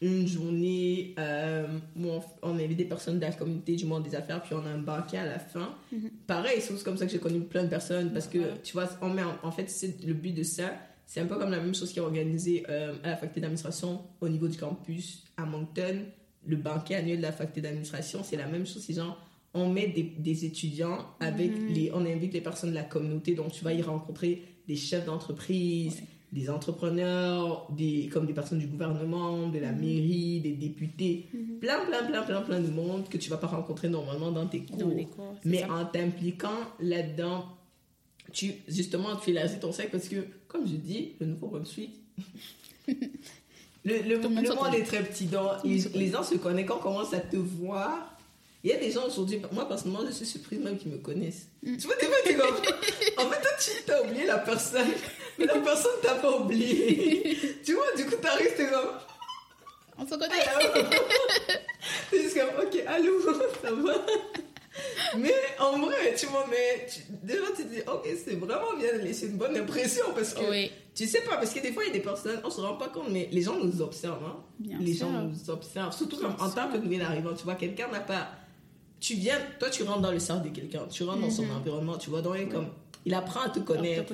une 0.00 0.26
journée 0.26 1.14
euh, 1.18 1.66
où 1.96 2.08
on, 2.42 2.58
invite 2.58 2.76
des 2.76 2.84
personnes 2.84 3.16
de 3.16 3.24
la 3.24 3.32
communauté 3.32 3.76
du 3.76 3.86
monde 3.86 4.02
des 4.02 4.14
affaires, 4.14 4.42
puis 4.42 4.54
on 4.54 4.66
a 4.66 4.68
un 4.68 4.78
banquet 4.78 5.18
à 5.18 5.26
la 5.26 5.38
fin. 5.38 5.74
Mhm. 5.92 6.10
Pareil, 6.26 6.60
c'est 6.60 6.82
comme 6.82 6.96
ça 6.96 7.06
que 7.06 7.12
j'ai 7.12 7.18
connu 7.18 7.40
plein 7.40 7.64
de 7.64 7.68
personnes, 7.68 8.12
parce 8.12 8.26
que, 8.26 8.56
tu 8.62 8.72
vois, 8.74 8.88
on 9.00 9.10
met 9.10 9.22
en, 9.42 9.50
fait, 9.50 9.70
c'est 9.70 10.04
le 10.04 10.14
but 10.14 10.32
de 10.32 10.42
ça. 10.42 10.74
C'est 11.06 11.20
un 11.20 11.26
peu 11.26 11.38
comme 11.38 11.50
la 11.50 11.60
même 11.60 11.74
chose 11.74 11.92
qui 11.92 11.98
est 11.98 12.02
organisée 12.02 12.64
euh, 12.68 12.94
à 13.02 13.10
la 13.10 13.16
faculté 13.16 13.40
d'administration 13.40 14.02
au 14.20 14.28
niveau 14.28 14.48
du 14.48 14.56
campus 14.56 15.22
à 15.36 15.44
Moncton. 15.44 16.02
Le 16.46 16.56
banquet 16.56 16.96
annuel 16.96 17.18
de 17.18 17.22
la 17.22 17.32
faculté 17.32 17.60
d'administration, 17.60 18.22
c'est 18.22 18.36
la 18.36 18.46
même 18.46 18.66
chose. 18.66 18.82
C'est 18.82 18.94
genre, 18.94 19.18
on 19.52 19.68
met 19.68 19.88
des, 19.88 20.02
des 20.02 20.44
étudiants 20.44 21.06
avec 21.20 21.50
mhm. 21.50 21.68
les... 21.68 21.90
On 21.94 22.04
invite 22.04 22.32
les 22.32 22.40
personnes 22.40 22.70
de 22.70 22.74
la 22.74 22.82
communauté, 22.82 23.34
donc 23.34 23.52
tu 23.52 23.64
vas 23.64 23.72
y 23.72 23.82
rencontrer 23.82 24.42
des 24.66 24.76
chefs 24.76 25.04
d'entreprise, 25.04 26.02
des 26.34 26.50
entrepreneurs, 26.50 27.68
des, 27.70 28.10
comme 28.12 28.26
des 28.26 28.32
personnes 28.32 28.58
du 28.58 28.66
gouvernement, 28.66 29.48
de 29.48 29.60
la 29.60 29.70
mhm. 29.70 29.80
mairie, 29.80 30.40
des 30.40 30.52
députés, 30.52 31.28
mhm. 31.32 31.60
plein, 31.60 31.78
plein, 31.86 32.02
plein, 32.02 32.22
plein, 32.22 32.42
plein 32.42 32.60
de 32.60 32.70
monde 32.70 33.08
que 33.08 33.16
tu 33.16 33.30
vas 33.30 33.36
pas 33.36 33.46
rencontrer 33.46 33.88
normalement 33.88 34.32
dans 34.32 34.46
tes 34.46 34.64
cours. 34.64 34.92
Mais 35.44 35.64
en 35.64 35.84
t'impliquant 35.84 36.58
là-dedans, 36.80 37.46
tu, 38.32 38.52
justement, 38.66 39.14
tu 39.14 39.30
élargis 39.30 39.60
ton 39.60 39.70
cercle 39.70 39.92
parce 39.92 40.08
que, 40.08 40.26
comme 40.48 40.66
je 40.66 40.74
dis, 40.74 41.12
le 41.20 41.26
Nouveau-Brunswick, 41.26 41.94
le, 42.88 42.94
le, 43.84 44.16
le 44.16 44.28
monde 44.28 44.74
est 44.74 44.82
très 44.82 45.04
petit. 45.04 45.26
Donc, 45.26 45.62
les, 45.62 45.78
les, 45.94 46.10
gens 46.10 46.24
se 46.24 46.34
connaissent 46.34 46.66
quand 46.66 46.78
on 46.78 46.82
commence 46.82 47.14
à 47.14 47.20
te 47.20 47.36
voir. 47.36 48.10
Il 48.64 48.70
y 48.70 48.72
a 48.72 48.78
des 48.78 48.90
gens 48.90 49.06
aujourd'hui, 49.06 49.40
moi 49.52 49.68
personnellement, 49.68 50.04
je 50.04 50.12
suis 50.12 50.26
surprise 50.26 50.58
même 50.58 50.78
qu'ils 50.78 50.90
me 50.90 50.96
connaissent. 50.96 51.46
Mm. 51.62 51.76
Tu 51.76 51.86
vois, 51.86 51.96
des 51.96 52.06
fois, 52.06 52.16
tu 52.26 52.34
comme, 52.34 53.26
en 53.26 53.30
fait, 53.30 53.40
toi, 53.40 53.50
tu 53.86 53.92
as 53.92 54.02
oublié 54.02 54.26
la 54.26 54.38
personne 54.38 54.88
mais 55.38 55.46
la 55.46 55.58
personne 55.58 56.00
t'a 56.02 56.14
pas 56.14 56.38
oublié. 56.38 57.36
tu 57.64 57.74
vois, 57.74 57.92
du 57.96 58.04
coup, 58.06 58.16
t'arrives, 58.16 58.54
t'es 58.56 58.66
comme. 58.66 58.90
On 59.96 60.06
se 60.06 60.10
connaît. 60.10 60.90
t'es 62.10 62.22
juste 62.22 62.34
comme, 62.34 62.66
ok, 62.66 62.82
allô, 62.86 63.20
ça 63.62 63.72
va. 63.72 63.94
Mais 65.16 65.34
en 65.60 65.78
vrai, 65.78 66.14
tu 66.16 66.26
vois, 66.26 66.46
mais 66.50 66.86
déjà 67.22 67.44
tu 67.56 67.62
te 67.64 67.68
dis, 67.68 67.80
ok, 67.86 68.08
c'est 68.24 68.34
vraiment 68.34 68.76
bien 68.76 68.92
de 68.98 69.04
laisser 69.04 69.26
une 69.26 69.36
bonne 69.36 69.56
impression 69.56 70.04
parce 70.14 70.34
que 70.34 70.50
oui. 70.50 70.70
tu 70.94 71.06
sais 71.06 71.20
pas, 71.20 71.36
parce 71.36 71.52
que 71.52 71.60
des 71.60 71.72
fois 71.72 71.84
il 71.84 71.88
y 71.88 71.90
a 71.90 71.92
des 71.92 72.00
personnes, 72.00 72.40
on 72.42 72.50
se 72.50 72.60
rend 72.60 72.74
pas 72.74 72.88
compte, 72.88 73.10
mais 73.10 73.28
les 73.30 73.42
gens 73.42 73.56
nous 73.56 73.80
observent. 73.80 74.24
Hein. 74.24 74.36
Bien 74.58 74.78
les 74.80 74.94
gens 74.94 75.10
nous 75.10 75.50
observent, 75.50 75.96
surtout 75.96 76.16
comme, 76.16 76.34
en 76.40 76.50
tant 76.50 76.68
que 76.68 76.76
nouvel 76.78 77.02
arrivant, 77.02 77.34
tu 77.34 77.44
vois, 77.44 77.54
quelqu'un 77.54 77.88
n'a 77.88 78.00
pas. 78.00 78.30
Tu 78.98 79.14
viens, 79.14 79.38
toi 79.60 79.70
tu 79.70 79.84
rentres 79.84 80.00
dans 80.00 80.10
le 80.10 80.18
cercle 80.18 80.48
de 80.48 80.54
quelqu'un, 80.54 80.86
tu 80.90 81.04
rentres 81.04 81.20
dans 81.20 81.30
son 81.30 81.44
mhm. 81.44 81.56
environnement, 81.56 81.96
tu 81.96 82.10
vois, 82.10 82.22
donc 82.22 82.48
comme 82.50 82.68
il 83.04 83.14
apprend 83.14 83.40
à 83.40 83.50
te 83.50 83.60
connaître. 83.60 84.12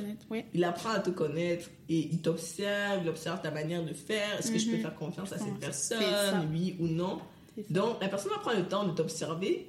Il 0.52 0.64
apprend 0.64 0.90
à 0.90 0.98
te 0.98 1.10
connaître 1.10 1.70
et 1.88 2.08
il 2.12 2.20
t'observe, 2.20 3.02
il 3.02 3.08
observe 3.08 3.40
ta 3.40 3.50
manière 3.50 3.84
de 3.84 3.92
faire. 3.92 4.38
Est-ce 4.38 4.50
que 4.50 4.58
je 4.58 4.66
peux 4.66 4.76
mhm. 4.76 4.82
faire 4.82 4.94
confiance 4.94 5.32
à 5.32 5.38
cette 5.38 5.58
personne, 5.58 6.48
oui 6.52 6.76
ou 6.80 6.86
non? 6.86 7.20
Donc, 7.68 8.00
la 8.00 8.08
personne 8.08 8.32
va 8.32 8.38
prendre 8.38 8.58
le 8.58 8.66
temps 8.66 8.84
de 8.84 8.92
t'observer 8.92 9.68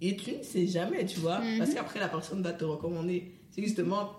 et 0.00 0.16
tu 0.16 0.32
ne 0.32 0.42
sais 0.42 0.66
jamais, 0.66 1.04
tu 1.06 1.20
vois. 1.20 1.40
Parce 1.58 1.70
mhm. 1.70 1.76
qu'après, 1.76 2.00
la 2.00 2.08
personne 2.08 2.42
va 2.42 2.52
te 2.52 2.64
recommander. 2.64 3.32
C'est 3.50 3.62
justement, 3.62 4.12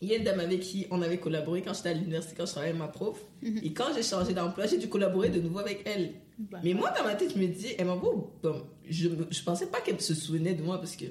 il 0.00 0.08
y 0.08 0.14
a 0.14 0.16
une 0.16 0.24
dame 0.24 0.40
avec 0.40 0.60
qui 0.60 0.86
on 0.90 1.00
avait 1.02 1.18
collaboré 1.18 1.62
quand 1.62 1.74
j'étais 1.74 1.90
à 1.90 1.94
l'université, 1.94 2.34
quand 2.36 2.46
je 2.46 2.52
travaillais 2.52 2.72
avec 2.72 2.80
ma 2.80 2.88
prof. 2.88 3.20
Mhm. 3.42 3.60
Et 3.62 3.72
quand 3.72 3.92
j'ai 3.94 4.02
changé 4.02 4.32
d'emploi, 4.32 4.66
j'ai 4.66 4.78
dû 4.78 4.88
collaborer 4.88 5.28
de 5.28 5.40
nouveau 5.40 5.60
avec 5.60 5.82
elle. 5.86 6.14
Bah. 6.38 6.58
Mais 6.64 6.74
moi, 6.74 6.92
dans 6.96 7.04
ma 7.04 7.14
tête, 7.14 7.34
je 7.34 7.38
me 7.38 7.46
dis, 7.46 7.68
elle 7.78 7.86
m'a 7.86 7.96
beau. 7.96 8.32
je 8.88 9.08
ne 9.08 9.44
pensais 9.44 9.66
pas 9.66 9.80
qu'elle 9.80 10.00
se 10.00 10.14
souvenait 10.14 10.54
de 10.54 10.62
moi 10.62 10.78
parce 10.78 10.96
que 10.96 11.04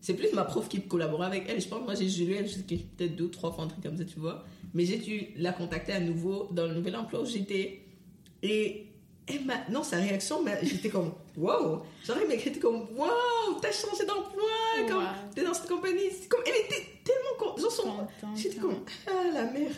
c'est 0.00 0.14
plus 0.14 0.32
ma 0.32 0.44
prof 0.44 0.68
qui 0.68 0.80
collaborait 0.82 1.26
avec 1.26 1.44
elle. 1.48 1.60
Je 1.60 1.68
pense 1.68 1.80
que 1.80 1.84
moi, 1.84 1.94
j'ai 1.94 2.08
juré 2.08 2.36
elle 2.36 2.46
peut-être 2.46 3.16
deux, 3.16 3.28
trois 3.28 3.52
fois, 3.52 3.64
un 3.64 3.68
truc 3.68 3.82
comme 3.82 3.98
ça, 3.98 4.04
tu 4.04 4.18
vois. 4.18 4.44
Mais 4.72 4.84
j'ai 4.84 4.96
dû 4.96 5.28
la 5.36 5.52
contacter 5.52 5.92
à 5.92 6.00
nouveau 6.00 6.48
dans 6.52 6.66
le 6.66 6.74
nouvel 6.74 6.96
emploi 6.96 7.20
où 7.20 7.26
j'étais. 7.26 7.82
Et 8.42 8.86
elle 9.26 9.44
m'a. 9.44 9.54
Non, 9.70 9.82
sa 9.82 9.96
réaction, 9.96 10.42
j'étais 10.62 10.88
comme, 10.88 11.12
wow! 11.36 11.82
Genre, 12.04 12.16
elle 12.20 12.28
m'écrit 12.28 12.58
comme, 12.58 12.86
wow, 12.96 13.58
t'as 13.60 13.72
changé 13.72 14.06
d'emploi, 14.06 14.48
comme, 14.88 15.04
t'es 15.34 15.44
dans 15.44 15.52
cette 15.52 15.68
compagnie. 15.68 16.08
Comme, 16.28 16.40
elle 16.46 16.64
était 16.64 16.86
tellement. 17.04 17.56
Genre, 17.58 17.70
son... 17.70 18.06
J'étais 18.34 18.58
comme, 18.58 18.76
ah, 19.06 19.30
la 19.34 19.44
mère. 19.44 19.70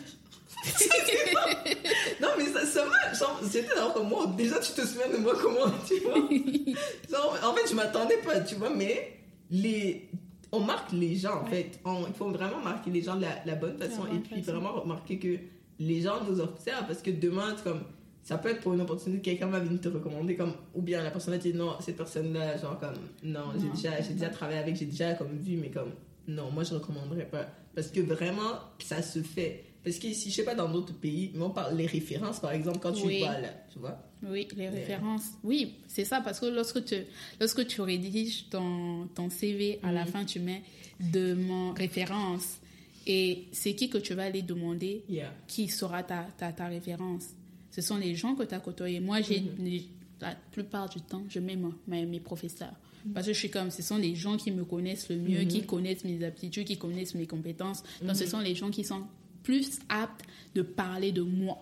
non, 2.21 2.29
mais 2.37 2.45
ça, 2.45 2.65
ça 2.65 2.85
m'a. 2.85 3.49
J'étais 3.51 3.75
là 3.75 3.91
comme 3.93 4.07
moi. 4.07 4.33
Déjà, 4.37 4.59
tu 4.59 4.71
te 4.71 4.87
souviens 4.87 5.09
de 5.09 5.17
moi 5.17 5.33
comment, 5.41 5.69
tu 5.85 5.99
vois? 5.99 6.15
Genre, 7.11 7.39
en 7.43 7.53
fait, 7.53 7.67
je 7.69 7.75
m'attendais 7.75 8.17
pas, 8.17 8.39
tu 8.39 8.55
vois, 8.55 8.69
mais 8.69 9.22
les, 9.53 10.09
on 10.51 10.59
marque 10.59 10.91
les 10.91 11.15
gens, 11.15 11.41
en 11.41 11.45
fait. 11.45 11.79
il 11.85 12.13
faut 12.13 12.29
vraiment 12.29 12.59
marquer 12.59 12.91
les 12.91 13.01
gens 13.01 13.15
de 13.15 13.25
la, 13.45 13.55
bonne 13.55 13.77
façon 13.77 14.03
et 14.13 14.17
puis 14.17 14.41
vraiment 14.41 14.73
remarquer 14.73 15.19
que 15.19 15.37
les 15.79 16.01
gens 16.01 16.23
nous 16.27 16.39
observent 16.39 16.87
parce 16.87 17.01
que 17.01 17.11
demain, 17.11 17.55
comme, 17.63 17.83
ça 18.23 18.37
peut 18.37 18.49
être 18.49 18.61
pour 18.61 18.73
une 18.73 18.81
opportunité, 18.81 19.21
quelqu'un 19.21 19.47
va 19.47 19.59
venir 19.59 19.79
te 19.79 19.89
recommander, 19.89 20.35
comme, 20.35 20.53
ou 20.73 20.81
bien 20.81 21.03
la 21.03 21.11
personne 21.11 21.35
a 21.35 21.37
dit 21.37 21.53
non, 21.53 21.75
cette 21.81 21.97
personne-là, 21.97 22.57
genre, 22.57 22.79
comme, 22.79 22.95
non, 23.23 23.51
j'ai 23.59 23.69
déjà, 23.69 24.01
j'ai 24.01 24.13
déjà 24.13 24.29
travaillé 24.29 24.59
avec, 24.59 24.75
j'ai 24.75 24.85
déjà, 24.85 25.13
comme, 25.13 25.37
vu, 25.37 25.55
mais 25.57 25.69
comme, 25.69 25.91
non, 26.27 26.49
moi, 26.49 26.63
je 26.63 26.73
recommanderais 26.73 27.27
pas. 27.27 27.47
Parce 27.75 27.89
que 27.89 27.99
vraiment, 27.99 28.59
ça 28.79 29.01
se 29.01 29.19
fait. 29.19 29.65
Parce 29.83 29.97
que 29.97 30.13
si 30.13 30.29
je 30.29 30.35
sais 30.35 30.45
pas, 30.45 30.55
dans 30.55 30.69
d'autres 30.69 30.93
pays, 30.93 31.31
mais 31.35 31.43
on 31.43 31.49
parle 31.49 31.75
les 31.75 31.85
références, 31.85 32.39
par 32.39 32.53
exemple, 32.53 32.79
quand 32.79 32.93
tu 32.93 33.19
vas 33.19 33.39
là, 33.39 33.49
tu 33.71 33.79
vois. 33.79 33.99
Oui, 34.29 34.47
les 34.55 34.69
références. 34.69 35.31
Oui, 35.43 35.73
c'est 35.87 36.05
ça, 36.05 36.21
parce 36.21 36.39
que 36.39 36.45
lorsque 36.45 36.83
tu, 36.85 36.95
lorsque 37.39 37.67
tu 37.67 37.81
rédiges 37.81 38.49
ton, 38.49 39.07
ton 39.13 39.29
CV, 39.29 39.79
à 39.83 39.91
la 39.91 40.05
fin, 40.05 40.25
tu 40.25 40.39
mets 40.39 40.63
de 40.99 41.33
mon 41.33 41.73
référence. 41.73 42.59
Et 43.05 43.45
c'est 43.51 43.73
qui 43.73 43.89
que 43.89 43.97
tu 43.97 44.13
vas 44.13 44.23
aller 44.23 44.41
demander 44.41 45.03
qui 45.47 45.67
sera 45.67 46.03
ta, 46.03 46.27
ta, 46.37 46.51
ta, 46.51 46.67
référence. 46.67 47.25
Ce 47.71 47.81
sont 47.81 47.97
les 47.97 48.15
gens 48.15 48.35
que 48.35 48.43
tu 48.43 48.53
as 48.53 48.59
côtoyés. 48.59 48.99
Moi, 48.99 49.21
j'ai, 49.21 49.41
mm-hmm. 49.41 49.83
la 50.21 50.35
plupart 50.51 50.89
du 50.89 51.01
temps, 51.01 51.23
je 51.27 51.39
mets 51.39 51.57
mes, 51.87 52.05
mes 52.05 52.19
professeurs. 52.19 52.75
Mm. 53.05 53.11
Parce 53.13 53.27
que 53.27 53.33
je 53.33 53.39
suis 53.39 53.49
comme, 53.49 53.71
ce 53.71 53.81
sont 53.81 53.97
les 53.97 54.15
gens 54.15 54.37
qui 54.37 54.51
me 54.51 54.63
connaissent 54.63 55.09
le 55.09 55.17
mieux, 55.17 55.43
qui 55.43 55.61
mm-hmm. 55.61 55.65
connaissent 55.65 56.05
mes 56.05 56.23
aptitudes, 56.23 56.67
qui 56.67 56.77
connaissent 56.77 57.15
mes 57.15 57.27
compétences. 57.27 57.83
Donc, 58.01 58.15
ce 58.15 58.23
mm-hmm. 58.23 58.27
sont 58.27 58.39
les 58.39 58.55
gens 58.55 58.69
qui 58.69 58.83
sont 58.85 59.03
plus 59.41 59.79
aptes 59.89 60.23
de 60.55 60.61
parler 60.61 61.11
de 61.11 61.21
moi 61.21 61.57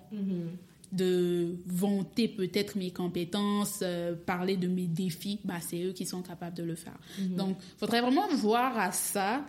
de 0.91 1.55
vanter 1.65 2.27
peut-être 2.27 2.77
mes 2.77 2.91
compétences, 2.91 3.79
euh, 3.81 4.13
parler 4.13 4.57
de 4.57 4.67
mes 4.67 4.87
défis, 4.87 5.39
bah, 5.43 5.59
c'est 5.61 5.81
eux 5.83 5.93
qui 5.93 6.05
sont 6.05 6.21
capables 6.21 6.55
de 6.55 6.63
le 6.63 6.75
faire. 6.75 6.97
Mhm. 7.17 7.35
Donc, 7.35 7.57
il 7.59 7.79
faudrait 7.79 8.01
vraiment 8.01 8.27
voir 8.35 8.77
à 8.77 8.91
ça 8.91 9.45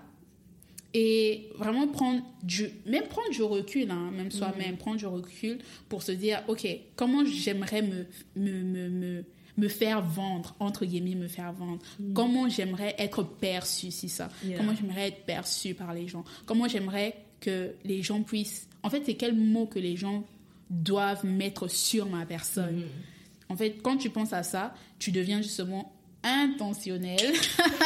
et 0.94 1.48
vraiment 1.58 1.88
prendre 1.88 2.22
du, 2.42 2.68
même 2.86 3.04
prendre 3.08 3.30
du 3.30 3.42
recul, 3.42 3.90
hein, 3.90 4.10
même 4.12 4.30
soi-même, 4.30 4.72
mhm. 4.72 4.76
prendre 4.76 4.98
du 4.98 5.06
recul 5.06 5.58
pour 5.88 6.02
se 6.02 6.12
dire, 6.12 6.42
OK, 6.46 6.66
comment 6.94 7.24
j'aimerais 7.24 7.82
me, 7.82 8.06
me, 8.36 8.62
me, 8.62 9.24
me, 9.56 9.68
faire 9.68 10.02
vendre, 10.02 10.54
entre 10.60 10.84
guillemets, 10.84 11.16
me 11.16 11.28
faire 11.28 11.52
vendre. 11.52 11.82
Mhm. 11.98 12.12
Comment 12.12 12.48
j'aimerais 12.48 12.94
être 12.98 13.24
perçu, 13.24 13.90
si 13.90 14.08
ça. 14.08 14.28
Comment 14.56 14.74
j'aimerais 14.76 15.08
être 15.08 15.24
perçu 15.24 15.74
par 15.74 15.92
les 15.92 16.06
gens. 16.06 16.24
Comment 16.46 16.68
j'aimerais 16.68 17.16
que 17.40 17.72
les 17.84 18.02
gens 18.02 18.22
puissent... 18.22 18.68
En 18.84 18.90
fait, 18.90 19.02
c'est 19.04 19.14
quel 19.14 19.34
mot 19.34 19.66
que 19.66 19.80
les 19.80 19.96
gens 19.96 20.24
doivent 20.72 21.24
mettre 21.24 21.68
sur 21.68 22.06
ma 22.06 22.26
personne. 22.26 22.80
Mm. 22.80 23.52
En 23.52 23.56
fait, 23.56 23.76
quand 23.82 23.98
tu 23.98 24.10
penses 24.10 24.32
à 24.32 24.42
ça, 24.42 24.74
tu 24.98 25.12
deviens 25.12 25.42
justement 25.42 25.92
intentionnel. 26.22 27.32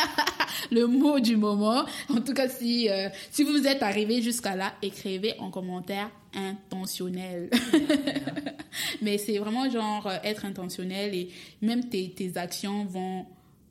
le 0.71 0.87
mot 0.87 1.21
du 1.21 1.37
moment. 1.37 1.85
En 2.09 2.21
tout 2.21 2.35
cas, 2.35 2.49
si, 2.49 2.89
euh, 2.89 3.09
si 3.31 3.43
vous 3.43 3.67
êtes 3.67 3.83
arrivé 3.83 4.23
jusqu'à 4.23 4.57
là, 4.57 4.75
écrivez 4.83 5.35
en 5.39 5.51
commentaire 5.51 6.11
intentionnel. 6.35 7.51
Mais 9.03 9.19
c'est 9.19 9.39
vraiment 9.39 9.69
genre 9.71 10.07
euh, 10.07 10.19
être 10.23 10.45
intentionnel 10.45 11.15
et 11.15 11.31
même 11.63 11.89
tes, 11.89 12.11
tes 12.11 12.37
actions 12.37 12.85
vont 12.85 13.27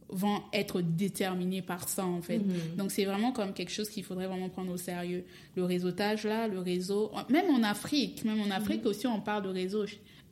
vont 0.09 0.41
être 0.53 0.81
déterminés 0.81 1.61
par 1.61 1.89
ça 1.89 2.05
en 2.05 2.21
fait. 2.21 2.39
Mhm. 2.39 2.75
Donc 2.77 2.91
c'est 2.91 3.05
vraiment 3.05 3.31
comme 3.31 3.53
quelque 3.53 3.71
chose 3.71 3.89
qu'il 3.89 4.03
faudrait 4.03 4.27
vraiment 4.27 4.49
prendre 4.49 4.71
au 4.71 4.77
sérieux. 4.77 5.23
Le 5.55 5.63
réseautage 5.63 6.25
là, 6.25 6.47
le 6.47 6.59
réseau, 6.59 7.11
même 7.29 7.49
en 7.49 7.63
Afrique, 7.63 8.23
même 8.23 8.41
en 8.41 8.51
Afrique 8.51 8.83
mhm. 8.83 8.89
aussi 8.89 9.07
on 9.07 9.19
parle 9.19 9.43
de 9.43 9.49
réseau. 9.49 9.85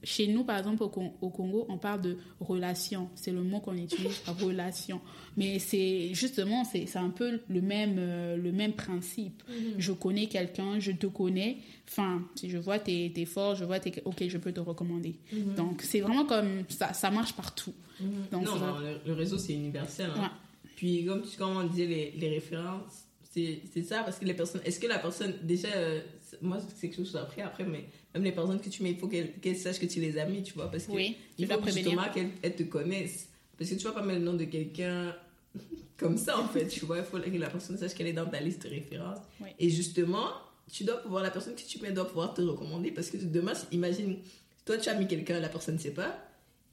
Chez 0.04 0.28
nous, 0.28 0.44
par 0.44 0.58
exemple, 0.58 0.84
au, 0.84 0.90
Congo, 0.90 1.66
on 1.70 1.78
parle 1.78 2.02
de 2.02 2.18
relation. 2.42 3.10
C'est 3.16 3.32
le 3.32 3.42
mot 3.42 3.60
qu'on 3.60 3.78
utilise, 3.78 4.22
relation. 4.42 5.00
Mais 5.38 5.60
c'est 5.60 6.14
justement, 6.14 6.64
c'est 6.66 6.96
un 6.98 7.10
peu 7.10 7.40
le 7.48 7.62
même, 7.62 7.96
euh, 7.98 8.36
le 8.36 8.52
même 8.52 8.74
principe. 8.74 9.44
Mhm. 9.48 9.76
Je 9.78 9.92
connais 9.94 10.28
quelqu'un, 10.28 10.80
je 10.80 10.92
te 10.92 11.08
connais. 11.08 11.58
Enfin, 11.88 12.22
si 12.36 12.50
je 12.50 12.58
vois 12.58 12.80
tes, 12.80 13.12
tes 13.14 13.26
forces, 13.26 13.60
je 13.60 13.66
vois 13.66 13.80
tes... 13.80 13.94
Ok, 14.04 14.24
je 14.28 14.38
peux 14.38 14.52
te 14.52 14.60
recommander. 14.60 15.16
Mhm. 15.32 15.56
Donc, 15.56 15.82
c'est 15.82 16.02
vraiment 16.02 16.26
comme 16.26 16.64
ça, 16.68 16.94
ça 16.94 17.10
marche 17.10 17.34
partout. 17.34 17.74
Mhm. 18.00 18.08
Donc, 18.32 18.46
non, 18.46 18.58
non 18.58 18.76
le, 19.06 19.14
réseau, 19.14 19.38
c'est 19.38 19.54
universel. 19.54 20.10
Hein. 20.18 20.32
Puis, 20.76 21.06
comme, 21.06 21.22
tu, 21.22 21.38
comme 21.38 21.56
on 21.56 21.64
disait, 21.64 21.88
les, 21.88 22.12
les 22.12 22.30
références, 22.30 23.06
c'est 23.32 23.84
ça, 23.84 24.04
parce 24.04 24.20
que 24.20 24.26
les 24.26 24.34
personnes... 24.34 24.62
Est-ce 24.66 24.80
que 24.80 24.88
la 24.88 25.00
personne, 25.00 25.34
déjà... 25.44 25.70
Euh, 25.76 26.02
moi, 26.42 26.58
c'est 26.76 26.88
quelque 26.88 26.98
chose 26.98 27.12
que 27.12 27.18
j'ai 27.18 27.24
appris 27.24 27.42
après, 27.42 27.64
mais 27.64 27.86
même 28.14 28.24
les 28.24 28.32
personnes 28.32 28.60
que 28.60 28.70
tu 28.70 28.84
mets, 28.84 28.92
il 28.92 28.98
faut 28.98 29.08
qu'elles 29.08 29.58
sachent 29.58 29.80
que 29.80 29.86
tu 29.86 30.00
les 30.00 30.18
as 30.18 30.26
mis, 30.26 30.44
tu 30.44 30.54
vois, 30.54 30.70
parce 30.70 30.86
que 30.86 30.92
Oui, 30.92 31.18
il 31.38 31.48
faut 31.48 31.60
dois 31.60 31.72
justement 31.72 32.04
qu'elles 32.14 32.56
te 32.56 32.64
connaissent. 32.64 33.30
Parce 33.58 33.70
que 33.70 33.76
tu 33.76 33.84
vas 33.84 33.92
pas 33.92 34.02
mettre 34.04 34.20
le 34.20 34.26
nom 34.26 34.34
de 34.34 34.46
quelqu'un 34.46 35.16
comme 35.98 36.18
ça, 36.18 36.40
en 36.40 36.48
fait, 36.48 36.68
tu 36.68 36.86
vois. 36.86 37.00
Il 37.00 37.04
faut 37.06 37.18
que 37.20 37.30
la 37.30 37.50
personne 37.50 37.78
sache 37.78 37.94
qu'elle 37.94 38.08
est 38.08 38.14
dans 38.14 38.26
ta 38.26 38.40
liste 38.40 38.64
de 38.64 38.70
références. 38.70 39.20
Oui. 39.42 39.50
Et 39.60 39.70
justement, 39.70 40.30
tu 40.72 40.84
dois 40.84 40.98
pouvoir, 40.98 41.24
la 41.24 41.32
personne 41.32 41.56
que 41.56 41.62
tu 41.62 41.80
mets 41.82 41.92
doit 41.92 42.08
pouvoir 42.08 42.34
te 42.34 42.42
recommander. 42.42 42.92
Parce 42.92 43.10
que 43.10 43.18
demain, 43.18 43.54
imagine, 43.72 44.18
toi, 44.66 44.78
tu 44.78 44.90
as 44.90 44.96
mis 44.96 45.08
quelqu'un, 45.08 45.40
la 45.40 45.50
personne 45.50 45.76
ne 45.76 45.80
sait 45.80 45.92
pas. 45.94 46.18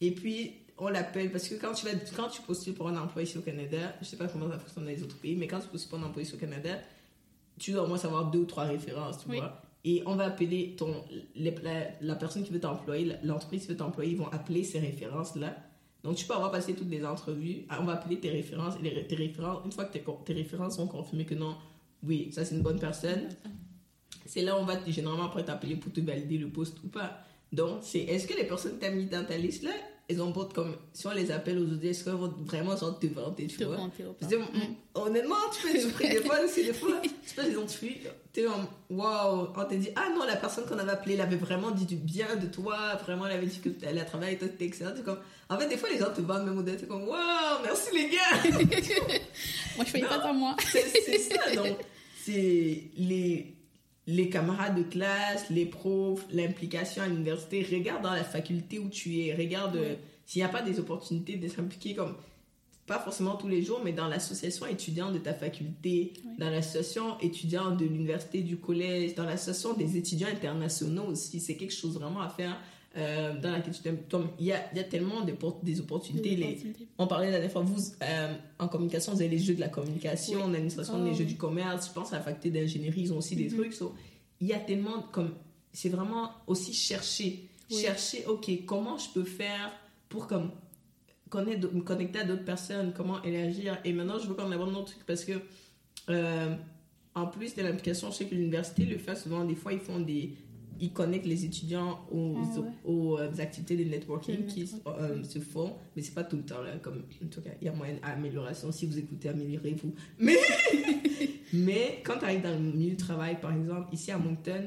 Et 0.00 0.10
puis, 0.12 0.52
on 0.78 0.88
l'appelle. 0.88 1.30
Parce 1.30 1.48
que 1.48 1.54
quand 1.54 1.72
tu, 1.74 1.86
vas, 1.86 1.92
quand 2.16 2.28
tu 2.28 2.42
postules 2.42 2.74
pour 2.74 2.88
un 2.88 2.96
emploi 2.96 3.22
ici 3.22 3.38
au 3.38 3.42
Canada, 3.42 3.94
je 4.00 4.06
sais 4.06 4.16
pas 4.16 4.28
comment 4.28 4.48
ça 4.50 4.58
fonctionne 4.58 4.84
dans 4.84 4.90
les 4.90 5.02
autres 5.02 5.16
pays, 5.18 5.36
mais 5.36 5.46
quand 5.46 5.60
tu 5.60 5.68
postules 5.68 5.90
pour 5.90 5.98
un 5.98 6.04
emploi 6.04 6.22
ici 6.22 6.34
au 6.34 6.38
Canada, 6.38 6.78
tu 7.58 7.72
dois 7.72 7.84
au 7.84 7.86
moins 7.86 7.98
savoir 7.98 8.30
deux 8.30 8.40
ou 8.40 8.44
trois 8.46 8.64
références, 8.64 9.18
tu 9.18 9.28
Oui. 9.30 9.36
vois. 9.38 9.60
Et 9.84 10.02
on 10.06 10.14
va 10.14 10.26
appeler 10.26 10.74
ton, 10.76 11.04
la, 11.34 12.14
personne 12.14 12.44
qui 12.44 12.52
veut 12.52 12.60
t'employer, 12.60 13.14
l'entreprise 13.22 13.62
qui 13.62 13.68
veut 13.68 13.76
t'employer, 13.76 14.12
ils 14.12 14.18
vont 14.18 14.28
appeler 14.28 14.62
ces 14.62 14.78
références-là. 14.78 15.56
Donc, 16.04 16.16
tu 16.16 16.26
peux 16.26 16.34
avoir 16.34 16.50
passé 16.50 16.74
toutes 16.74 16.90
les 16.90 17.04
entrevues. 17.04 17.64
Ah, 17.68 17.78
On 17.80 17.84
va 17.84 17.94
appeler 17.94 18.18
tes 18.18 18.30
références. 18.30 18.74
Tes 19.08 19.14
références, 19.14 19.62
une 19.64 19.72
fois 19.72 19.84
que 19.84 19.92
tes, 19.92 20.04
tes 20.24 20.32
références 20.32 20.76
sont 20.76 20.86
confirmées 20.86 21.24
que 21.24 21.34
non, 21.34 21.56
oui, 22.02 22.30
ça 22.32 22.44
c'est 22.44 22.54
une 22.54 22.62
bonne 22.62 22.78
personne, 22.78 23.28
c'est 24.24 24.42
là 24.42 24.56
où 24.56 24.60
on 24.60 24.64
va 24.64 24.78
généralement 24.86 25.24
après 25.24 25.44
t'appeler 25.44 25.76
pour 25.76 25.92
te 25.92 26.00
valider 26.00 26.38
le 26.38 26.48
poste 26.48 26.82
ou 26.84 26.88
pas. 26.88 27.24
Donc, 27.52 27.80
c'est 27.82 28.00
est-ce 28.00 28.26
que 28.26 28.34
les 28.34 28.44
personnes 28.44 28.76
que 28.76 28.80
tu 28.80 28.86
as 28.86 28.90
mis 28.90 29.06
dans 29.06 29.24
ta 29.24 29.36
liste 29.36 29.64
là, 29.64 29.72
elles 30.10 30.20
ont 30.20 30.32
comme. 30.32 30.76
Si 30.92 31.06
on 31.06 31.12
les 31.12 31.30
appelle 31.30 31.58
aujourd'hui, 31.58 31.88
est-ce 31.90 32.02
qu'elles 32.04 32.14
vont 32.14 32.34
vraiment 32.44 32.76
genre 32.76 32.98
te 32.98 33.06
vanter, 33.06 33.46
tu 33.46 33.56
Te 33.58 33.64
vois? 33.64 33.76
vanter 33.76 34.04
au 34.04 34.12
Parce 34.14 34.32
que, 34.32 34.38
pas. 34.38 34.44
mm, 34.44 34.74
honnêtement, 34.96 35.36
tu 35.52 35.66
peux 35.68 36.08
des 36.08 36.16
fois, 36.22 36.36
c'est 36.48 36.64
des 36.64 36.72
fois, 36.72 37.00
tu 37.02 37.34
peux 37.36 37.42
les 37.42 37.50
identifier. 37.52 38.00
Tu 38.32 38.40
es 38.40 38.46
en 38.48 38.68
waouh, 38.90 39.48
on 39.56 39.64
t'a 39.64 39.76
dit, 39.76 39.90
ah 39.94 40.08
non, 40.14 40.24
la 40.24 40.36
personne 40.36 40.64
qu'on 40.66 40.78
avait 40.78 40.90
appelée, 40.92 41.14
elle 41.14 41.20
avait 41.20 41.36
vraiment 41.36 41.70
dit 41.70 41.84
du 41.86 41.96
bien 41.96 42.34
de 42.36 42.46
toi, 42.46 42.96
vraiment, 42.96 43.26
elle 43.26 43.36
avait 43.36 43.46
dit 43.46 43.60
que 43.60 43.68
elle 43.82 43.98
a 43.98 44.04
travaillé, 44.04 44.36
toi, 44.36 44.48
t'es 44.48 44.64
excellent. 44.64 44.92
T'es 44.94 45.02
comme, 45.02 45.18
en 45.48 45.58
fait, 45.58 45.68
des 45.68 45.76
fois, 45.76 45.88
les 45.88 45.98
gens 45.98 46.10
te 46.12 46.20
vendent 46.20 46.44
même 46.46 46.58
au 46.58 46.62
t'es 46.62 46.86
comme, 46.86 47.06
waouh, 47.08 47.62
merci 47.62 47.94
les 47.94 48.08
gars. 48.10 48.58
Moi, 49.76 49.84
je 49.84 49.90
fais 49.90 50.00
pas 50.00 50.20
ça, 50.20 50.32
moi. 50.32 50.56
C'est 50.72 50.82
c'est 50.88 51.18
ça, 51.18 51.54
donc, 51.54 51.76
c'est 52.24 52.82
les, 52.96 53.54
les 54.06 54.28
camarades 54.28 54.76
de 54.76 54.82
classe, 54.82 55.48
les 55.50 55.66
profs, 55.66 56.26
l'implication 56.32 57.02
à 57.02 57.08
l'université. 57.08 57.62
Regarde 57.70 58.02
dans 58.02 58.12
la 58.12 58.24
faculté 58.24 58.78
où 58.78 58.88
tu 58.88 59.20
es, 59.20 59.34
regarde 59.34 59.76
euh, 59.76 59.94
s'il 60.26 60.40
n'y 60.40 60.46
a 60.46 60.48
pas 60.48 60.62
des 60.62 60.78
opportunités 60.80 61.36
de 61.36 61.48
s'impliquer 61.48 61.94
comme, 61.94 62.14
pas 62.86 62.98
forcément 62.98 63.36
tous 63.36 63.46
les 63.46 63.62
jours, 63.62 63.80
mais 63.84 63.92
dans 63.92 64.08
l'association 64.08 64.66
étudiante 64.66 65.12
de 65.12 65.18
ta 65.18 65.32
faculté, 65.34 66.12
Oui. 66.24 66.32
dans 66.38 66.50
l'association 66.50 67.18
étudiante 67.20 67.76
de 67.78 67.84
l'université, 67.84 68.40
du 68.40 68.56
collège, 68.56 69.14
dans 69.14 69.24
l'association 69.24 69.74
des 69.74 69.96
étudiants 69.96 70.28
internationaux 70.28 71.04
aussi. 71.04 71.38
C'est 71.38 71.56
quelque 71.56 71.74
chose 71.74 71.94
vraiment 71.94 72.20
à 72.20 72.28
faire. 72.28 72.56
Euh, 72.96 73.38
dans 73.40 73.50
laquelle 73.52 73.72
tu 73.74 73.82
t'aimes. 73.82 73.98
Comme 74.10 74.30
Il 74.38 74.46
y 74.46 74.52
a, 74.52 74.62
y 74.74 74.78
a 74.80 74.84
tellement 74.84 75.20
de 75.24 75.32
por- 75.32 75.60
des 75.62 75.80
opportunités. 75.80 76.30
Des 76.30 76.36
Les, 76.36 76.58
on 76.98 77.06
parlait 77.06 77.26
la 77.26 77.32
dernière 77.38 77.52
fois, 77.52 77.62
vous, 77.62 77.80
euh, 78.02 78.34
en 78.58 78.68
communication, 78.68 79.12
vous 79.12 79.20
avez 79.20 79.30
les 79.30 79.38
jeux 79.38 79.54
de 79.54 79.60
la 79.60 79.68
communication, 79.68 80.38
Oui. 80.38 80.42
en 80.42 80.54
administration, 80.54 80.94
Oh, 81.00 81.04
les 81.04 81.14
jeux 81.14 81.24
du 81.24 81.36
commerce, 81.36 81.88
je 81.88 81.92
pense 81.92 82.12
à 82.12 82.16
la 82.16 82.22
faculté 82.22 82.50
d'ingénierie, 82.50 83.02
ils 83.02 83.12
ont 83.12 83.18
aussi 83.18 83.36
des 83.36 83.48
Mhm. 83.48 83.56
trucs. 83.58 83.72
so, 83.74 83.94
il 84.40 84.48
y 84.48 84.52
a 84.52 84.58
tellement, 84.58 85.02
comme, 85.12 85.34
c'est 85.72 85.88
vraiment 85.90 86.30
aussi 86.46 86.72
chercher, 86.72 87.48
Oui. 87.70 87.76
chercher, 87.80 88.24
ok, 88.26 88.64
comment 88.66 88.98
je 88.98 89.08
peux 89.14 89.24
faire 89.24 89.70
pour 90.08 90.26
comme, 90.26 90.50
connaître, 91.28 91.72
me 91.72 91.82
connecter 91.82 92.18
à 92.20 92.24
d'autres 92.24 92.44
personnes, 92.44 92.92
comment 92.96 93.22
élargir. 93.22 93.78
Et 93.84 93.92
maintenant, 93.92 94.18
je 94.18 94.26
veux 94.26 94.34
qu'on 94.34 94.50
aborde 94.50 94.70
un 94.70 94.74
autre 94.74 94.86
truc 94.92 95.06
parce 95.06 95.24
que, 95.24 95.34
euh, 96.08 96.56
en 97.14 97.26
plus 97.26 97.54
de 97.54 97.62
l'implication, 97.62 98.10
je 98.10 98.16
sais 98.16 98.24
que 98.24 98.34
l'université 98.34 98.84
le 98.84 98.98
fait 98.98 99.14
souvent, 99.14 99.44
des 99.44 99.54
fois, 99.54 99.72
ils 99.72 99.78
font 99.78 100.00
des. 100.00 100.34
Ils 100.80 100.92
connectent 100.92 101.26
les 101.26 101.44
étudiants 101.44 102.00
aux, 102.10 102.36
Ah 102.36 102.58
ouais. 102.60 102.68
aux, 102.84 103.18
euh, 103.18 103.30
activités 103.38 103.76
de 103.76 103.84
networking 103.84 104.46
qui 104.46 104.68
euh, 104.86 105.22
se 105.22 105.38
font, 105.38 105.74
mais 105.94 106.02
c'est 106.02 106.14
pas 106.14 106.24
tout 106.24 106.36
le 106.36 106.42
temps 106.42 106.62
là. 106.62 106.76
Comme, 106.82 107.02
en 107.22 107.26
tout 107.28 107.40
cas, 107.42 107.50
il 107.60 107.66
y 107.66 107.68
a 107.68 107.72
moyen 107.72 107.94
d'amélioration. 108.02 108.72
Si 108.72 108.86
vous 108.86 108.98
écoutez, 108.98 109.28
améliorez-vous. 109.28 109.92
Mais, 110.18 110.36
mais 111.52 112.00
quand 112.04 112.18
tu 112.18 112.24
arrives 112.24 112.42
dans 112.42 112.52
le 112.52 112.58
milieu 112.58 112.90
du 112.90 112.96
travail, 112.96 113.38
par 113.40 113.52
exemple, 113.52 113.88
ici 113.92 114.10
à 114.10 114.18
Moncton, 114.18 114.64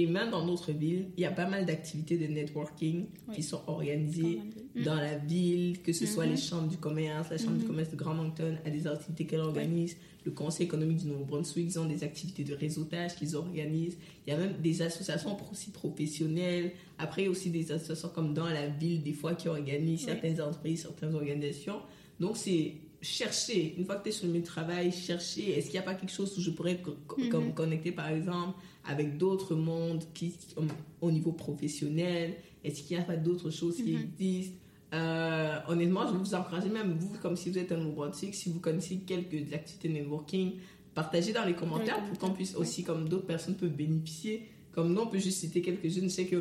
et 0.00 0.06
même 0.06 0.30
dans 0.30 0.46
d'autres 0.46 0.72
villes, 0.72 1.06
il 1.16 1.22
y 1.22 1.26
a 1.26 1.30
pas 1.32 1.46
mal 1.48 1.66
d'activités 1.66 2.16
de 2.16 2.26
networking 2.26 3.06
Oui. 3.28 3.34
qui 3.34 3.42
sont 3.42 3.60
organisées 3.66 4.40
Mm. 4.76 4.82
dans 4.84 4.94
la 4.94 5.16
ville, 5.18 5.80
que 5.82 5.92
ce 5.92 6.06
soit 6.06 6.26
les 6.26 6.36
chambres 6.36 6.68
du 6.68 6.76
commerce, 6.76 7.30
la 7.30 7.38
chambre 7.38 7.56
du 7.56 7.62
Mhm. 7.62 7.66
commerce 7.66 7.90
de 7.90 7.96
Grand 7.96 8.14
Moncton 8.14 8.56
a 8.64 8.70
des 8.70 8.86
activités 8.86 9.24
qu'elle 9.26 9.40
organise, 9.40 9.96
le 10.24 10.30
conseil 10.32 10.66
économique 10.66 10.98
du 10.98 11.06
Nouveau-Brunswick, 11.06 11.66
ils 11.70 11.78
ont 11.78 11.86
des 11.86 12.04
activités 12.04 12.44
de 12.44 12.54
réseautage 12.54 13.16
qu'ils 13.16 13.34
organisent. 13.34 13.96
Il 14.26 14.30
y 14.30 14.32
a 14.32 14.38
même 14.38 14.54
des 14.62 14.82
associations 14.82 15.36
aussi 15.50 15.70
professionnelles. 15.70 16.72
Après, 16.98 17.22
il 17.22 17.24
y 17.24 17.28
a 17.28 17.30
aussi 17.30 17.50
des 17.50 17.72
associations 17.72 18.10
comme 18.14 18.34
dans 18.34 18.48
la 18.48 18.66
ville, 18.68 19.02
des 19.02 19.12
fois, 19.14 19.34
qui 19.34 19.48
organisent 19.48 20.00
Oui. 20.04 20.06
certaines 20.12 20.40
entreprises, 20.40 20.82
certaines 20.82 21.14
organisations. 21.14 21.80
Donc, 22.20 22.36
c'est 22.36 22.74
chercher, 23.00 23.74
une 23.78 23.84
fois 23.84 23.96
que 23.96 24.02
tu 24.04 24.08
es 24.10 24.12
sur 24.12 24.26
le 24.26 24.32
milieu 24.32 24.42
de 24.42 24.46
travail, 24.48 24.90
chercher, 24.92 25.56
est-ce 25.56 25.66
qu'il 25.66 25.74
n'y 25.74 25.78
a 25.78 25.82
pas 25.82 25.94
quelque 25.94 26.12
chose 26.12 26.36
où 26.36 26.40
je 26.40 26.50
pourrais 26.50 26.78
co- 26.78 26.96
Mhm. 27.16 27.28
comme 27.30 27.54
connecter, 27.54 27.92
par 27.92 28.08
exemple, 28.08 28.58
avec 28.88 29.16
d'autres 29.18 29.54
mondes 29.54 30.02
qui, 30.14 30.34
comme 30.54 30.68
au 31.00 31.10
niveau 31.10 31.32
professionnel 31.32 32.34
Est-ce 32.64 32.82
qu'il 32.82 32.96
n'y 32.96 33.02
a 33.02 33.06
pas 33.06 33.16
d'autres 33.16 33.50
choses 33.50 33.76
qui 33.76 33.92
Mhm. 33.94 34.08
existent? 34.18 34.56
Euh, 34.94 35.58
Honnêtement, 35.68 36.06
je 36.08 36.14
vous 36.16 36.34
encourager, 36.34 36.68
même 36.70 36.96
vous, 36.98 37.12
comme 37.22 37.36
si 37.36 37.50
vous 37.50 37.58
êtes 37.58 37.70
un 37.72 37.76
nouveau-brunswick, 37.76 38.34
si 38.34 38.50
vous 38.50 38.58
connaissez 38.58 38.96
quelques 38.98 39.52
activités 39.52 39.88
networking, 39.88 40.52
partagez 40.94 41.32
dans 41.32 41.44
les 41.44 41.54
commentaires 41.54 42.02
pour 42.06 42.18
qu'on 42.18 42.30
puisse 42.30 42.56
aussi, 42.56 42.82
comme 42.82 43.08
d'autres 43.08 43.26
personnes 43.26 43.54
peuvent 43.54 43.68
bénéficier. 43.76 44.48
Comme 44.72 44.92
nous, 44.92 45.00
on 45.02 45.06
peut 45.06 45.18
juste 45.18 45.38
citer 45.38 45.60
quelques-unes. 45.62 46.04
Je 46.04 46.08
sais 46.08 46.26
que 46.26 46.36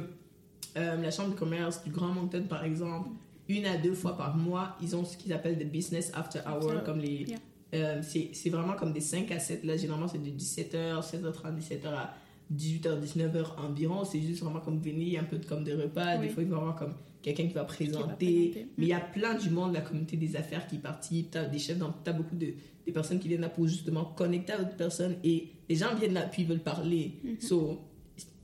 euh, 0.78 0.96
la 1.02 1.12
Chambre 1.12 1.32
de 1.32 1.36
commerce 1.40 1.84
du 1.84 1.92
Grand 1.92 2.08
Moncton, 2.14 2.46
par 2.50 2.64
exemple, 2.64 3.10
une 3.50 3.66
à 3.66 3.78
deux 3.78 3.94
fois 3.94 4.18
par 4.18 4.36
mois, 4.38 4.76
ils 4.82 4.96
ont 4.96 5.04
ce 5.06 5.18
qu'ils 5.18 5.34
appellent 5.34 5.58
des 5.58 5.66
business 5.66 6.12
after 6.14 6.40
hour, 6.48 6.84
comme 6.84 7.00
les... 7.00 7.26
yeah. 7.26 7.38
euh, 7.76 8.02
c'est 8.02 8.30
c'est 8.34 8.50
vraiment 8.50 8.74
comme 8.74 8.92
des 8.94 9.02
5 9.02 9.30
à 9.32 9.40
7. 9.40 9.64
Là, 9.66 9.78
généralement, 9.78 10.08
c'est 10.08 10.22
de 10.24 10.30
17h, 10.30 11.02
16h30, 11.02 11.60
17h 11.60 11.88
à 11.88 12.14
18h, 12.56 13.02
19h 13.02 13.60
environ. 13.60 14.04
C'est 14.06 14.22
juste 14.22 14.42
vraiment 14.42 14.60
comme 14.60 14.80
venir, 14.80 15.22
un 15.22 15.26
peu 15.26 15.40
comme 15.48 15.64
des 15.64 15.74
repas. 15.74 16.18
Des 16.18 16.30
fois, 16.30 16.44
il 16.44 16.50
va 16.50 16.56
y 16.56 16.60
avoir 16.60 16.76
comme 16.76 16.94
quelqu'un 17.22 17.48
qui 17.48 17.54
va 17.54 17.66
présenter. 17.66 18.68
Mais 18.78 18.86
il 18.86 18.90
y 18.90 18.94
a 18.94 19.00
plein 19.00 19.36
du 19.36 19.50
monde 19.50 19.72
de 19.72 19.76
la 19.76 19.82
communauté 19.82 20.18
des 20.18 20.36
affaires 20.36 20.68
qui 20.68 20.78
participent. 20.78 21.32
Tu 21.32 21.38
as 21.38 21.46
des 21.46 21.60
chefs, 21.60 21.78
tu 21.78 22.10
as 22.10 22.14
beaucoup 22.14 22.36
de 22.36 22.54
des 22.88 22.94
personnes 22.94 23.20
qui 23.20 23.28
viennent 23.28 23.42
là 23.42 23.50
pour 23.50 23.68
justement 23.68 24.06
connecter 24.06 24.54
à 24.54 24.60
d'autres 24.60 24.78
personnes. 24.78 25.18
Et 25.22 25.50
les 25.68 25.76
gens 25.76 25.94
viennent 25.94 26.14
là, 26.14 26.22
puis 26.22 26.44
ils 26.44 26.48
veulent 26.48 26.64
parler. 26.64 27.20
Mhm. 27.22 27.42
So, 27.42 27.82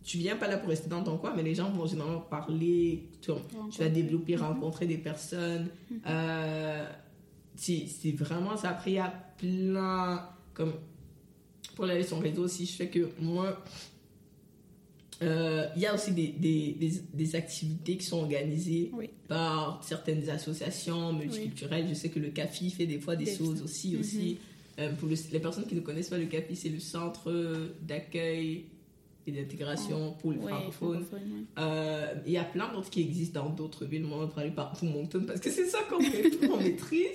tu 0.04 0.18
viens 0.18 0.36
pas 0.36 0.50
là 0.50 0.58
pour 0.58 0.68
rester 0.68 0.90
dans 0.90 1.02
ton 1.02 1.18
coin, 1.18 1.34
mais 1.34 1.44
les 1.44 1.56
gens 1.56 1.72
vont 1.72 1.88
généralement 1.88 2.20
parler. 2.20 3.08
Tu, 3.22 3.32
tu 3.72 3.80
vas 3.80 3.88
développer, 3.88 4.36
rencontrer 4.36 4.86
des 4.86 4.98
personnes. 4.98 5.70
Euh, 6.06 6.86
c'est 7.56 8.12
vraiment 8.18 8.58
ça. 8.58 8.72
Après, 8.72 8.92
il 8.92 8.96
y 8.96 9.00
a 9.00 9.14
plein. 9.38 10.28
Comme 10.54 10.74
pour 11.76 11.86
la 11.86 12.04
son 12.04 12.20
réseau 12.20 12.44
aussi, 12.44 12.66
je 12.66 12.74
fais 12.74 12.90
que 12.90 13.10
moi. 13.22 13.64
Euh, 15.24 15.66
Il 15.76 15.82
y 15.82 15.86
a 15.86 15.94
aussi 15.94 16.12
des, 16.12 16.28
des, 16.28 16.74
des, 16.80 16.92
des 17.14 17.36
activités 17.36 17.98
qui 17.98 18.06
sont 18.06 18.18
organisées 18.20 18.92
Oui. 18.94 19.10
par 19.28 19.84
certaines 19.84 20.30
associations 20.30 21.14
multiculturelles. 21.14 21.88
Je 21.90 21.94
sais 21.94 22.10
que 22.10 22.20
le 22.20 22.30
CAFI 22.30 22.70
fait 22.72 22.86
des 22.86 23.00
fois 23.00 23.16
des, 23.16 23.26
choses 23.26 23.62
aussi. 23.62 23.94
Mhm. 23.94 24.00
aussi. 24.00 24.38
Euh, 24.80 24.92
pour 24.94 25.08
le- 25.08 25.16
les 25.32 25.40
personnes 25.40 25.66
qui 25.68 25.76
ne 25.76 25.82
connaissent 25.82 26.10
pas 26.10 26.18
le 26.18 26.26
CAFI, 26.26 26.56
c'est 26.56 26.70
le 26.70 26.80
Centre 26.80 27.32
d'accueil 27.82 28.66
et 29.26 29.32
d'intégration 29.32 30.14
pour 30.20 30.32
les 30.34 30.40
francophones. 30.40 31.06
Euh, 31.58 32.14
Il 32.26 32.32
y 32.34 32.38
a 32.38 32.44
plein 32.44 32.72
d'autres 32.74 32.90
qui 32.90 33.02
existent 33.02 33.44
dans 33.44 33.50
d'autres 33.50 33.86
villes. 33.86 34.04
Moi, 34.04 34.18
on 34.18 34.22
va 34.22 34.28
parler 34.28 34.52
par 34.52 34.74
pour 34.74 34.88
Moncton 34.90 35.24
parce 35.26 35.40
que 35.40 35.50
c'est 35.50 35.66
ça 35.68 35.80
qu'on 35.90 36.00
maîtrise. 36.60 37.08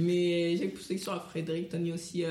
Mais 0.00 0.56
j'ai 0.56 0.68
pour 0.68 0.80
ceux 0.84 0.94
qui 0.94 1.00
sont 1.00 1.10
à 1.10 1.18
Frédéric, 1.18 1.70
Tony 1.70 1.90
aussi, 1.92 2.22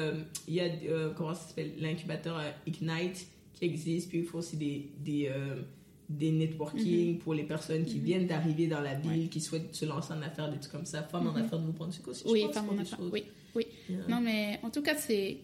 il 0.48 0.54
y 0.54 0.62
a 0.62 0.70
comment 1.18 1.34
ça 1.34 1.48
s'appelle? 1.50 1.72
L'incubateur 1.80 2.42
Ignite 2.66 3.28
qui 3.58 3.66
existe. 3.66 4.10
Puis 4.10 4.20
il 4.20 4.26
faut 4.26 4.38
aussi 4.40 4.58
des, 4.58 4.90
des, 5.04 5.28
euh, 5.30 5.62
des 6.10 6.32
networking 6.32 7.18
pour 7.20 7.34
les 7.34 7.44
personnes 7.44 7.84
qui 7.86 7.98
Mhm. 7.98 8.04
viennent 8.04 8.28
d'arriver 8.28 8.68
dans 8.68 8.82
la 8.82 8.94
ville, 8.96 9.30
qui 9.30 9.42
souhaitent 9.42 9.74
se 9.76 9.86
lancer 9.86 10.14
en 10.14 10.22
affaires, 10.22 10.50
des 10.52 10.58
trucs 10.60 10.72
comme 10.72 10.86
ça. 10.86 11.04
Femmes 11.04 11.28
en 11.28 11.32
Mhm. 11.32 11.38
affaires 11.42 11.60
de 11.60 11.66
Nouveau-Brunswick 11.66 12.08
aussi. 12.08 12.24
je 12.26 12.32
Oui, 12.32 12.42
pense, 12.46 12.54
femme 12.54 12.66
font 12.68 12.76
en 12.76 12.80
affaires. 12.80 13.00
Oui, 13.12 13.24
oui. 13.56 13.66
Yeah. 13.90 14.00
Non, 14.08 14.22
mais 14.22 14.60
en 14.64 14.70
tout 14.70 14.82
cas, 14.82 14.96
c'est 14.96 15.38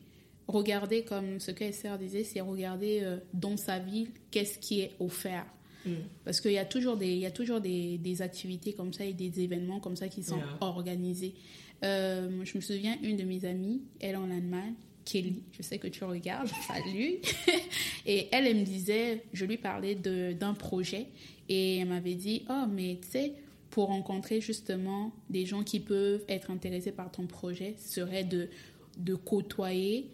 regarder, 0.48 1.04
comme 1.04 1.40
ce 1.40 1.52
que 1.52 1.64
Esther 1.64 1.98
disait, 1.98 2.24
c'est 2.24 2.42
regarder 2.42 3.00
euh, 3.02 3.18
dans 3.34 3.58
sa 3.58 3.80
ville 3.80 4.10
qu'est-ce 4.32 4.60
qui 4.60 4.82
est 4.82 4.92
offert. 5.00 5.46
Mm. 5.86 5.92
Parce 6.24 6.40
qu'il 6.40 6.52
y 6.52 6.58
a 6.58 6.66
toujours, 6.66 6.96
des, 6.98 7.12
il 7.12 7.20
y 7.20 7.26
a 7.26 7.32
toujours 7.32 7.60
des, 7.60 7.98
des 7.98 8.22
activités 8.22 8.74
comme 8.74 8.94
ça 8.94 9.04
et 9.06 9.14
des 9.14 9.42
événements 9.42 9.80
comme 9.80 9.96
ça 9.98 10.08
qui 10.08 10.24
sont 10.24 10.38
Yeah. 10.38 10.58
organisés. 10.62 11.34
Euh, 11.84 12.44
je 12.46 12.56
me 12.58 12.62
souviens, 12.62 12.96
une 13.04 13.18
de 13.18 13.24
mes 13.24 13.44
amies, 13.44 13.82
elle 14.00 14.16
en 14.16 14.30
Allemagne, 14.32 14.74
Kelly, 15.06 15.44
je 15.52 15.62
sais 15.64 15.78
que 15.78 15.88
tu 15.88 16.04
regardes, 16.04 16.50
salut. 16.68 17.18
et 18.06 18.28
elle, 18.32 18.48
elle 18.48 18.58
me 18.58 18.66
disait, 18.66 19.24
je 19.34 19.46
lui 19.46 19.58
parlais 19.58 19.96
d'un 19.96 20.54
projet 20.54 21.08
et 21.50 21.78
elle 21.78 21.88
m'avait 21.88 22.16
dit, 22.16 22.44
oh, 22.50 22.66
mais 22.70 23.00
tu 23.02 23.10
sais, 23.10 23.34
pour 23.70 23.88
rencontrer 23.88 24.40
justement 24.40 25.12
des 25.30 25.46
gens 25.46 25.64
qui 25.64 25.80
peuvent 25.80 26.24
être 26.28 26.52
intéressés 26.52 26.92
par 26.92 27.12
ton 27.12 27.26
projet, 27.26 27.76
serait 27.80 28.24
de, 28.24 28.50
de 28.98 29.16
côtoyer 29.16 30.10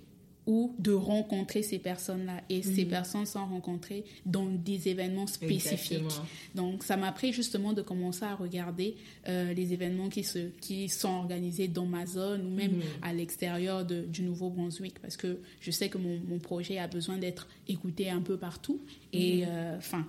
ou 0.49 0.73
de 0.79 0.91
rencontrer 0.91 1.61
ces 1.61 1.77
personnes-là. 1.77 2.41
Et 2.49 2.63
ces 2.63 2.83
Mhm. 2.83 2.89
personnes 2.89 3.25
sont 3.27 3.45
rencontrées 3.45 4.03
dans 4.25 4.47
des 4.47 4.89
événements 4.89 5.27
spécifiques. 5.27 5.91
Exactement. 6.01 6.25
Donc, 6.55 6.83
ça 6.83 6.97
m'a 6.97 7.11
pris 7.11 7.31
justement 7.31 7.71
de 7.73 7.83
commencer 7.83 8.23
à 8.25 8.33
regarder 8.35 8.95
euh, 9.27 9.53
les 9.53 9.73
événements 9.73 10.09
qui, 10.09 10.23
se, 10.23 10.49
qui 10.59 10.89
sont 10.89 11.09
organisés 11.09 11.67
dans 11.67 11.85
ma 11.85 12.05
zone 12.07 12.47
ou 12.47 12.49
même 12.49 12.77
Mhm. 12.77 12.81
à 13.03 13.13
l'extérieur 13.13 13.85
de- 13.85 14.01
du 14.01 14.23
Nouveau-Brunswick 14.23 14.97
parce 14.99 15.17
que 15.17 15.37
je 15.61 15.69
sais 15.69 15.87
que 15.87 15.99
mon, 15.99 16.19
mon 16.27 16.39
projet 16.39 16.79
a 16.79 16.87
besoin 16.87 17.17
d'être 17.19 17.47
écouté 17.67 18.09
un 18.09 18.21
peu 18.21 18.35
partout 18.37 18.81
et 19.13 19.43
Mhm. 19.43 19.47
euh, 19.49 19.77
enfin, 19.77 20.05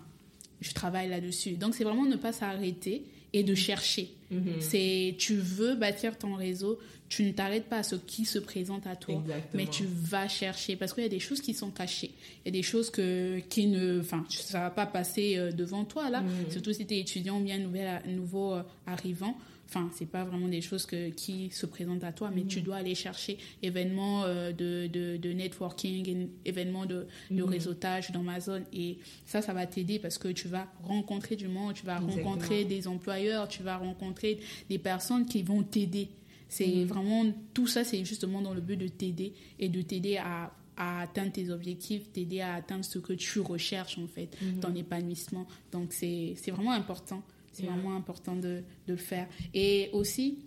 je 0.62 0.72
travaille 0.72 1.08
là-dessus. 1.10 1.52
Donc, 1.56 1.74
c'est 1.74 1.84
vraiment 1.84 2.06
ne 2.06 2.16
pas 2.16 2.32
s'arrêter 2.32 3.04
et 3.32 3.42
de 3.42 3.54
chercher. 3.54 4.10
Mhm. 4.30 4.60
C'est 4.60 5.14
tu 5.18 5.34
veux 5.36 5.74
bâtir 5.74 6.16
ton 6.18 6.34
réseau, 6.34 6.78
tu 7.08 7.24
ne 7.24 7.32
t'arrêtes 7.32 7.64
pas 7.68 7.78
à 7.78 7.82
ce 7.82 7.96
qui 7.96 8.24
se 8.24 8.38
présente 8.38 8.86
à 8.86 8.94
toi, 8.94 9.14
Exactement. 9.16 9.50
mais 9.54 9.66
tu 9.66 9.84
vas 9.84 10.28
chercher 10.28 10.76
parce 10.76 10.92
qu'il 10.92 11.02
y 11.02 11.06
a 11.06 11.10
des 11.10 11.18
choses 11.18 11.40
qui 11.40 11.52
sont 11.54 11.70
cachées, 11.70 12.12
il 12.44 12.46
y 12.46 12.48
a 12.48 12.52
des 12.52 12.62
choses 12.62 12.90
que 12.90 13.40
qui 13.48 13.66
ne, 13.66 13.98
enfin, 14.00 14.24
ça 14.30 14.60
va 14.60 14.70
pas 14.70 14.86
passer 14.86 15.36
euh, 15.36 15.50
devant 15.50 15.84
toi 15.84 16.10
là, 16.10 16.20
Mhm. 16.20 16.50
surtout 16.50 16.72
si 16.72 16.86
tu 16.86 16.94
es 16.94 17.00
étudiant 17.00 17.40
ou 17.40 17.44
bien 17.44 17.58
nouvel, 17.58 18.00
nouveau 18.06 18.52
euh, 18.54 18.62
arrivant. 18.86 19.36
Enfin, 19.72 19.88
c'est 19.94 20.06
pas 20.10 20.24
vraiment 20.24 20.48
des 20.48 20.62
choses 20.62 20.84
que, 20.84 21.10
qui 21.10 21.48
se 21.52 21.64
présentent 21.64 22.02
à 22.02 22.10
toi, 22.12 22.32
mais 22.34 22.42
tu 22.42 22.60
dois 22.60 22.74
aller 22.76 22.96
chercher 22.96 23.38
événements 23.62 24.24
euh, 24.24 24.50
de, 24.50 24.88
de, 24.88 25.16
de 25.16 25.32
networking, 25.32 26.08
et 26.08 26.28
événements 26.48 26.86
de, 26.86 27.06
de 27.30 27.42
Mhm. 27.44 27.48
réseautage 27.48 28.10
dans 28.10 28.24
ma 28.24 28.40
zone. 28.40 28.64
Et 28.72 28.98
ça, 29.26 29.42
ça 29.42 29.52
va 29.52 29.66
t'aider 29.68 30.00
parce 30.00 30.18
que 30.18 30.26
tu 30.26 30.48
vas 30.48 30.66
rencontrer 30.82 31.36
du 31.36 31.46
monde, 31.46 31.74
tu 31.74 31.86
vas 31.86 31.98
Exactement. 31.98 32.30
rencontrer 32.30 32.64
des 32.64 32.88
employeurs, 32.88 33.46
tu 33.46 33.62
vas 33.62 33.76
rencontrer 33.76 34.40
des 34.68 34.78
personnes 34.78 35.24
qui 35.24 35.42
vont 35.44 35.62
t'aider. 35.62 36.08
C'est 36.48 36.66
Mhm. 36.66 36.84
vraiment 36.86 37.24
tout 37.54 37.68
ça, 37.68 37.84
c'est 37.84 38.04
justement 38.04 38.42
dans 38.42 38.54
le 38.54 38.60
but 38.60 38.76
de 38.76 38.88
t'aider 38.88 39.34
et 39.60 39.68
de 39.68 39.82
t'aider 39.82 40.16
à, 40.16 40.52
à 40.76 41.02
atteindre 41.02 41.30
tes 41.30 41.48
objectifs, 41.50 42.10
t'aider 42.12 42.40
à 42.40 42.54
atteindre 42.54 42.84
ce 42.84 42.98
que 42.98 43.12
tu 43.12 43.38
recherches 43.38 43.98
en 43.98 44.08
fait, 44.08 44.36
Mhm. 44.42 44.58
ton 44.60 44.74
épanouissement. 44.74 45.46
Donc 45.70 45.92
c'est 45.92 46.34
c'est 46.36 46.50
vraiment 46.50 46.72
important. 46.72 47.22
C'est 47.52 47.66
vraiment 47.66 47.94
important 47.96 48.36
de, 48.36 48.62
de 48.86 48.92
le 48.92 48.96
faire. 48.96 49.26
Et 49.54 49.90
aussi, 49.92 50.38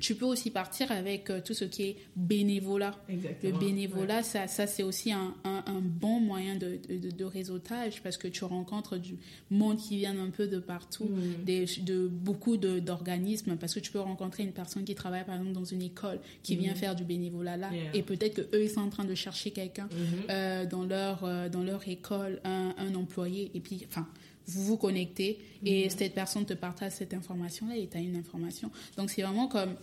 tu 0.00 0.14
peux 0.16 0.24
aussi 0.24 0.50
partir 0.50 0.90
avec 0.90 1.30
euh, 1.30 1.40
tout 1.44 1.54
ce 1.54 1.64
qui 1.64 1.82
est 1.82 1.96
bénévolat. 2.16 2.96
Le 3.08 3.52
bénévolat, 3.58 4.22
ça, 4.24 4.48
ça 4.48 4.66
c'est 4.66 4.82
aussi 4.82 5.12
un, 5.12 5.34
un, 5.44 5.62
un 5.66 5.80
bon 5.80 6.18
moyen 6.18 6.56
de, 6.56 6.78
de, 6.88 7.10
de 7.10 7.24
réseautage 7.24 8.02
parce 8.02 8.16
que 8.16 8.26
tu 8.26 8.42
rencontres 8.44 8.96
du 8.96 9.16
monde 9.50 9.76
qui 9.76 9.98
vient 9.98 10.18
un 10.18 10.30
peu 10.30 10.48
de 10.48 10.58
partout, 10.58 11.04
Mhm. 11.04 11.44
des, 11.44 11.66
de 11.82 12.08
beaucoup 12.08 12.56
d'organismes 12.56 13.56
parce 13.56 13.74
que 13.74 13.80
tu 13.80 13.92
peux 13.92 14.00
rencontrer 14.00 14.42
une 14.42 14.52
personne 14.52 14.84
qui 14.84 14.94
travaille 14.94 15.24
par 15.24 15.36
exemple 15.36 15.52
dans 15.52 15.64
une 15.64 15.82
école 15.82 16.18
qui 16.42 16.56
vient 16.56 16.72
Mhm. 16.72 16.78
faire 16.78 16.94
du 16.96 17.04
bénévolat 17.04 17.56
là 17.56 17.70
Yeah. 17.72 17.94
et 17.94 18.02
peut-être 18.02 18.34
que 18.34 18.56
eux 18.56 18.64
ils 18.64 18.70
sont 18.70 18.80
en 18.80 18.90
train 18.90 19.04
de 19.04 19.14
chercher 19.14 19.50
quelqu'un 19.50 19.88
Mhm. 19.92 19.98
euh, 20.30 20.66
dans 20.66 20.84
leur 20.84 21.22
euh, 21.24 21.48
dans 21.48 21.62
leur 21.62 21.86
école 21.86 22.40
un, 22.44 22.74
un 22.78 22.94
employé 22.94 23.50
et 23.54 23.60
puis 23.60 23.84
enfin 23.88 24.08
vous 24.46 24.64
vous 24.64 24.76
connectez 24.76 25.38
et 25.64 25.84
Mhm. 25.84 25.90
cette 25.90 26.14
personne 26.14 26.44
te 26.44 26.54
partage 26.54 26.92
cette 26.92 27.14
information 27.14 27.68
là 27.68 27.76
et 27.76 27.86
tu 27.86 27.96
as 27.96 28.00
une 28.00 28.16
information 28.16 28.70
donc 28.96 29.10
c'est 29.10 29.22
vraiment 29.22 29.48
comme 29.48 29.74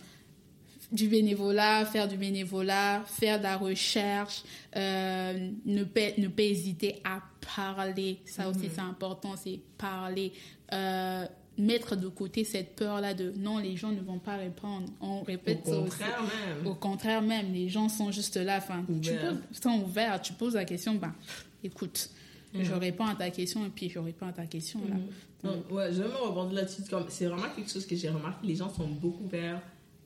du 0.92 1.06
bénévolat, 1.06 1.86
faire 1.86 2.08
du 2.08 2.16
bénévolat, 2.16 3.04
faire 3.06 3.38
de 3.38 3.44
la 3.44 3.56
recherche, 3.56 4.42
euh, 4.74 5.50
ne, 5.64 5.84
pas, 5.84 6.10
ne 6.18 6.26
pas 6.26 6.42
hésiter 6.42 7.00
à 7.04 7.22
parler. 7.54 8.18
Ça 8.24 8.48
aussi, 8.48 8.64
Mhm. 8.64 8.70
c'est 8.74 8.80
important, 8.80 9.36
c'est 9.36 9.60
parler. 9.78 10.32
Euh, 10.72 11.24
mettre 11.56 11.94
de 11.94 12.08
côté 12.08 12.42
cette 12.42 12.74
peur-là 12.74 13.14
de 13.14 13.32
non, 13.36 13.58
les 13.58 13.76
gens 13.76 13.92
ne 13.92 14.00
vont 14.00 14.18
pas 14.18 14.34
répondre. 14.36 14.86
On 15.00 15.22
répète 15.22 15.60
Au 15.66 15.70
ça 15.70 15.78
aussi. 15.78 15.90
contraire 15.90 16.22
même. 16.22 16.66
Au 16.66 16.74
contraire 16.74 17.22
même, 17.22 17.52
les 17.52 17.68
gens 17.68 17.88
sont 17.88 18.10
juste 18.10 18.36
là. 18.36 18.56
Enfin, 18.58 18.84
tu 19.00 19.12
poses, 19.12 19.60
sont 19.62 19.82
ouverts. 19.82 20.20
Tu 20.20 20.32
poses 20.32 20.54
la 20.54 20.64
question, 20.64 20.96
ben, 20.96 21.14
écoute, 21.62 22.10
Mhm. 22.54 22.64
je 22.64 22.72
réponds 22.74 23.06
à 23.06 23.14
ta 23.14 23.30
question 23.30 23.64
et 23.64 23.68
puis 23.70 23.88
je 23.88 23.98
réponds 23.98 24.26
à 24.26 24.32
ta 24.32 24.46
question. 24.46 24.80
Là. 24.88 24.94
Mhm. 24.96 25.06
Non, 25.44 25.62
ouais, 25.76 25.92
je 25.92 26.02
vais 26.02 26.08
me 26.08 26.16
rebondir 26.16 26.54
là-dessus. 26.54 26.82
C'est 27.08 27.26
vraiment 27.26 27.48
quelque 27.54 27.70
chose 27.70 27.86
que 27.86 27.96
j'ai 27.96 28.08
remarqué. 28.10 28.46
Les 28.46 28.56
gens 28.56 28.68
sont 28.68 28.86
beaucoup 28.88 29.26
vers, 29.28 29.60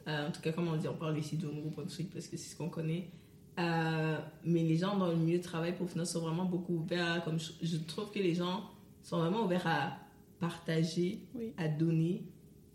euh, 0.07 0.29
en 0.29 0.31
tout 0.31 0.41
cas, 0.41 0.53
comme 0.53 0.69
on 0.69 0.77
dit, 0.77 0.87
on 0.89 0.95
parle 0.95 1.19
ici 1.19 1.37
de 1.37 1.47
Nouveau-Brunswick 1.47 2.11
parce 2.13 2.27
que 2.27 2.37
c'est 2.37 2.51
ce 2.51 2.57
qu'on 2.57 2.69
connaît. 2.69 3.09
Euh, 3.59 4.19
mais 4.45 4.63
les 4.63 4.77
gens 4.77 4.97
dans 4.97 5.09
le 5.09 5.17
milieu 5.17 5.39
de 5.39 5.43
travail 5.43 5.75
professionnel 5.75 6.07
sont 6.07 6.21
vraiment 6.21 6.45
beaucoup 6.45 6.75
ouverts. 6.75 7.23
Comme 7.25 7.39
je, 7.39 7.51
je 7.63 7.77
trouve 7.79 8.11
que 8.11 8.19
les 8.19 8.35
gens 8.35 8.65
sont 9.03 9.19
vraiment 9.19 9.45
ouverts 9.45 9.67
à 9.67 9.97
partager, 10.41 11.21
Oui. 11.35 11.53
à 11.57 11.69
donner. 11.69 12.23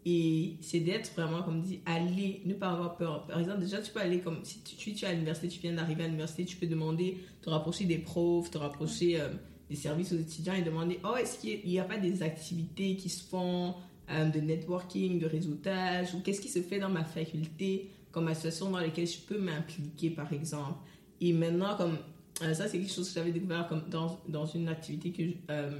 Et 0.06 0.56
c'est 0.62 0.80
d'être 0.80 1.12
vraiment, 1.14 1.44
comme 1.44 1.62
dit, 1.62 1.82
aller, 1.86 2.42
ne 2.46 2.54
pas 2.54 2.70
avoir 2.72 2.96
peur. 2.98 3.28
Par 3.28 3.40
exemple, 3.40 3.60
déjà, 3.60 3.82
tu 3.82 3.92
peux 3.92 4.00
aller 4.00 4.22
comme 4.22 4.40
si 4.44 4.60
tu, 4.62 4.76
tu, 4.76 4.94
tu 4.94 5.06
es 5.06 5.08
à 5.08 5.12
l'université, 5.12 5.50
tu 5.50 5.60
viens 5.60 5.74
d'arriver 5.74 6.04
à 6.04 6.08
l'université, 6.08 6.46
tu 6.46 6.56
peux 6.56 6.66
demander, 6.68 7.18
te 7.42 7.50
rapprocher 7.50 7.86
des 7.86 7.98
profs, 8.00 8.50
te 8.50 8.58
rapprocher 8.58 9.20
euh, 9.20 9.28
des 9.70 9.76
services 9.76 10.12
aux 10.14 10.18
étudiants 10.18 10.54
et 10.56 10.62
demander 10.62 11.00
oh, 11.04 11.16
est-ce 11.16 11.40
qu'il 11.40 11.60
n'y 11.66 11.80
a, 11.80 11.84
pas 11.84 11.98
des 11.98 12.24
activités 12.24 12.96
qui 12.96 13.10
se 13.10 13.24
font 13.24 13.76
euh, 14.10 14.26
de 14.30 14.40
networking, 14.40 15.20
de 15.20 15.26
réseautage, 15.28 16.14
ou 16.16 16.22
qu'est-ce 16.22 16.42
qui 16.42 16.50
se 16.50 16.62
fait 16.62 16.80
dans 16.80 16.90
ma 16.90 17.04
faculté 17.04 17.90
comme 18.12 18.28
association 18.28 18.72
dans 18.72 18.80
laquelle 18.80 19.06
je 19.08 19.20
peux 19.20 19.38
m'impliquer, 19.40 20.10
par 20.10 20.32
exemple? 20.34 20.80
Et 21.22 21.32
maintenant, 21.34 21.76
comme 21.78 21.98
euh, 22.42 22.54
ça, 22.54 22.68
c'est 22.68 22.80
quelque 22.80 22.92
chose 22.92 23.10
que 23.10 23.16
j'avais 23.16 23.32
découvert 23.32 23.68
comme 23.68 23.84
dans, 23.90 24.20
dans 24.28 24.46
une 24.46 24.68
activité 24.70 25.12
que 25.12 25.24
je- 25.26 25.34
euh, 25.52 25.72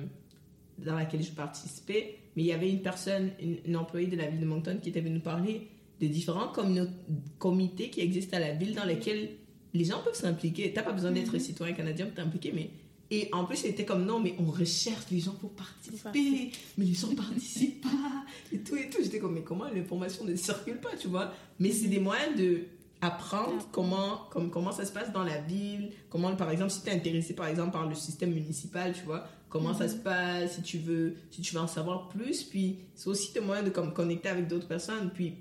dans 0.78 0.96
laquelle 0.96 1.24
je 1.24 1.32
participais. 1.32 2.16
Mais 2.36 2.44
il 2.44 2.48
y 2.48 2.52
avait 2.54 2.70
une 2.70 2.82
personne, 2.82 3.32
une, 3.42 3.58
une 3.66 3.76
employée 3.76 4.08
de 4.08 4.16
la 4.16 4.28
ville 4.28 4.40
de 4.40 4.46
Moncton 4.46 4.78
qui 4.82 4.90
était 4.90 5.02
venue 5.02 5.16
nous 5.16 5.22
parler 5.22 5.68
de 6.00 6.08
différents 6.08 6.52
comités 7.38 7.90
qui 7.90 8.02
existent 8.02 8.38
à 8.38 8.40
la 8.40 8.54
ville 8.54 8.76
dans 8.76 8.86
lesquels 8.86 9.30
les 9.74 9.84
gens 9.84 10.02
peuvent 10.04 10.16
s'impliquer. 10.16 10.72
T'as 10.74 10.84
pas 10.84 10.94
besoin 10.94 11.12
d'être 11.12 11.34
Mhm. 11.34 11.40
citoyen 11.40 11.74
canadien 11.74 12.06
pour 12.06 12.16
t'impliquer, 12.16 12.52
mais 12.54 12.70
et 13.12 13.30
en 13.32 13.46
plus, 13.46 13.58
c'était 13.58 13.86
comme 13.86 14.06
non, 14.06 14.20
mais 14.20 14.36
on 14.40 14.46
recherche 14.46 15.06
les 15.12 15.20
gens 15.20 15.34
pour 15.34 15.52
participer, 15.52 16.52
mais 16.78 16.86
les 16.86 16.94
gens 16.94 17.14
participent 17.16 17.82
pas, 17.82 17.90
et 18.52 18.60
tout 18.60 18.76
et 18.76 18.90
tout. 18.90 18.98
J'étais 19.02 19.20
comme, 19.20 19.34
mais 19.34 19.42
comment 19.44 19.66
l'information 19.66 20.24
ne 20.26 20.36
circule 20.36 20.80
pas, 20.80 20.96
tu 21.00 21.08
vois? 21.08 21.32
Mais 21.60 21.72
c'est 21.72 21.88
des 21.88 22.00
moyens 22.00 22.38
de 22.38 22.64
apprendre 23.02 23.44
Apprendre. 23.46 23.70
comment, 23.72 24.18
comme, 24.30 24.52
comment 24.52 24.72
ça 24.72 24.86
se 24.86 24.92
passe 24.92 25.12
dans 25.14 25.24
la 25.24 25.40
ville, 25.42 25.92
comment, 26.10 26.36
par 26.36 26.52
exemple, 26.52 26.70
si 26.72 26.82
tu 26.84 26.90
es 26.90 26.92
intéressé, 26.94 27.34
par 27.34 27.48
exemple, 27.48 27.72
par 27.72 27.88
le 27.88 27.96
système 27.96 28.32
municipal, 28.34 28.94
tu 28.94 29.04
vois, 29.06 29.26
comment 29.48 29.74
ça 29.74 29.86
Mhm. 29.86 29.90
se 29.92 29.96
passe, 29.96 30.56
si 30.56 30.62
tu 30.62 30.78
veux, 30.80 31.16
si 31.32 31.42
tu 31.42 31.56
veux 31.56 31.62
en 31.62 31.68
savoir 31.68 32.10
plus, 32.10 32.44
puis 32.44 32.80
c'est 32.96 33.08
aussi 33.08 33.32
des 33.34 33.40
moyens 33.40 33.66
de 33.68 33.74
comme, 33.74 33.94
connecter 33.94 34.28
avec 34.30 34.48
d'autres 34.48 34.68
personnes, 34.68 35.10
puis 35.14 35.36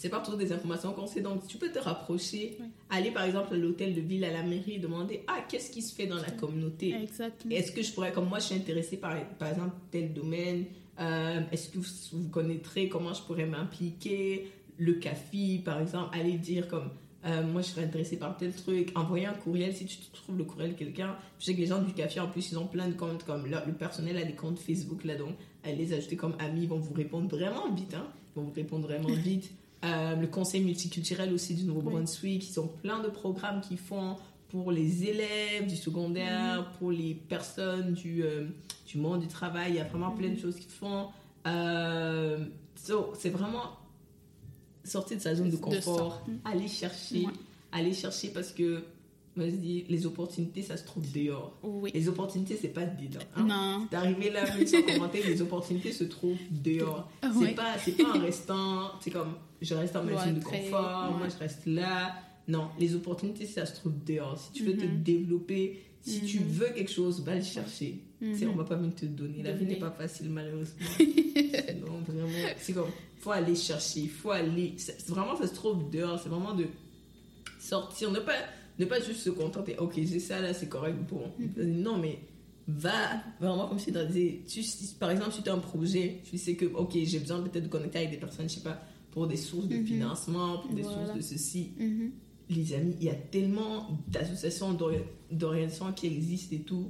c'est 0.00 0.08
pas 0.08 0.20
toujours 0.20 0.38
des 0.38 0.50
informations 0.50 0.92
qu'on 0.94 1.06
sait, 1.06 1.20
donc 1.20 1.46
tu 1.46 1.58
peux 1.58 1.70
te 1.70 1.78
rapprocher, 1.78 2.56
Oui. 2.58 2.66
aller 2.88 3.10
par 3.10 3.24
exemple 3.24 3.52
à 3.52 3.56
l'hôtel 3.58 3.94
de 3.94 4.00
ville, 4.00 4.24
à 4.24 4.32
la 4.32 4.42
mairie, 4.42 4.78
demander, 4.78 5.22
ah, 5.26 5.40
qu'est-ce 5.46 5.70
qui 5.70 5.82
se 5.82 5.94
fait 5.94 6.06
dans 6.06 6.16
la 6.16 6.30
communauté? 6.30 6.94
Exactement. 6.94 7.54
est-ce 7.54 7.70
que 7.70 7.82
je 7.82 7.92
pourrais, 7.92 8.10
comme 8.10 8.26
moi 8.28 8.38
je 8.38 8.46
suis 8.46 8.54
intéressée 8.54 8.96
par, 8.96 9.14
par 9.38 9.48
exemple 9.50 9.74
tel 9.90 10.14
domaine, 10.14 10.64
euh, 11.00 11.40
est-ce 11.52 11.68
que 11.68 11.78
vous, 11.78 11.86
vous 12.12 12.28
connaîtrez 12.30 12.88
comment 12.88 13.12
je 13.12 13.22
pourrais 13.22 13.44
m'impliquer 13.46 14.50
Le 14.78 14.94
CAFI, 14.94 15.58
par 15.62 15.80
exemple, 15.80 16.16
aller 16.18 16.38
dire 16.38 16.66
comme 16.68 16.88
euh, 17.26 17.42
moi 17.42 17.60
je 17.60 17.66
serais 17.68 17.84
intéressée 17.84 18.16
par 18.16 18.38
tel 18.38 18.54
truc, 18.54 18.92
envoyer 18.96 19.26
un 19.26 19.34
courriel 19.34 19.74
si 19.74 19.84
tu 19.84 19.98
trouves 20.14 20.38
le 20.38 20.44
courriel 20.44 20.72
de 20.72 20.78
quelqu'un. 20.78 21.14
Je 21.38 21.44
sais 21.44 21.54
que 21.54 21.60
les 21.60 21.66
gens 21.66 21.82
du 21.82 21.92
CAFI 21.92 22.20
en 22.20 22.28
plus 22.28 22.50
ils 22.52 22.58
ont 22.58 22.66
plein 22.66 22.88
de 22.88 22.94
comptes, 22.94 23.24
comme 23.24 23.44
le 23.46 23.72
personnel 23.74 24.16
a 24.16 24.24
des 24.24 24.32
comptes 24.32 24.58
Facebook 24.58 25.04
là 25.04 25.16
donc 25.16 25.34
allez 25.62 25.76
les 25.76 25.92
ajouter 25.92 26.16
comme 26.16 26.34
amis, 26.38 26.62
ils 26.62 26.68
vont 26.68 26.78
vous 26.78 26.94
répondre 26.94 27.28
vraiment 27.28 27.70
vite, 27.74 27.92
hein, 27.92 28.06
ils 28.34 28.40
vont 28.40 28.46
vous 28.46 28.54
répondre 28.54 28.86
vraiment 28.86 29.08
vite. 29.14 29.50
Euh, 29.84 30.14
le 30.14 30.26
conseil 30.26 30.62
multiculturel 30.62 31.32
aussi 31.32 31.54
du 31.54 31.64
Nouveau-Brunswick, 31.64 32.50
ils 32.50 32.60
ont 32.60 32.68
plein 32.68 33.00
de 33.00 33.08
programmes 33.08 33.60
qu'ils 33.62 33.78
font 33.78 34.16
pour 34.48 34.72
les 34.72 35.04
élèves 35.04 35.66
du 35.66 35.76
secondaire, 35.76 36.70
pour 36.78 36.90
les 36.90 37.14
personnes 37.14 37.92
du, 37.94 38.22
euh, 38.22 38.46
du 38.86 38.98
monde 38.98 39.20
du 39.20 39.28
travail. 39.28 39.70
Il 39.72 39.76
y 39.76 39.80
a 39.80 39.84
vraiment 39.84 40.10
plein 40.10 40.28
de 40.30 40.38
choses 40.38 40.56
qu'ils 40.56 40.70
font. 40.70 41.08
Euh, 41.46 42.44
so, 42.74 43.12
c'est 43.18 43.30
vraiment 43.30 43.76
sortir 44.84 45.16
de 45.16 45.22
sa 45.22 45.34
zone 45.34 45.50
de 45.50 45.56
confort, 45.56 46.26
aller 46.44 46.68
chercher, 46.68 47.20
Ouais. 47.26 47.32
aller 47.72 47.94
chercher 47.94 48.28
parce 48.30 48.52
que 48.52 48.82
moi 49.36 49.46
je 49.48 49.54
dis 49.56 49.84
les 49.88 50.06
opportunités 50.06 50.62
ça 50.62 50.76
se 50.76 50.84
trouve 50.84 51.04
dehors. 51.12 51.58
Oui. 51.62 51.90
Les 51.94 52.08
opportunités 52.08 52.58
c'est 52.60 52.68
pas 52.68 52.84
dedans. 52.84 53.20
hein? 53.36 53.44
Non. 53.44 53.86
D'arriver 53.90 54.30
là, 54.30 54.44
même 54.56 54.66
sans 54.66 54.82
commenter, 54.82 55.22
les 55.22 55.40
opportunités 55.42 55.92
se 55.92 56.04
trouvent 56.04 56.36
dehors. 56.50 57.08
Ah, 57.22 57.30
C'est 57.32 57.38
ouais. 57.40 57.54
pas, 57.54 57.78
c'est 57.78 57.92
pas 57.92 58.16
en 58.16 58.20
restant, 58.20 58.90
c'est 59.00 59.10
comme 59.10 59.34
je 59.62 59.74
reste 59.74 59.94
en 59.96 60.04
ma 60.04 60.24
zone 60.24 60.38
de 60.40 60.44
confort, 60.44 61.14
moi 61.16 61.28
je 61.28 61.38
reste 61.38 61.66
là. 61.66 62.14
Non, 62.48 62.68
les 62.80 62.94
opportunités 62.96 63.46
ça 63.46 63.64
se 63.66 63.74
trouve 63.76 63.92
dehors. 64.04 64.36
Si 64.38 64.52
tu 64.52 64.64
veux 64.64 64.76
te 64.76 64.84
Mhm. 64.84 65.02
développer, 65.02 65.80
si 66.02 66.22
tu 66.22 66.40
Mhm. 66.40 66.48
veux 66.48 66.68
quelque 66.74 66.90
chose, 66.90 67.22
va 67.22 67.36
le 67.36 67.42
chercher. 67.42 68.00
Sais, 68.34 68.44
Mhm. 68.44 68.50
on 68.52 68.56
va 68.56 68.64
pas 68.64 68.76
même 68.76 68.92
te 68.92 69.06
donner. 69.06 69.42
La 69.42 69.52
vie 69.52 69.64
n'est 69.66 69.78
pas 69.78 69.90
facile 69.92 70.28
malheureusement. 70.30 70.74
non, 71.86 72.00
vraiment, 72.06 72.28
c'est 72.58 72.72
comme, 72.72 72.90
faut 73.18 73.30
aller 73.30 73.54
chercher, 73.54 74.08
faut 74.08 74.30
aller. 74.30 74.74
Vraiment, 75.06 75.36
ça 75.36 75.46
se 75.46 75.54
trouve 75.54 75.88
dehors. 75.90 76.18
C'est 76.20 76.28
vraiment 76.28 76.54
de 76.54 76.66
sortir, 77.60 78.10
ne 78.10 78.18
pas, 78.20 78.32
ne 78.80 78.84
pas 78.86 79.00
juste 79.00 79.20
se 79.20 79.30
contenter. 79.30 79.76
Ok, 79.78 79.94
j'ai 79.96 80.18
ça 80.20 80.40
là, 80.40 80.52
c'est 80.54 80.68
correct. 80.68 80.96
Bon, 81.08 81.22
Mm-hmm. 81.40 81.62
non, 81.82 81.98
mais 81.98 82.18
va 82.68 82.92
vraiment 83.40 83.66
comme 83.68 83.78
si 83.78 83.92
tu 83.92 83.98
disais, 84.06 84.40
tu, 84.46 84.62
par 84.98 85.10
exemple, 85.10 85.32
si 85.32 85.42
tu 85.42 85.48
as 85.50 85.54
un 85.54 85.58
projet, 85.58 86.20
tu 86.28 86.38
sais 86.38 86.54
que, 86.54 86.66
ok, 86.66 86.96
j'ai 87.04 87.18
besoin 87.18 87.40
peut-être 87.42 87.64
de 87.64 87.68
connecter 87.68 87.98
avec 87.98 88.10
des 88.10 88.16
personnes, 88.16 88.48
je 88.48 88.54
sais 88.56 88.60
pas, 88.60 88.80
pour 89.10 89.26
des 89.26 89.36
sources 89.36 89.66
de 89.66 89.76
Mhm. 89.76 89.86
financement, 89.86 90.58
pour 90.58 90.72
des 90.74 90.82
Voilà. 90.82 91.06
sources 91.06 91.16
de 91.16 91.20
ceci. 91.22 91.72
Mhm. 91.78 92.10
les 92.52 92.74
amis, 92.74 92.96
il 92.98 93.06
y 93.06 93.10
a 93.10 93.14
tellement 93.14 93.96
d'associations 94.08 94.76
d'orientation 95.30 95.92
qui 95.92 96.08
existent 96.08 96.56
et 96.56 96.60
tout. 96.62 96.88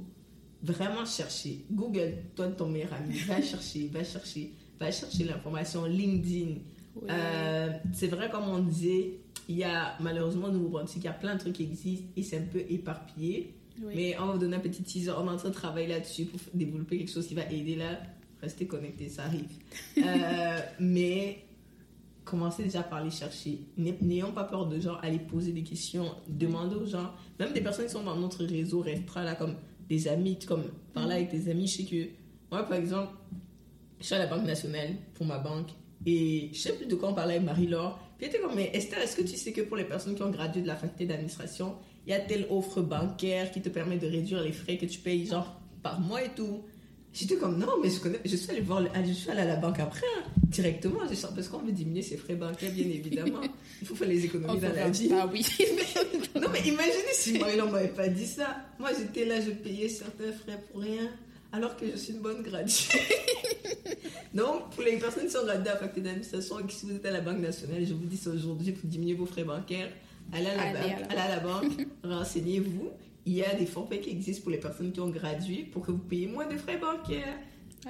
Vraiment 0.63 1.05
chercher. 1.05 1.65
Google, 1.71 2.13
toi, 2.35 2.47
ton 2.47 2.67
meilleur 2.67 2.93
ami, 2.93 3.15
va 3.27 3.39
chercher, 3.41 3.87
va 3.93 4.03
chercher, 4.03 4.53
va 4.79 4.91
chercher 4.91 5.23
l'information. 5.23 5.85
LinkedIn. 5.85 6.55
Euh, 7.09 7.69
c'est 7.93 8.07
vrai, 8.07 8.29
comme 8.31 8.45
on 8.49 8.59
disait, 8.59 9.19
il 9.51 9.57
y 9.57 9.63
a 9.63 9.95
malheureusement 9.99 10.47
au 10.47 10.51
Nouveau-Brunswick, 10.51 11.03
il 11.03 11.07
y 11.07 11.09
a 11.09 11.13
plein 11.13 11.35
de 11.35 11.39
trucs 11.39 11.53
qui 11.53 11.63
existent 11.63 12.07
et 12.15 12.23
c'est 12.23 12.37
un 12.37 12.45
peu 12.45 12.59
éparpillé. 12.69 13.55
Mais 13.83 14.15
on 14.19 14.27
va 14.27 14.33
vous 14.33 14.39
donner 14.39 14.57
un 14.57 14.59
petit 14.59 14.83
teaser. 14.83 15.11
On 15.11 15.25
est 15.25 15.29
en 15.29 15.37
train 15.37 15.49
de 15.49 15.53
travailler 15.53 15.87
là-dessus 15.87 16.25
pour 16.25 16.39
développer 16.53 16.99
quelque 16.99 17.11
chose 17.11 17.27
qui 17.27 17.33
va 17.33 17.49
aider 17.49 17.75
là. 17.75 17.99
Restez 18.41 18.67
connectés, 18.67 19.09
ça 19.09 19.23
arrive. 19.23 19.51
Euh, 19.97 20.59
mais 20.79 21.43
commencez 22.23 22.63
déjà 22.63 22.83
par 22.83 23.03
les 23.03 23.11
chercher. 23.11 23.59
N'ayons 23.77 24.31
pas 24.31 24.43
peur 24.43 24.67
de 24.67 24.79
gens 24.79 24.95
aller 25.01 25.19
poser 25.19 25.51
des 25.51 25.63
questions, 25.63 26.11
demander 26.27 26.75
aux 26.75 26.85
gens, 26.85 27.11
même 27.39 27.53
des 27.53 27.61
personnes 27.61 27.85
qui 27.85 27.91
sont 27.91 28.03
dans 28.03 28.15
notre 28.15 28.45
réseau 28.45 28.81
restreint, 28.81 29.23
là, 29.23 29.35
comme 29.35 29.55
des 29.89 30.07
amis, 30.07 30.37
comme 30.39 30.63
parler 30.93 31.15
avec 31.15 31.31
des 31.31 31.49
amis. 31.49 31.67
Je 31.67 31.77
sais 31.77 31.83
que 31.83 32.09
moi, 32.51 32.63
par 32.63 32.77
exemple, 32.77 33.13
je 33.99 34.05
suis 34.05 34.15
à 34.15 34.19
la 34.19 34.27
Banque 34.27 34.45
nationale 34.45 34.95
pour 35.13 35.25
ma 35.25 35.39
banque 35.39 35.69
et 36.05 36.49
je 36.53 36.59
sais 36.59 36.73
plus 36.73 36.87
de 36.87 36.95
quoi 36.95 37.09
on 37.09 37.13
parlait 37.13 37.35
avec 37.35 37.45
Marie-Laure. 37.45 37.99
Puis 38.21 38.29
était 38.29 38.37
comme, 38.39 38.53
mais 38.53 38.69
Esther, 38.75 38.99
est-ce 38.99 39.15
que 39.15 39.23
tu 39.23 39.35
sais 39.35 39.51
que 39.51 39.61
pour 39.61 39.75
les 39.75 39.83
personnes 39.83 40.13
qui 40.13 40.21
ont 40.21 40.29
gradué 40.29 40.61
de 40.61 40.67
la 40.67 40.75
faculté 40.75 41.07
d'administration, 41.07 41.73
il 42.05 42.11
y 42.11 42.13
a 42.13 42.19
telle 42.19 42.45
offre 42.51 42.79
bancaire 42.83 43.49
qui 43.49 43.63
te 43.63 43.69
permet 43.69 43.97
de 43.97 44.05
réduire 44.05 44.43
les 44.43 44.51
frais 44.51 44.77
que 44.77 44.85
tu 44.85 44.99
payes, 44.99 45.25
genre 45.25 45.59
par 45.81 45.99
mois 45.99 46.23
et 46.23 46.29
tout? 46.35 46.61
J'étais 47.11 47.37
comme, 47.37 47.57
non, 47.57 47.79
mais 47.81 47.89
je, 47.89 47.99
connais, 47.99 48.19
je 48.23 48.35
suis 48.35 48.51
allée 48.51 48.61
voir, 48.61 48.83
je 49.03 49.11
suis 49.11 49.31
allée 49.31 49.41
à 49.41 49.45
la 49.45 49.55
banque 49.55 49.79
après, 49.79 50.05
hein, 50.19 50.29
directement, 50.43 50.99
parce 51.33 51.47
qu'on 51.47 51.57
veut 51.63 51.71
diminuer 51.71 52.03
ses 52.03 52.15
frais 52.15 52.35
bancaires, 52.35 52.71
bien 52.71 52.85
évidemment. 52.85 53.41
Il 53.81 53.87
faut 53.87 53.95
faire 53.95 54.07
les 54.07 54.23
économies 54.23 54.59
dans 54.59 54.71
la 54.71 54.89
vie. 54.89 55.09
Ah 55.11 55.27
oui. 55.33 55.43
non, 56.39 56.47
mais 56.53 56.59
imaginez 56.59 57.13
si 57.13 57.39
moi, 57.39 57.47
il 57.55 57.71
m'avait 57.71 57.87
pas 57.87 58.07
dit 58.07 58.27
ça. 58.27 58.55
Moi, 58.77 58.91
j'étais 58.95 59.25
là, 59.25 59.41
je 59.41 59.49
payais 59.49 59.89
certains 59.89 60.31
frais 60.31 60.63
pour 60.71 60.81
rien, 60.81 61.09
alors 61.51 61.75
que 61.75 61.85
je 61.89 61.97
suis 61.97 62.13
une 62.13 62.19
bonne 62.19 62.41
graduée. 62.41 62.73
Donc, 64.33 64.69
pour 64.71 64.83
les 64.83 64.97
personnes 64.97 65.25
qui 65.25 65.31
sont 65.31 65.43
graduées 65.43 65.69
à 65.69 65.73
la 65.73 65.79
faculté 65.79 66.01
d'administration 66.01 66.59
et 66.59 66.63
si 66.71 66.85
vous 66.85 66.95
êtes 66.95 67.05
à 67.05 67.11
la 67.11 67.21
Banque 67.21 67.39
nationale, 67.39 67.85
je 67.85 67.93
vous 67.93 68.05
dis 68.05 68.19
aujourd'hui, 68.27 68.71
pour 68.71 68.89
diminuer 68.89 69.13
vos 69.15 69.25
frais 69.25 69.43
bancaires, 69.43 69.89
allez 70.31 70.47
à 70.47 70.55
la, 70.55 70.79
banque, 70.79 71.05
allez 71.09 71.19
à 71.19 71.27
la 71.29 71.39
banque 71.39 71.87
renseignez-vous 72.03 72.89
il 73.25 73.33
y 73.33 73.43
a 73.43 73.53
des 73.53 73.65
forfaits 73.65 74.01
qui 74.01 74.09
existent 74.09 74.43
pour 74.43 74.51
les 74.51 74.57
personnes 74.57 74.91
qui 74.91 74.99
ont 74.99 75.09
gradué 75.09 75.67
pour 75.71 75.85
que 75.85 75.91
vous 75.91 75.99
payiez 75.99 76.27
moins 76.27 76.47
de 76.47 76.57
frais 76.57 76.77
bancaires. 76.77 77.37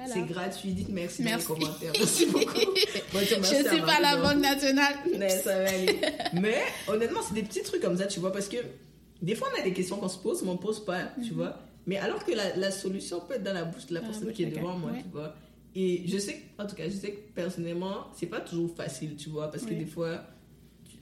C'est 0.06 0.26
gratuit. 0.26 0.72
Dites 0.72 0.88
merci, 0.88 1.22
dans 1.22 1.36
les 1.36 1.44
commentaires. 1.44 1.92
Merci 1.94 2.26
beaucoup. 2.26 2.54
je 3.12 3.34
ne 3.38 3.44
suis 3.44 3.82
pas 3.82 4.00
la 4.00 4.16
Banque 4.16 4.40
nationale. 4.40 4.94
Mais 5.18 5.28
ça 5.28 5.58
va 5.62 5.68
aller. 5.68 6.00
Mais 6.32 6.62
honnêtement, 6.88 7.20
c'est 7.26 7.34
des 7.34 7.42
petits 7.42 7.62
trucs 7.62 7.82
comme 7.82 7.98
ça, 7.98 8.06
tu 8.06 8.20
vois, 8.20 8.32
parce 8.32 8.48
que 8.48 8.56
des 9.20 9.34
fois, 9.34 9.48
on 9.54 9.60
a 9.60 9.62
des 9.62 9.72
questions 9.72 9.96
qu'on 9.96 10.08
se 10.08 10.18
pose, 10.18 10.42
mais 10.42 10.48
on 10.48 10.54
ne 10.54 10.58
pose 10.58 10.84
pas, 10.84 11.02
tu 11.22 11.30
mhm. 11.30 11.36
vois. 11.36 11.58
Mais 11.86 11.96
alors 11.96 12.24
que 12.24 12.32
la, 12.32 12.70
solution 12.70 13.20
peut 13.20 13.34
être 13.34 13.42
dans 13.42 13.54
la 13.54 13.64
bouche 13.64 13.86
de 13.86 13.94
la 13.94 14.00
personne 14.00 14.32
qui 14.32 14.44
est 14.44 14.50
devant 14.50 14.78
moi, 14.78 14.92
tu 14.96 15.08
vois. 15.10 15.34
Et 15.74 16.02
je 16.06 16.18
sais, 16.18 16.42
en 16.58 16.66
tout 16.66 16.76
cas, 16.76 16.84
je 16.84 16.94
sais 16.94 17.12
que 17.12 17.32
personnellement, 17.34 18.08
c'est 18.14 18.26
pas 18.26 18.40
toujours 18.40 18.74
facile, 18.74 19.16
tu 19.16 19.30
vois, 19.30 19.50
parce 19.50 19.64
que 19.64 19.72
des 19.74 19.86
fois, 19.86 20.22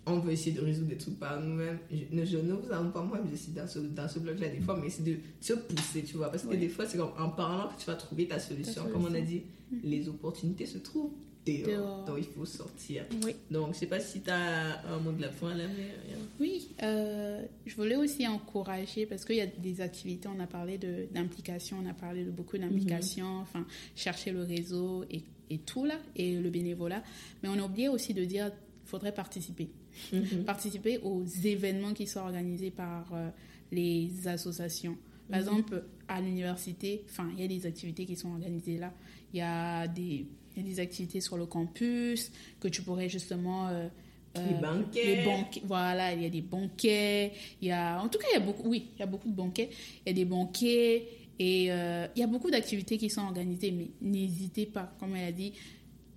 on 0.06 0.18
veut 0.18 0.32
essayer 0.32 0.52
de 0.52 0.64
résoudre 0.64 0.88
des 0.88 0.96
trucs 0.96 1.18
par 1.18 1.40
nous-mêmes. 1.40 1.78
Je, 1.90 2.24
je, 2.24 2.38
ne 2.38 2.54
vous 2.54 2.72
avoue 2.72 2.90
pas 2.90 3.02
moi, 3.02 3.20
je 3.30 3.36
suis 3.36 3.52
dans 3.52 3.66
ce, 3.66 3.80
dans 3.80 4.08
ce 4.08 4.18
bloc-là 4.20 4.48
des 4.48 4.60
fois, 4.60 4.78
mais 4.80 4.88
c'est 4.88 5.04
de 5.04 5.16
se 5.40 5.54
pousser, 5.54 6.02
tu 6.04 6.16
vois. 6.16 6.30
Parce 6.30 6.44
que 6.44 6.54
des 6.54 6.68
fois, 6.68 6.86
c'est 6.86 7.00
en 7.00 7.30
parlant 7.30 7.68
que 7.68 7.80
tu 7.80 7.86
vas 7.86 7.96
trouver 7.96 8.26
ta 8.28 8.38
solution. 8.38 8.84
Comme 8.92 9.04
on 9.04 9.14
a 9.14 9.20
dit, 9.20 9.42
mm. 9.70 9.76
les 9.84 10.08
opportunités 10.08 10.66
se 10.66 10.78
trouvent 10.78 11.12
dehors. 11.46 12.04
Donc, 12.04 12.18
il 12.18 12.24
faut 12.24 12.44
sortir. 12.44 13.04
Donc, 13.50 13.66
je 13.66 13.68
ne 13.68 13.72
sais 13.74 13.86
pas 13.86 14.00
si 14.00 14.20
tu 14.20 14.30
as 14.30 14.82
un 14.86 14.98
mot 14.98 15.12
de 15.12 15.22
la 15.22 15.30
fin 15.30 15.54
là. 15.54 15.64
Oui, 16.38 16.68
euh, 16.82 17.42
je 17.66 17.74
voulais 17.76 17.96
aussi 17.96 18.26
encourager, 18.26 19.06
parce 19.06 19.24
qu'il 19.24 19.36
y 19.36 19.40
a 19.40 19.46
des 19.46 19.80
activités, 19.80 20.28
on 20.28 20.40
a 20.40 20.46
parlé 20.46 20.78
d'implication, 21.10 21.78
on 21.84 21.88
a 21.88 21.94
parlé 21.94 22.24
de 22.24 22.30
beaucoup 22.30 22.58
d'implication, 22.58 23.26
mm-hmm. 23.26 23.42
enfin, 23.42 23.66
chercher 23.94 24.32
le 24.32 24.42
réseau 24.42 25.04
et, 25.10 25.22
et 25.50 25.58
tout 25.58 25.84
là, 25.84 25.96
et 26.16 26.36
le 26.36 26.50
bénévolat. 26.50 27.02
Mais 27.42 27.48
on 27.48 27.58
a 27.58 27.62
oublié 27.62 27.88
aussi 27.88 28.14
de 28.14 28.24
dire 28.24 28.50
faudrait 28.90 29.14
participer. 29.14 29.70
Mhm. 30.12 30.44
Participer 30.44 30.98
aux 30.98 31.24
événements 31.24 31.94
qui 31.94 32.06
sont 32.06 32.20
organisés 32.20 32.70
par 32.70 33.06
euh, 33.12 33.28
les 33.72 34.26
associations. 34.26 34.96
Par 35.30 35.40
mhm. 35.40 35.46
exemple, 35.46 35.84
à 36.10 36.20
l'université, 36.20 37.04
enfin, 37.08 37.28
il 37.34 37.40
y 37.40 37.44
a 37.44 37.48
des 37.48 37.66
activités 37.66 38.04
qui 38.04 38.16
sont 38.16 38.30
organisées 38.32 38.78
là. 38.78 38.92
Il 39.32 39.38
y 39.38 39.42
a 39.42 39.86
des, 39.86 40.26
des 40.56 40.80
activités 40.80 41.20
sur 41.20 41.36
le 41.36 41.46
campus 41.46 42.32
que 42.58 42.66
tu 42.66 42.82
pourrais 42.82 43.08
justement 43.08 43.68
euh, 43.68 43.86
euh, 44.36 44.46
les 44.46 44.54
banquets. 44.54 45.52
Les 45.54 45.62
voilà, 45.64 46.12
il 46.12 46.22
y 46.22 46.26
a 46.26 46.30
des 46.30 46.40
banquets. 46.40 47.32
Il 47.62 47.68
y 47.68 47.72
a, 47.72 48.02
en 48.02 48.08
tout 48.08 48.18
cas, 48.18 48.26
il 48.32 48.34
y 48.34 48.42
a 48.42 48.44
beaucoup, 48.44 48.68
oui, 48.68 48.88
il 48.96 49.00
y 49.00 49.02
a 49.02 49.06
beaucoup 49.06 49.28
de 49.28 49.34
banquets. 49.34 49.70
Il 50.04 50.08
y 50.08 50.10
a 50.10 50.14
des 50.14 50.24
banquets 50.24 51.06
et 51.38 51.64
il 51.66 52.18
y 52.18 52.22
a 52.22 52.26
beaucoup 52.26 52.50
d'activités 52.50 52.98
qui 52.98 53.08
sont 53.08 53.22
organisées. 53.22 53.70
Mais 53.70 53.88
n'hésitez 54.02 54.66
pas, 54.66 54.92
comme 54.98 55.14
elle 55.14 55.28
a 55.28 55.32
dit, 55.32 55.52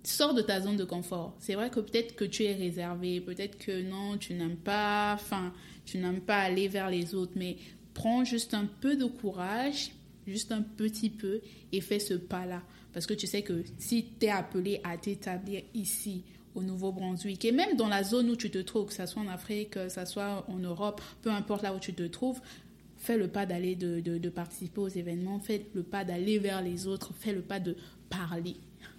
sors 0.02 0.34
de 0.34 0.42
ta 0.42 0.60
zone 0.60 0.76
de 0.76 0.84
confort. 0.84 1.34
C'est 1.38 1.54
vrai 1.54 1.70
que 1.70 1.80
peut-être 1.80 2.16
que 2.16 2.24
tu 2.24 2.44
es 2.44 2.54
réservé, 2.54 3.20
peut-être 3.20 3.58
que 3.58 3.80
non, 3.82 4.18
tu 4.18 4.34
n'aimes 4.34 4.56
pas, 4.56 5.14
enfin, 5.14 5.52
tu 5.86 5.98
n'aimes 5.98 6.20
pas 6.20 6.38
aller 6.38 6.68
vers 6.68 6.90
les 6.90 7.14
autres, 7.14 7.32
mais 7.36 7.56
prends 7.94 8.24
juste 8.24 8.54
un 8.54 8.66
peu 8.66 8.96
de 8.96 9.06
courage, 9.06 9.92
juste 10.26 10.52
un 10.52 10.62
petit 10.62 11.10
peu, 11.10 11.40
et 11.72 11.80
fais 11.80 11.98
ce 11.98 12.14
pas-là. 12.14 12.62
Parce 12.92 13.06
que 13.06 13.14
tu 13.14 13.26
sais 13.26 13.42
que 13.42 13.64
si 13.78 14.06
tu 14.18 14.26
es 14.26 14.30
appelé 14.30 14.80
à 14.84 14.96
t'établir 14.96 15.62
ici, 15.74 16.22
au 16.54 16.62
Nouveau-Brunswick, 16.62 17.44
et 17.44 17.52
même 17.52 17.76
dans 17.76 17.88
la 17.88 18.04
zone 18.04 18.30
où 18.30 18.36
tu 18.36 18.50
te 18.50 18.58
trouves, 18.58 18.86
que 18.86 18.94
ce 18.94 19.06
soit 19.06 19.22
en 19.22 19.28
Afrique, 19.28 19.70
que 19.70 19.88
ce 19.88 20.04
soit 20.04 20.44
en 20.48 20.58
Europe, 20.58 21.00
peu 21.22 21.30
importe 21.30 21.62
là 21.62 21.74
où 21.74 21.78
tu 21.78 21.92
te 21.94 22.04
trouves, 22.04 22.40
fais 22.96 23.16
le 23.18 23.28
pas 23.28 23.44
d'aller 23.44 23.74
de, 23.74 24.00
de 24.00 24.28
participer 24.28 24.80
aux 24.80 24.88
événements, 24.88 25.40
fais 25.40 25.66
le 25.74 25.82
pas 25.82 26.04
d'aller 26.04 26.38
vers 26.38 26.62
les 26.62 26.86
autres, 26.86 27.12
fais 27.18 27.32
le 27.32 27.42
pas 27.42 27.60
de 27.60 27.76
parler. 28.08 28.56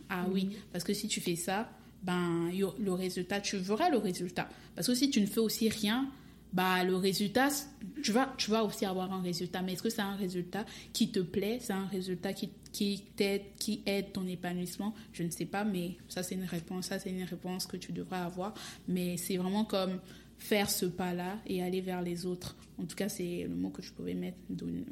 Ah 0.09 0.25
oui, 0.31 0.49
parce 0.71 0.83
que 0.83 0.93
si 0.93 1.07
tu 1.07 1.21
fais 1.21 1.35
ça, 1.35 1.69
ben, 2.03 2.51
le 2.77 2.91
résultat, 2.91 3.41
tu 3.41 3.57
verras 3.57 3.89
le 3.89 3.97
résultat. 3.97 4.47
Parce 4.75 4.87
que 4.87 4.93
si 4.93 5.09
tu 5.09 5.21
ne 5.21 5.25
fais 5.25 5.39
aussi 5.39 5.69
rien, 5.69 6.09
bah, 6.55 6.85
le 6.85 6.95
résultat, 6.95 7.49
tu 8.01 8.13
vas, 8.13 8.33
tu 8.37 8.49
vas 8.49 8.63
aussi 8.63 8.85
avoir 8.85 9.11
un 9.11 9.21
résultat. 9.21 9.61
Mais 9.61 9.73
est-ce 9.73 9.83
que 9.83 9.89
c'est 9.89 10.01
un 10.01 10.15
résultat 10.15 10.65
qui 10.93 11.11
te 11.11 11.19
plaît? 11.19 11.57
C'est 11.59 11.73
un 11.73 11.85
résultat 11.85 12.31
qui, 12.31 12.49
qui 12.71 13.03
t'aide, 13.17 13.41
qui 13.59 13.83
aide 13.85 14.13
ton 14.13 14.25
épanouissement? 14.25 14.95
Je 15.11 15.23
ne 15.23 15.29
sais 15.29 15.45
pas, 15.45 15.65
mais 15.65 15.97
ça, 16.07 16.23
c'est 16.23 16.35
une 16.35 16.45
réponse. 16.45 16.85
Ça, 16.85 16.97
c'est 16.97 17.09
une 17.09 17.23
réponse 17.23 17.67
que 17.67 17.75
tu 17.75 17.91
devrais 17.91 18.19
avoir. 18.19 18.53
Mais 18.87 19.17
c'est 19.17 19.35
vraiment 19.35 19.65
comme 19.65 19.99
faire 20.37 20.69
ce 20.69 20.85
pas-là 20.85 21.39
et 21.45 21.61
aller 21.61 21.81
vers 21.81 22.01
les 22.01 22.25
autres. 22.25 22.55
En 22.77 22.85
tout 22.85 22.95
cas, 22.95 23.09
c'est 23.09 23.43
le 23.43 23.55
mot 23.55 23.69
que 23.69 23.81
je 23.81 23.91
pouvais 23.91 24.13
mettre, 24.13 24.37
donner 24.49 24.85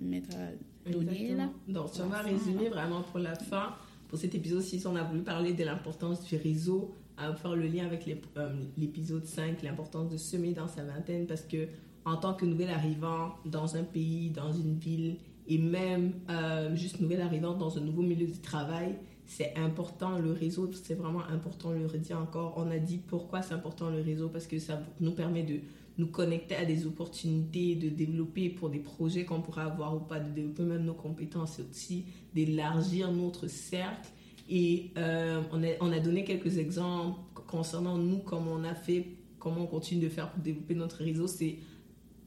là. 1.33 1.49
Donc, 1.69 1.91
ça 1.93 2.05
va 2.05 2.21
résumer 2.23 2.67
vraiment 2.67 3.03
pour 3.03 3.19
la 3.19 3.35
fin 3.35 3.73
pour 4.13 4.19
cet 4.19 4.35
épisode-ci, 4.35 4.79
on 4.85 4.95
a 4.95 5.01
voulu 5.01 5.23
parler 5.23 5.53
de 5.53 5.63
l'importance 5.63 6.23
du 6.23 6.35
réseau, 6.35 6.93
à 7.17 7.33
faire 7.33 7.55
le 7.55 7.67
lien 7.67 7.85
avec 7.85 8.07
euh, 8.37 8.49
l'épisode 8.77 9.25
5, 9.25 9.61
l'importance 9.63 10.09
de 10.09 10.17
semer 10.17 10.53
dans 10.53 10.67
sa 10.67 10.83
vingtaine, 10.83 11.27
parce 11.27 11.43
que 11.43 11.67
en 12.05 12.17
tant 12.17 12.33
que 12.33 12.45
nouvel 12.45 12.69
arrivant 12.69 13.35
dans 13.45 13.75
un 13.75 13.83
pays, 13.83 14.29
dans 14.29 14.51
une 14.51 14.77
ville, 14.77 15.17
et 15.47 15.57
même 15.57 16.13
euh, 16.29 16.75
juste 16.75 16.99
nouvel 17.01 17.21
arrivant 17.21 17.53
dans 17.53 17.77
un 17.77 17.81
nouveau 17.81 18.01
milieu 18.01 18.27
de 18.27 18.41
travail, 18.41 18.95
c'est 19.25 19.53
important 19.55 20.17
le 20.19 20.31
réseau, 20.31 20.69
c'est 20.73 20.95
vraiment 20.95 21.23
important, 21.25 21.71
le 21.71 21.85
redire 21.85 22.19
encore. 22.19 22.53
On 22.57 22.69
a 22.71 22.77
dit 22.77 22.97
pourquoi 22.97 23.41
c'est 23.41 23.53
important 23.53 23.89
le 23.89 24.01
réseau, 24.01 24.29
parce 24.29 24.47
que 24.47 24.59
ça 24.59 24.81
nous 24.99 25.11
permet 25.11 25.43
de 25.43 25.59
nous 25.97 26.07
connecter 26.07 26.55
à 26.55 26.65
des 26.65 26.85
opportunités, 26.85 27.75
de 27.75 27.89
développer 27.89 28.49
pour 28.49 28.69
des 28.69 28.79
projets 28.79 29.25
qu'on 29.25 29.41
pourrait 29.41 29.63
avoir 29.63 29.95
ou 29.95 29.99
pas, 29.99 30.19
de 30.19 30.29
développer 30.29 30.63
même 30.63 30.85
nos 30.85 30.93
compétences 30.93 31.59
aussi, 31.59 32.05
d'élargir 32.33 33.11
notre 33.11 33.47
cercle. 33.47 34.09
Et 34.55 34.91
euh, 34.99 35.41
on, 35.51 35.63
a, 35.63 35.69
on 35.81 35.91
a 35.91 35.99
donné 35.99 36.23
quelques 36.23 36.59
exemples 36.59 37.19
concernant 37.47 37.97
nous, 37.97 38.19
comment 38.19 38.51
on 38.51 38.63
a 38.63 38.75
fait, 38.75 39.07
comment 39.39 39.61
on 39.61 39.65
continue 39.65 40.03
de 40.03 40.09
faire 40.09 40.29
pour 40.29 40.43
développer 40.43 40.75
notre 40.75 40.97
réseau. 40.97 41.25
C'est 41.25 41.57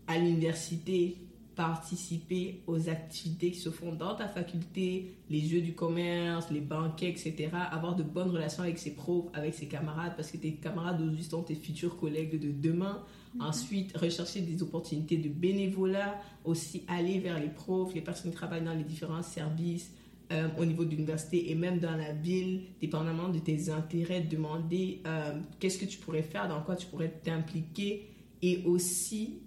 à 0.09 0.19
l'université, 0.19 1.19
participer 1.55 2.63
aux 2.67 2.89
activités 2.89 3.53
qui 3.53 3.61
se 3.61 3.71
font 3.71 3.93
dans 3.93 4.17
ta 4.17 4.27
faculté, 4.27 5.15
les 5.31 5.41
jeux 5.41 5.61
du 5.61 5.73
commerce, 5.75 6.51
les 6.51 6.61
banquets, 6.61 7.11
etc. 7.11 7.49
Avoir 7.71 7.95
de 7.95 8.03
bonnes 8.03 8.31
relations 8.31 8.65
avec 8.65 8.79
ses 8.79 8.97
profs, 8.97 9.27
avec 9.33 9.55
ses 9.55 9.69
camarades, 9.69 10.15
parce 10.17 10.33
que 10.33 10.37
tes 10.37 10.55
camarades 10.55 11.01
aujourd'hui 11.01 11.23
sont 11.23 11.45
tes 11.45 11.55
futurs 11.55 11.97
collègues 11.97 12.41
de 12.41 12.51
demain. 12.51 13.05
Mhm. 13.37 13.43
Ensuite, 13.43 13.97
rechercher 13.97 14.41
des 14.41 14.65
opportunités 14.65 15.17
de 15.17 15.29
bénévolat, 15.29 16.21
aussi 16.45 16.83
aller 16.89 17.21
vers 17.21 17.39
les 17.39 17.51
profs, 17.51 17.95
les 17.95 18.01
personnes 18.01 18.33
qui 18.33 18.37
travaillent 18.37 18.65
dans 18.65 18.75
les 18.75 18.83
différents 18.83 19.23
services 19.23 19.93
euh, 20.33 20.49
au 20.59 20.65
niveau 20.65 20.85
de 20.85 20.91
l'université 20.91 21.53
et 21.53 21.55
même 21.55 21.79
dans 21.79 21.97
la 21.97 22.13
ville, 22.13 22.63
dépendamment 22.81 23.29
de 23.29 23.39
tes 23.39 23.71
intérêts, 23.71 24.23
demander 24.23 25.01
euh, 25.07 25.39
qu'est-ce 25.61 25.79
que 25.79 25.85
tu 25.85 25.99
pourrais 25.99 26.23
faire, 26.23 26.49
dans 26.49 26.61
quoi 26.63 26.75
tu 26.75 26.89
pourrais 26.89 27.13
t'impliquer 27.23 28.09
et 28.43 28.63
aussi 28.65 29.39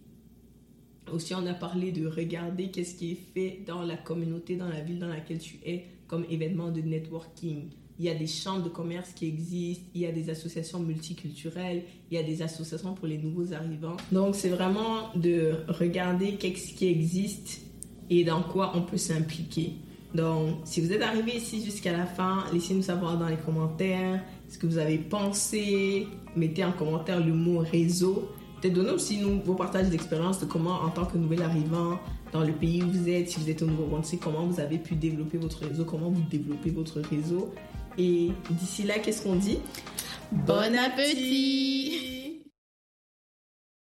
Aussi, 1.12 1.36
on 1.36 1.46
a 1.48 1.54
parlé 1.54 1.92
de 1.92 2.08
regarder 2.08 2.70
qu'est-ce 2.70 2.96
qui 2.96 3.12
est 3.12 3.34
fait 3.34 3.64
dans 3.68 3.84
la 3.84 3.98
communauté, 3.98 4.56
dans 4.56 4.70
la 4.70 4.80
ville 4.80 5.00
dans 5.00 5.10
laquelle 5.10 5.40
tu 5.40 5.60
es, 5.66 5.86
comme 6.08 6.26
événement 6.30 6.72
de 6.72 6.80
networking. 6.80 7.72
Il 8.00 8.06
y 8.06 8.10
a 8.10 8.16
des 8.16 8.28
chambres 8.28 8.64
de 8.64 8.70
commerce 8.70 9.12
qui 9.12 9.26
existent, 9.26 9.84
il 9.94 10.02
y 10.02 10.06
a 10.06 10.14
des 10.14 10.30
associations 10.30 10.80
multiculturelles, 10.80 11.84
il 12.10 12.16
y 12.16 12.18
a 12.18 12.24
des 12.24 12.42
associations 12.42 12.94
pour 12.94 13.08
les 13.08 13.18
nouveaux 13.18 13.52
arrivants. 13.52 13.98
Donc, 14.14 14.36
c'est 14.36 14.48
vraiment 14.48 15.14
de 15.16 15.56
regarder 15.68 16.36
qu'est-ce 16.36 16.74
qui 16.74 16.88
existe 16.88 17.62
et 18.10 18.24
dans 18.24 18.42
quoi 18.42 18.72
on 18.76 18.84
peut 18.84 18.98
s'impliquer. 18.98 19.74
Donc, 20.14 20.56
si 20.64 20.82
vous 20.82 20.92
êtes 20.92 21.02
arrivé 21.02 21.38
ici 21.38 21.64
jusqu'à 21.64 21.92
la 21.92 22.06
fin, 22.06 22.44
laissez-nous 22.52 22.82
savoir 22.82 23.18
dans 23.18 23.28
les 23.28 23.38
commentaires 23.38 24.24
ce 24.50 24.58
que 24.58 24.66
vous 24.66 24.78
avez 24.78 24.98
pensé. 24.98 26.08
Mettez 26.36 26.64
en 26.64 26.72
commentaire 26.72 27.24
le 27.24 27.34
mot 27.34 27.60
réseau. 27.60 28.30
Peut-être 28.60 28.74
donnez 28.74 28.92
aussi 28.92 29.18
nous 29.18 29.42
vos 29.42 29.54
partages 29.54 29.90
d'expérience 29.90 30.40
de 30.40 30.46
comment, 30.46 30.82
en 30.82 30.90
tant 30.90 31.06
que 31.06 31.18
nouvel 31.18 31.44
arrivant 31.44 32.00
dans 32.34 32.44
le 32.44 32.52
pays 32.52 32.84
où 32.84 32.90
vous 32.90 33.10
êtes, 33.10 33.30
si 33.30 33.40
vous 33.40 33.50
êtes 33.50 33.62
au 33.62 33.66
Nouveau-Brunswick, 33.66 34.20
comment 34.20 34.46
vous 34.46 34.60
avez 34.60 34.78
pu 34.78 34.96
développer 34.96 35.38
votre 35.38 35.66
réseau, 35.66 35.86
comment 35.86 36.10
vous 36.10 36.24
développez 36.30 36.70
votre 36.70 37.00
réseau. 37.02 37.54
Et 37.98 38.30
d'ici 38.50 38.84
là, 38.84 39.00
qu'est-ce 39.00 39.24
qu'on 39.24 39.36
dit? 39.36 39.60
Bon 40.32 40.76
appétit 40.76 42.19